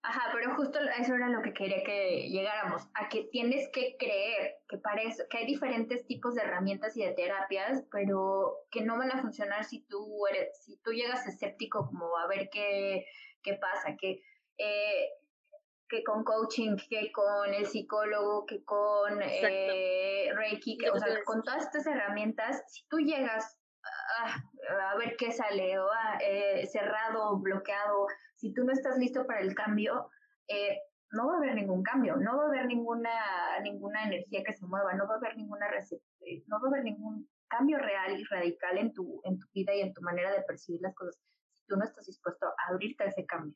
Ajá, 0.07 0.29
pero 0.33 0.55
justo 0.55 0.77
eso 0.99 1.15
era 1.15 1.29
lo 1.29 1.41
que 1.41 1.53
quería 1.53 1.83
que 1.83 2.29
llegáramos, 2.29 2.83
a 2.93 3.09
que 3.09 3.23
tienes 3.31 3.67
que 3.71 3.95
creer 3.97 4.57
que 4.69 4.77
parece 4.77 5.25
que 5.27 5.39
hay 5.39 5.45
diferentes 5.47 6.05
tipos 6.05 6.35
de 6.35 6.43
herramientas 6.43 6.95
y 6.95 7.03
de 7.03 7.13
terapias, 7.13 7.83
pero 7.91 8.55
que 8.69 8.81
no 8.81 8.99
van 8.99 9.11
a 9.11 9.21
funcionar 9.21 9.65
si 9.65 9.81
tú 9.87 10.27
eres, 10.27 10.63
si 10.63 10.77
tú 10.83 10.91
llegas 10.91 11.25
escéptico 11.25 11.87
como 11.87 12.15
a 12.17 12.27
ver 12.27 12.49
qué, 12.51 13.07
qué 13.41 13.55
pasa, 13.55 13.97
que 13.99 14.21
eh, 14.59 15.09
que 15.87 16.03
con 16.03 16.23
coaching, 16.23 16.75
que 16.89 17.11
con 17.11 17.53
el 17.53 17.65
psicólogo, 17.65 18.45
que 18.45 18.63
con 18.63 19.21
eh, 19.21 20.31
Reiki, 20.35 20.77
que, 20.77 20.89
o 20.89 20.99
sea, 20.99 21.23
con 21.25 21.43
todas 21.43 21.63
estas 21.63 21.85
herramientas, 21.87 22.63
si 22.67 22.87
tú 22.87 22.97
llegas 22.99 23.59
Ah, 24.17 24.91
a 24.91 24.97
ver 24.97 25.15
qué 25.17 25.31
sale, 25.31 25.77
o 25.79 25.87
ah, 25.91 26.17
eh, 26.21 26.65
cerrado, 26.67 27.37
bloqueado, 27.37 28.07
si 28.35 28.53
tú 28.53 28.63
no 28.63 28.71
estás 28.71 28.97
listo 28.97 29.25
para 29.25 29.41
el 29.41 29.53
cambio, 29.53 30.09
eh, 30.47 30.79
no 31.11 31.27
va 31.27 31.33
a 31.33 31.37
haber 31.37 31.55
ningún 31.55 31.83
cambio, 31.83 32.15
no 32.17 32.37
va 32.37 32.43
a 32.43 32.47
haber 32.47 32.65
ninguna, 32.65 33.59
ninguna 33.61 34.03
energía 34.03 34.43
que 34.43 34.53
se 34.53 34.65
mueva, 34.65 34.93
no 34.93 35.07
va 35.07 35.15
a 35.15 35.17
haber 35.17 35.37
ninguna 35.37 35.67
eh, 35.67 36.43
no 36.47 36.59
va 36.61 36.67
a 36.67 36.71
haber 36.71 36.83
ningún 36.83 37.29
cambio 37.47 37.77
real 37.77 38.19
y 38.19 38.23
radical 38.25 38.77
en 38.77 38.93
tu, 38.93 39.21
en 39.23 39.39
tu 39.39 39.47
vida 39.53 39.73
y 39.73 39.81
en 39.81 39.93
tu 39.93 40.01
manera 40.01 40.31
de 40.31 40.43
percibir 40.43 40.81
las 40.81 40.95
cosas, 40.95 41.19
si 41.53 41.65
tú 41.67 41.77
no 41.77 41.83
estás 41.83 42.05
dispuesto 42.05 42.47
a 42.47 42.71
abrirte 42.71 43.03
a 43.03 43.07
ese 43.07 43.25
cambio. 43.25 43.55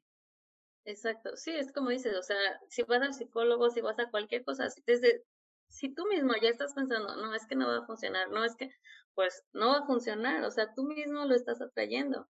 Exacto, 0.86 1.36
sí, 1.36 1.52
es 1.52 1.72
como 1.72 1.90
dices, 1.90 2.16
o 2.16 2.24
sea, 2.24 2.38
si 2.68 2.84
vas 2.84 3.02
al 3.02 3.14
psicólogo, 3.14 3.70
si 3.70 3.82
vas 3.82 4.00
a 4.00 4.10
cualquier 4.10 4.44
cosa, 4.44 4.68
desde, 4.86 5.24
si 5.70 5.94
tú 5.94 6.06
mismo 6.08 6.34
ya 6.42 6.50
estás 6.50 6.74
pensando, 6.74 7.16
no, 7.16 7.34
es 7.34 7.46
que 7.48 7.56
no 7.56 7.68
va 7.68 7.78
a 7.80 7.86
funcionar, 7.86 8.30
no, 8.30 8.44
es 8.44 8.56
que, 8.56 8.70
pues 9.16 9.44
no 9.54 9.70
va 9.70 9.80
a 9.80 9.86
funcionar, 9.86 10.44
o 10.44 10.52
sea, 10.52 10.74
tú 10.74 10.84
mismo 10.84 11.26
lo 11.26 11.36
estás 11.36 11.62
atrayendo. 11.62 12.28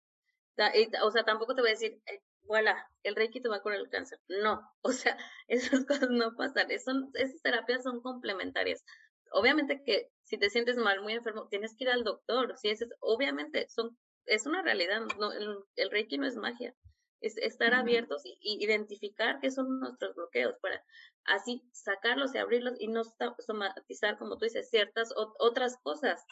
O 1.03 1.11
sea, 1.11 1.23
tampoco 1.23 1.55
te 1.55 1.61
voy 1.61 1.69
a 1.69 1.73
decir, 1.73 2.01
eh, 2.05 2.21
voilà, 2.43 2.89
el 3.03 3.15
reiki 3.15 3.41
te 3.41 3.49
va 3.49 3.57
a 3.57 3.61
curar 3.61 3.79
el 3.79 3.89
cáncer. 3.89 4.19
No, 4.27 4.61
o 4.81 4.91
sea, 4.91 5.17
esas 5.47 5.85
cosas 5.85 6.09
no 6.09 6.35
pasan, 6.35 6.67
son, 6.79 7.11
esas 7.13 7.41
terapias 7.41 7.83
son 7.83 8.01
complementarias. 8.01 8.83
Obviamente 9.31 9.83
que 9.85 10.11
si 10.23 10.37
te 10.37 10.49
sientes 10.49 10.77
mal, 10.77 11.01
muy 11.01 11.13
enfermo, 11.13 11.47
tienes 11.47 11.75
que 11.75 11.85
ir 11.85 11.89
al 11.89 12.03
doctor, 12.03 12.57
si 12.57 12.69
es, 12.69 12.85
obviamente, 12.99 13.67
son, 13.69 13.97
es 14.25 14.45
una 14.45 14.61
realidad, 14.61 15.01
no, 15.19 15.31
el 15.31 15.91
reiki 15.91 16.17
no 16.17 16.27
es 16.27 16.35
magia 16.35 16.75
es 17.21 17.37
estar 17.37 17.73
abiertos 17.73 18.23
y, 18.25 18.37
identificar 18.41 19.39
qué 19.39 19.51
son 19.51 19.79
nuestros 19.79 20.15
bloqueos 20.15 20.55
para 20.61 20.83
así 21.25 21.63
sacarlos 21.71 22.33
y 22.33 22.37
abrirlos 22.37 22.75
y 22.79 22.87
no 22.87 23.03
somatizar, 23.39 24.17
como 24.17 24.37
tú 24.37 24.45
dices, 24.45 24.69
ciertas 24.69 25.13
otras 25.15 25.77
cosas. 25.83 26.25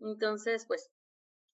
Entonces, 0.00 0.66
pues, 0.66 0.90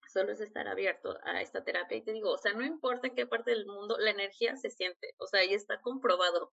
solo 0.08 0.32
es 0.32 0.40
estar 0.40 0.68
abierto 0.68 1.18
a 1.24 1.42
esta 1.42 1.64
terapia. 1.64 1.98
Y 1.98 2.02
te 2.02 2.12
digo, 2.12 2.32
o 2.32 2.38
sea, 2.38 2.52
no 2.52 2.64
importa 2.64 3.08
en 3.08 3.14
qué 3.14 3.26
parte 3.26 3.50
del 3.50 3.66
mundo, 3.66 3.98
la 3.98 4.10
energía 4.10 4.56
se 4.56 4.70
siente, 4.70 5.14
o 5.18 5.26
sea, 5.26 5.44
y 5.44 5.54
está 5.54 5.80
comprobado. 5.80 6.52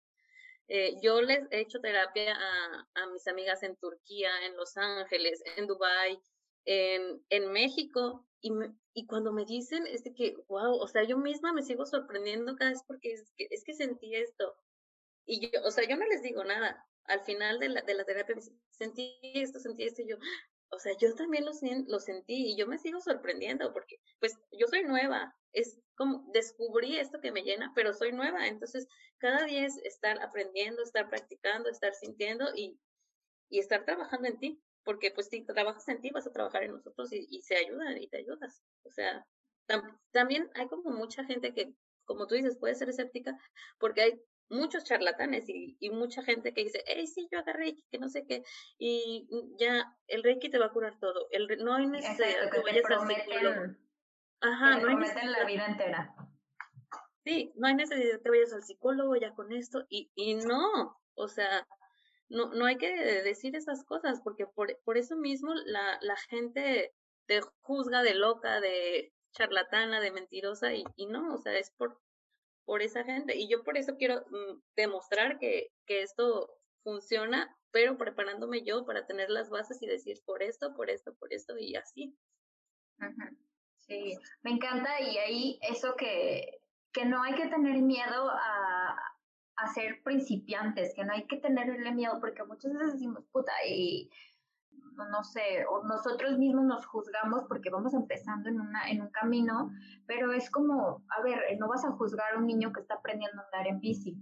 Eh, 0.69 0.97
yo 1.03 1.21
les 1.21 1.47
he 1.51 1.61
hecho 1.61 1.81
terapia 1.81 2.35
a, 2.35 2.89
a, 2.95 3.07
mis 3.09 3.27
amigas 3.29 3.63
en 3.63 3.77
Turquía, 3.77 4.31
en 4.47 4.57
Los 4.57 4.77
Ángeles, 4.77 5.43
en 5.57 5.67
Dubái, 5.67 6.19
en, 6.65 7.25
en 7.31 7.53
México, 7.53 8.27
y, 8.41 8.53
y 8.93 9.07
cuando 9.07 9.33
me 9.33 9.45
dicen, 9.45 9.87
es 9.87 10.05
de 10.05 10.15
que, 10.15 10.37
wow, 10.49 10.77
o 10.77 10.87
sea, 10.89 11.05
yo 11.05 11.17
misma 11.19 11.53
me 11.53 11.63
sigo 11.63 11.87
sorprendiendo 11.87 12.57
cada 12.57 12.71
vez 12.73 12.83
porque 12.87 13.13
es 13.13 13.33
que, 13.37 13.49
es 13.51 13.65
que 13.65 13.75
sentí 13.75 14.15
esto. 14.15 14.55
Y 15.27 15.51
yo, 15.51 15.61
o 15.65 15.71
sea, 15.71 15.89
yo 15.89 15.97
no 15.97 16.07
les 16.07 16.23
digo 16.23 16.45
nada. 16.45 16.87
Al 17.05 17.21
final 17.21 17.59
de 17.59 17.69
la, 17.71 17.83
de 17.83 17.95
la 17.95 18.05
terapia, 18.05 18.37
sentí 18.71 19.19
esto, 19.23 19.59
sentí 19.59 19.85
esto, 19.85 20.03
y 20.03 20.09
yo, 20.09 20.17
o 20.71 20.79
sea, 20.79 20.97
yo 20.99 21.15
también 21.15 21.45
lo, 21.45 21.53
lo 21.87 22.01
sentí 22.01 22.53
y 22.53 22.57
yo 22.57 22.67
me 22.67 22.79
sigo 22.79 23.01
sorprendiendo 23.01 23.73
porque, 23.73 23.97
pues, 24.21 24.39
yo 24.53 24.67
soy 24.67 24.85
nueva. 24.85 25.35
Es 25.53 25.79
como 25.97 26.29
descubrí 26.33 26.99
esto 26.99 27.21
que 27.21 27.31
me 27.33 27.43
llena, 27.43 27.73
pero 27.75 27.93
soy 27.93 28.13
nueva. 28.13 28.49
Entonces, 28.49 28.89
cada 29.19 29.45
día 29.45 29.67
es 29.67 29.77
estar 29.85 30.21
aprendiendo, 30.21 30.83
estar 30.83 31.09
practicando, 31.09 31.71
estar 31.71 31.95
sintiendo 31.95 32.47
y, 32.55 32.79
y 33.49 33.61
estar 33.61 33.85
trabajando 33.85 34.29
en 34.29 34.39
ti 34.39 34.64
porque 34.85 35.11
pues 35.11 35.29
si 35.29 35.43
trabajas 35.43 35.89
en 35.89 36.01
ti, 36.01 36.11
vas 36.11 36.27
a 36.27 36.33
trabajar 36.33 36.63
en 36.63 36.73
nosotros 36.73 37.13
y, 37.13 37.43
se 37.43 37.57
ayudan 37.57 37.97
y 37.99 38.07
te 38.09 38.19
ayudas. 38.19 38.63
O 38.85 38.91
sea, 38.91 39.27
también 40.13 40.51
hay 40.55 40.69
como 40.69 40.91
mucha 40.91 41.25
gente 41.25 41.53
que, 41.55 41.75
como 42.05 42.27
tú 42.27 42.35
dices, 42.35 42.57
puede 42.57 42.75
ser 42.75 42.91
escéptica, 42.91 43.39
porque 43.79 44.03
hay 44.03 44.23
muchos 44.51 44.85
charlatanes 44.85 45.49
y, 45.49 45.77
y 45.81 45.91
mucha 45.91 46.23
gente 46.23 46.53
que 46.53 46.65
dice, 46.65 46.85
hey, 46.87 47.07
sí, 47.07 47.29
yo 47.33 47.39
agarré 47.39 47.65
Reiki, 47.65 47.85
que 47.91 47.99
no 47.99 48.09
sé 48.09 48.27
qué, 48.27 48.45
y 48.79 49.27
ya 49.59 49.97
el 50.07 50.23
Reiki 50.23 50.51
te 50.51 50.59
va 50.59 50.67
a 50.67 50.73
curar 50.73 50.99
todo. 51.01 51.29
El, 51.31 51.49
no 51.65 51.75
hay 51.75 51.87
necesidad 51.87 52.51
que, 52.51 52.61
vayas 52.61 52.85
al 52.91 53.09
psicólogo. 53.09 53.75
Ajá, 54.41 54.79
no 54.81 54.89
hay 54.89 54.97
necesidad. 54.97 55.31
la 55.39 55.45
vida 55.45 55.67
entera. 55.67 56.15
Sí, 57.25 57.53
no 57.57 57.69
hay 57.69 57.75
necesidad 57.75 58.21
que 58.21 58.31
vayas 58.31 58.53
al 58.53 58.63
psicólogo 58.63 59.17
ya 59.17 59.35
con 59.35 59.51
esto, 59.53 59.87
y, 59.89 60.11
y 60.15 60.35
no, 60.35 61.01
o 61.15 61.29
sea, 61.29 61.67
no, 62.29 62.53
no 62.55 62.67
hay 62.67 62.77
que 62.77 62.93
decir 63.23 63.57
esas 63.57 63.85
cosas, 63.85 64.21
porque 64.23 64.47
por, 64.47 64.79
por 64.85 64.97
eso 64.97 65.17
mismo 65.17 65.55
la, 65.55 65.99
la 66.01 66.17
gente 66.17 66.95
te 67.27 67.41
juzga 67.61 68.03
de 68.03 68.15
loca, 68.15 68.61
de 68.61 69.13
charlatana, 69.33 70.01
de 70.01 70.11
mentirosa, 70.11 70.75
y, 70.75 70.85
y 70.97 71.07
no, 71.07 71.35
o 71.35 71.39
sea, 71.39 71.57
es 71.59 71.71
por, 71.73 72.01
por 72.65 72.83
esa 72.83 73.05
gente. 73.05 73.37
Y 73.37 73.49
yo 73.49 73.63
por 73.63 73.77
eso 73.77 73.97
quiero 73.97 74.25
mm, 74.31 74.61
demostrar 74.77 75.39
que, 75.39 75.73
que 75.87 76.03
esto 76.03 76.59
funciona, 76.83 77.57
pero 77.71 77.99
preparándome 77.99 78.63
yo 78.63 78.85
para 78.85 79.07
tener 79.07 79.31
las 79.31 79.51
bases 79.51 79.83
y 79.83 79.87
decir 79.87 80.23
por 80.25 80.43
esto, 80.43 80.75
por 80.75 80.91
esto, 80.91 81.15
por 81.15 81.33
esto 81.33 81.59
y 81.59 81.75
así. 81.77 82.17
Sí, 83.79 84.17
me 84.43 84.53
encanta 84.53 85.01
y 85.01 85.19
ahí 85.19 85.59
eso 85.63 85.95
que, 85.97 86.61
que 86.93 87.05
no 87.05 87.23
hay 87.23 87.35
que 87.35 87.49
tener 87.49 87.83
miedo 87.83 88.31
a, 88.31 89.14
a 89.57 89.69
ser 89.69 90.03
principiantes, 90.03 90.93
que 90.95 91.05
no 91.05 91.13
hay 91.13 91.27
que 91.27 91.37
tenerle 91.37 91.93
miedo, 91.93 92.19
porque 92.21 92.45
muchas 92.45 92.73
veces 92.73 92.95
decimos, 92.95 93.25
puta, 93.33 93.53
y 93.69 94.11
no 94.97 95.25
sé, 95.25 95.65
o 95.69 95.85
nosotros 95.85 96.39
mismos 96.39 96.65
nos 96.65 96.87
juzgamos 96.87 97.45
porque 97.49 97.71
vamos 97.71 97.95
empezando 97.95 98.49
en, 98.49 98.61
una, 98.61 98.89
en 98.89 99.03
un 99.03 99.11
camino, 99.11 99.71
pero 100.07 100.33
es 100.33 100.51
como, 100.51 101.05
a 101.17 101.23
ver, 101.23 101.41
no 101.59 101.69
vas 101.69 101.85
a 101.85 101.93
juzgar 101.93 102.35
a 102.35 102.39
un 102.39 102.47
niño 102.47 102.73
que 102.73 102.81
está 102.81 102.95
aprendiendo 102.95 103.41
a 103.41 103.45
andar 103.45 103.67
en 103.67 103.81
bici. 103.81 104.17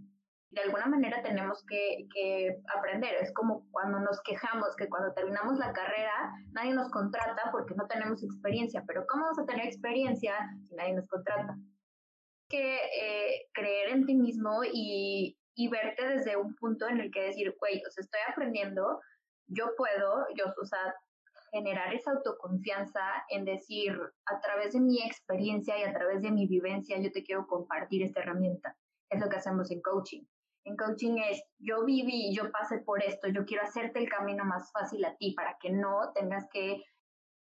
De 0.50 0.60
alguna 0.60 0.86
manera 0.86 1.22
tenemos 1.22 1.64
que, 1.66 2.06
que 2.12 2.60
aprender. 2.76 3.14
Es 3.22 3.32
como 3.32 3.66
cuando 3.70 4.00
nos 4.00 4.20
quejamos 4.22 4.76
que 4.76 4.88
cuando 4.88 5.14
terminamos 5.14 5.58
la 5.58 5.72
carrera 5.72 6.30
nadie 6.52 6.74
nos 6.74 6.90
contrata 6.90 7.50
porque 7.50 7.74
no 7.74 7.86
tenemos 7.86 8.22
experiencia. 8.22 8.84
Pero 8.86 9.06
¿cómo 9.08 9.24
vamos 9.24 9.38
a 9.38 9.46
tener 9.46 9.66
experiencia 9.66 10.34
si 10.68 10.74
nadie 10.74 10.92
nos 10.92 11.08
contrata? 11.08 11.56
Eh, 12.58 13.48
creer 13.52 13.90
en 13.90 14.06
ti 14.06 14.14
mismo 14.14 14.62
y, 14.64 15.36
y, 15.54 15.68
verte 15.68 16.06
desde 16.06 16.36
un 16.36 16.54
punto 16.54 16.88
en 16.88 17.00
el 17.00 17.10
que 17.10 17.22
decir, 17.22 17.54
güey, 17.58 17.78
o 17.78 17.88
estoy 17.88 18.20
aprendiendo, 18.28 19.00
yo 19.46 19.70
puedo, 19.76 20.26
yo, 20.36 20.46
o 20.60 20.64
sea, 20.64 20.94
generar 21.52 21.94
esa 21.94 22.12
autoconfianza 22.12 23.00
en 23.28 23.44
decir, 23.44 23.92
a 24.26 24.40
través 24.40 24.72
de 24.72 24.80
mi 24.80 25.02
experiencia 25.02 25.78
y 25.78 25.82
a 25.82 25.92
través 25.92 26.22
de 26.22 26.30
mi 26.30 26.46
vivencia, 26.46 26.98
yo 26.98 27.12
te 27.12 27.22
quiero 27.22 27.46
compartir 27.46 28.02
esta 28.02 28.20
herramienta. 28.20 28.76
Es 29.10 29.20
lo 29.20 29.28
que 29.28 29.36
hacemos 29.36 29.70
en 29.70 29.82
coaching. 29.82 30.22
En 30.64 30.76
coaching 30.76 31.18
es, 31.18 31.42
yo 31.58 31.84
viví, 31.84 32.34
yo 32.34 32.50
pasé 32.50 32.78
por 32.78 33.02
esto, 33.02 33.28
yo 33.28 33.44
quiero 33.44 33.64
hacerte 33.64 33.98
el 33.98 34.08
camino 34.08 34.44
más 34.44 34.72
fácil 34.72 35.04
a 35.04 35.14
ti 35.16 35.34
para 35.34 35.58
que 35.60 35.70
no 35.70 36.12
tengas 36.14 36.48
que 36.50 36.82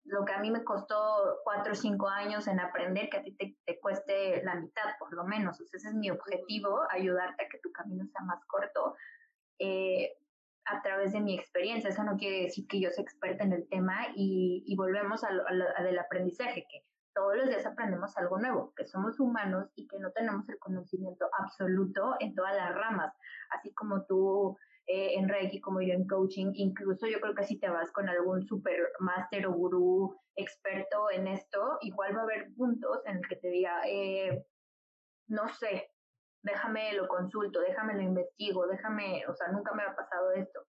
lo 0.06 0.24
que 0.24 0.32
a 0.32 0.38
mí 0.38 0.50
me 0.50 0.64
costó 0.64 1.40
cuatro 1.44 1.72
o 1.72 1.76
cinco 1.76 2.08
años 2.08 2.46
en 2.46 2.60
aprender, 2.60 3.08
que 3.08 3.18
a 3.18 3.22
ti 3.22 3.36
te, 3.36 3.80
cueste 3.80 4.42
la 4.44 4.54
mitad, 4.54 4.96
por 4.98 5.12
lo 5.12 5.24
menos. 5.24 5.60
ese 5.60 5.76
es 5.76 5.94
mi 5.94 6.10
objetivo, 6.10 6.80
ayudarte 6.90 7.44
a 7.44 7.48
que 7.48 7.58
tu 7.58 7.72
camino 7.72 8.06
sea 8.06 8.22
más 8.24 8.44
corto 8.46 8.96
eh, 9.58 10.12
a 10.66 10.82
través 10.82 11.12
de 11.12 11.20
mi 11.20 11.34
experiencia. 11.34 11.90
Eso 11.90 12.04
no 12.04 12.16
quiere 12.16 12.44
decir 12.44 12.66
que 12.68 12.80
yo 12.80 12.90
sea 12.90 13.02
experta 13.02 13.44
en 13.44 13.52
el 13.52 13.68
tema 13.68 14.08
y, 14.14 14.64
y 14.66 14.76
volvemos 14.76 15.24
al 15.24 15.44
del 15.82 15.98
aprendizaje, 15.98 16.66
que 16.70 16.84
todos 17.14 17.36
los 17.36 17.48
días 17.48 17.64
aprendemos 17.64 18.16
algo 18.18 18.38
nuevo, 18.38 18.74
que 18.76 18.86
somos 18.86 19.18
humanos 19.18 19.72
y 19.74 19.88
que 19.88 19.98
no 19.98 20.12
tenemos 20.12 20.48
el 20.48 20.58
conocimiento 20.58 21.28
absoluto 21.38 22.14
en 22.20 22.34
todas 22.34 22.54
las 22.54 22.74
ramas. 22.74 23.14
Así 23.50 23.72
como 23.72 24.04
tú 24.04 24.56
eh, 24.86 25.14
en 25.14 25.28
Reiki 25.28 25.60
como 25.60 25.80
yo 25.80 25.94
en 25.94 26.06
coaching. 26.06 26.52
Incluso 26.54 27.06
yo 27.06 27.20
creo 27.20 27.34
que 27.34 27.44
si 27.44 27.58
te 27.58 27.68
vas 27.68 27.90
con 27.92 28.08
algún 28.08 28.46
super 28.46 28.92
máster 29.00 29.46
o 29.46 29.52
gurú 29.52 30.16
experto 30.36 31.10
en 31.10 31.26
esto, 31.26 31.78
igual 31.80 32.14
va 32.16 32.20
a 32.20 32.24
haber 32.24 32.54
puntos 32.54 33.04
en 33.06 33.16
el 33.16 33.28
que 33.28 33.36
te 33.36 33.48
diga, 33.48 33.82
eh, 33.86 34.46
no 35.28 35.48
sé, 35.48 35.90
déjame 36.42 36.92
lo 36.92 37.08
consulto, 37.08 37.60
déjame 37.60 37.94
lo 37.94 38.02
investigo, 38.02 38.66
déjame, 38.68 39.26
o 39.26 39.34
sea, 39.34 39.48
nunca 39.48 39.74
me 39.74 39.82
ha 39.82 39.96
pasado 39.96 40.32
esto. 40.32 40.60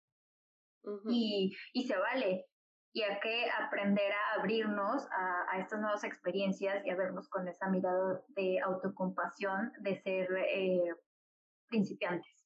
y, 1.09 1.55
y 1.73 1.87
se 1.87 1.97
vale. 1.97 2.45
Y 2.93 3.03
hay 3.03 3.19
que 3.19 3.47
aprender 3.51 4.11
a 4.11 4.39
abrirnos 4.39 5.05
a, 5.11 5.45
a, 5.51 5.59
estas 5.59 5.79
nuevas 5.79 6.03
experiencias 6.03 6.83
y 6.85 6.89
a 6.89 6.95
vernos 6.95 7.29
con 7.29 7.47
esa 7.47 7.69
mirada 7.69 8.23
de 8.29 8.59
autocompasión, 8.61 9.71
de 9.79 10.01
ser 10.01 10.27
eh, 10.35 10.95
principiantes 11.69 12.36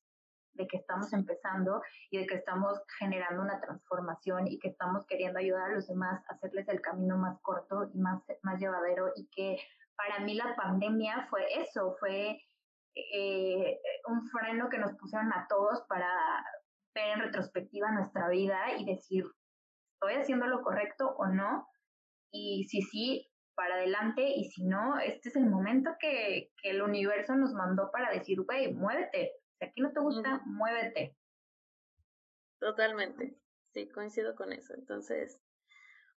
de 0.54 0.68
que 0.68 0.78
estamos 0.78 1.12
empezando 1.14 1.82
y 2.10 2.20
de 2.20 2.28
que 2.28 2.36
estamos 2.36 2.82
generando 3.00 3.42
una 3.42 3.60
transformación 3.62 4.48
y 4.48 4.60
que 4.60 4.70
estamos 4.70 5.06
queriendo 5.06 5.40
ayudar 5.40 5.72
a 5.72 5.76
los 5.76 5.88
demás 5.88 6.24
a 6.28 6.34
hacerles 6.34 6.68
el 6.70 6.82
camino 6.82 7.18
más 7.18 7.40
corto 7.42 7.90
y 7.94 7.98
más, 7.98 8.22
más 8.44 8.60
llevadero 8.60 9.12
y 9.16 9.28
que 9.28 9.58
para 9.96 10.20
mí 10.24 10.34
la 10.34 10.56
pandemia 10.56 11.28
fue 11.30 11.46
eso, 11.62 11.96
fue 12.00 12.42
eh, 12.96 13.80
un 14.08 14.28
freno 14.30 14.70
que 14.70 14.80
nos 14.80 14.94
pusieron 14.94 15.32
a 15.32 15.46
todos 15.48 15.84
para 15.88 16.08
ver 16.94 17.10
en 17.16 17.20
retrospectiva 17.22 17.92
nuestra 17.92 18.28
vida 18.30 18.58
y 18.78 18.86
decir, 18.86 19.26
¿estoy 19.94 20.16
haciendo 20.16 20.48
lo 20.48 20.62
correcto 20.62 21.16
o 21.18 21.28
no? 21.28 21.68
Y 22.32 22.66
si 22.66 22.82
sí, 22.82 23.30
para 23.56 23.76
adelante 23.76 24.24
y 24.24 24.46
si 24.46 24.66
no, 24.66 24.98
este 25.00 25.30
es 25.30 25.36
el 25.36 25.46
momento 25.46 25.92
que, 26.00 26.52
que 26.62 26.72
el 26.72 26.82
universo 26.82 27.36
nos 27.36 27.54
mandó 27.54 27.92
para 27.92 28.12
decir, 28.12 28.42
güey, 28.42 28.74
muévete, 28.74 29.34
si 29.62 29.68
aquí 29.68 29.82
no 29.82 29.92
te 29.92 30.00
gusta, 30.00 30.42
muévete. 30.46 31.16
Totalmente, 32.60 33.38
sí, 33.74 33.88
coincido 33.90 34.36
con 34.36 34.52
eso. 34.52 34.74
Entonces, 34.74 35.40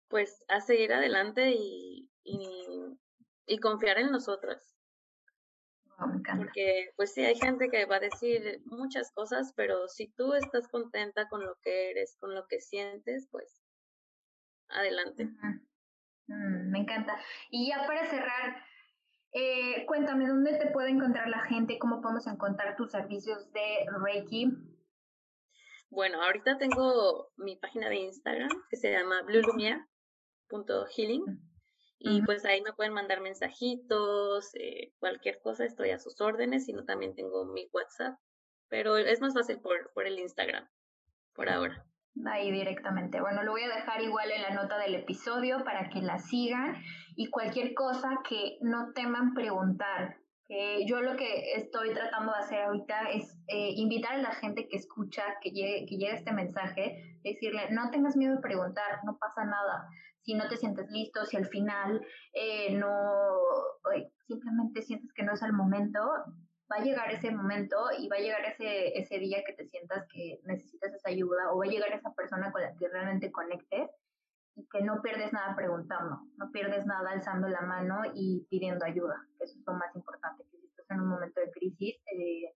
pues 0.09 0.45
a 0.49 0.61
seguir 0.61 0.93
adelante 0.93 1.51
y, 1.51 2.09
y, 2.25 3.59
confiar 3.61 3.99
en 3.99 4.11
nosotras. 4.11 4.75
Porque, 6.37 6.91
pues 6.97 7.15
sí, 7.15 7.25
hay 7.25 7.37
gente 7.37 7.69
que 7.69 7.85
va 7.85 7.97
a 7.97 8.01
decir 8.01 8.61
muchas 8.65 9.13
cosas, 9.13 9.53
pero 9.55 9.89
si 9.89 10.09
tú 10.13 10.35
estás 10.35 10.67
contenta 10.69 11.29
con 11.29 11.45
lo 11.45 11.57
que 11.63 11.91
eres, 11.91 12.17
con 12.19 12.35
lo 12.35 12.47
que 12.49 12.61
sientes, 12.61 13.29
pues 13.31 13.63
adelante. 14.69 15.27
Mm, 16.27 16.71
me 16.71 16.79
encanta. 16.81 17.21
Y 17.51 17.69
ya 17.69 17.87
para 17.87 18.05
cerrar, 18.07 18.65
eh, 19.33 19.85
cuéntame, 19.87 20.29
¿dónde 20.29 20.59
te 20.59 20.71
puede 20.71 20.91
encontrar 20.91 21.29
la 21.29 21.45
gente? 21.45 21.79
¿Cómo 21.79 22.01
podemos 22.01 22.27
encontrar 22.27 22.77
tus 22.77 22.91
servicios 22.91 23.53
de 23.53 23.87
Reiki? 24.05 24.49
Bueno, 25.91 26.23
ahorita 26.23 26.59
tengo 26.59 27.31
mi 27.37 27.57
página 27.57 27.89
de 27.89 27.97
Instagram 27.97 28.51
que 28.71 28.77
se 28.77 28.93
llama 28.93 29.23
bluelumia.healing 29.23 31.53
y 32.05 32.23
pues 32.23 32.45
ahí 32.45 32.63
me 32.63 32.73
pueden 32.73 32.93
mandar 32.93 33.21
mensajitos, 33.21 34.51
eh, 34.55 34.93
cualquier 34.99 35.41
cosa, 35.41 35.65
estoy 35.65 35.91
a 35.91 35.99
sus 35.99 36.21
órdenes, 36.21 36.67
sino 36.67 36.85
también 36.85 37.15
tengo 37.15 37.45
mi 37.45 37.69
WhatsApp, 37.73 38.19
pero 38.69 38.97
es 38.97 39.21
más 39.21 39.35
fácil 39.35 39.61
por, 39.61 39.93
por 39.93 40.07
el 40.07 40.19
Instagram, 40.19 40.69
por 41.33 41.49
ahora. 41.49 41.87
Ahí 42.27 42.53
directamente. 42.53 43.21
Bueno, 43.21 43.43
lo 43.43 43.53
voy 43.53 43.63
a 43.63 43.75
dejar 43.75 44.03
igual 44.03 44.31
en 44.31 44.43
la 44.43 44.51
nota 44.51 44.79
del 44.79 44.95
episodio 44.95 45.65
para 45.65 45.89
que 45.89 46.03
la 46.03 46.19
sigan 46.19 46.77
y 47.17 47.31
cualquier 47.31 47.75
cosa 47.75 48.19
que 48.29 48.59
no 48.61 48.93
teman 48.93 49.35
preguntar. 49.35 50.19
Que 50.47 50.85
yo 50.87 51.01
lo 51.01 51.17
que 51.17 51.55
estoy 51.55 51.95
tratando 51.95 52.33
de 52.33 52.39
hacer 52.39 52.63
ahorita 52.63 53.11
es 53.13 53.39
eh, 53.49 53.71
invitar 53.77 54.15
a 54.15 54.23
la 54.23 54.33
gente 54.33 54.69
que 54.69 54.77
escucha, 54.77 55.23
que 55.41 55.51
llegue, 55.51 55.87
que 55.87 55.97
llegue 55.97 56.15
este 56.15 56.33
mensaje, 56.33 57.19
decirle, 57.25 57.71
no 57.71 57.91
tengas 57.91 58.17
miedo 58.17 58.35
de 58.35 58.43
preguntar, 58.43 59.01
no 59.05 59.17
pasa 59.19 59.45
nada. 59.45 59.89
Si 60.21 60.35
no 60.35 60.49
te 60.49 60.57
sientes 60.57 60.91
listo, 60.91 61.25
si 61.25 61.37
al 61.39 61.47
final 61.47 62.05
eh, 62.35 62.75
no, 62.75 62.91
simplemente 64.27 64.83
sientes 64.83 65.13
que 65.15 65.23
no 65.23 65.33
es 65.33 65.43
el 65.43 65.53
momento, 65.55 66.01
va 66.73 66.77
a 66.77 66.85
llegar 66.85 67.11
ese 67.13 67.31
momento 67.31 67.77
y 67.99 68.09
va 68.09 68.17
a 68.17 68.21
llegar 68.21 68.45
ese, 68.47 68.99
ese 68.99 69.19
día 69.19 69.43
que 69.47 69.53
te 69.53 69.67
sientas 69.67 70.07
que 70.13 70.41
necesitas 70.45 70.93
esa 70.95 71.11
ayuda 71.11 71.53
o 71.53 71.59
va 71.59 71.65
a 71.67 71.69
llegar 71.69 71.93
esa 71.93 72.13
persona 72.15 72.51
con 72.51 72.63
la 72.63 72.75
que 72.75 72.89
realmente 72.89 73.31
conectes 73.31 73.91
y 74.55 74.67
que 74.69 74.83
no 74.83 75.01
pierdes 75.03 75.33
nada 75.33 75.55
preguntando, 75.55 76.21
no 76.37 76.51
pierdes 76.51 76.85
nada 76.87 77.11
alzando 77.11 77.49
la 77.49 77.63
mano 77.63 78.03
y 78.15 78.47
pidiendo 78.51 78.85
ayuda, 78.85 79.17
que 79.39 79.45
eso 79.45 79.59
es 79.59 79.67
lo 79.67 79.75
más 79.75 79.95
importante, 79.95 80.45
que 80.51 80.59
si 80.59 80.73
en 80.91 81.01
un 81.01 81.09
momento 81.09 81.41
de 81.41 81.51
crisis, 81.51 81.97
eh, 82.13 82.55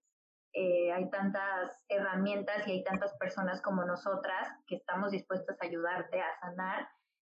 eh, 0.53 0.91
hay 0.91 1.09
tantas 1.09 1.83
herramientas 1.89 2.67
y 2.67 2.71
hay 2.71 2.83
tantas 2.83 3.15
personas 3.17 3.61
como 3.61 3.83
nosotras 3.83 4.47
que 4.67 4.75
estamos 4.75 5.11
dispuestas 5.11 5.57
a 5.61 5.65
ayudarte 5.65 6.19
a 6.21 6.39
sanar 6.39 6.87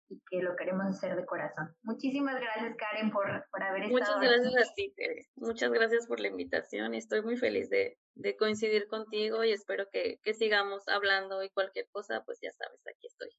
y 0.08 0.20
que 0.30 0.42
lo 0.42 0.56
queremos 0.56 0.86
hacer 0.86 1.16
de 1.16 1.24
corazón. 1.26 1.74
Muchísimas 1.82 2.40
gracias, 2.40 2.76
Karen, 2.76 3.10
por, 3.10 3.26
por 3.50 3.62
haber 3.62 3.84
estado 3.84 4.18
Muchas 4.18 4.20
gracias 4.20 4.70
a 4.70 4.74
ti, 4.74 4.94
Muchas 5.36 5.70
gracias 5.70 6.06
por 6.06 6.20
la 6.20 6.28
invitación 6.28 6.94
estoy 6.94 7.22
muy 7.22 7.36
feliz 7.36 7.70
de, 7.70 7.98
de 8.14 8.36
coincidir 8.36 8.88
contigo 8.88 9.44
y 9.44 9.52
espero 9.52 9.88
que, 9.90 10.18
que 10.22 10.34
sigamos 10.34 10.86
hablando 10.88 11.42
y 11.42 11.50
cualquier 11.50 11.86
cosa, 11.90 12.22
pues 12.24 12.38
ya 12.42 12.52
sabes, 12.52 12.80
aquí 12.86 13.06
estoy 13.06 13.30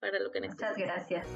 para 0.00 0.18
lo 0.20 0.30
que 0.30 0.40
necesites. 0.40 0.70
Muchas 0.70 0.86
gracias. 0.86 1.26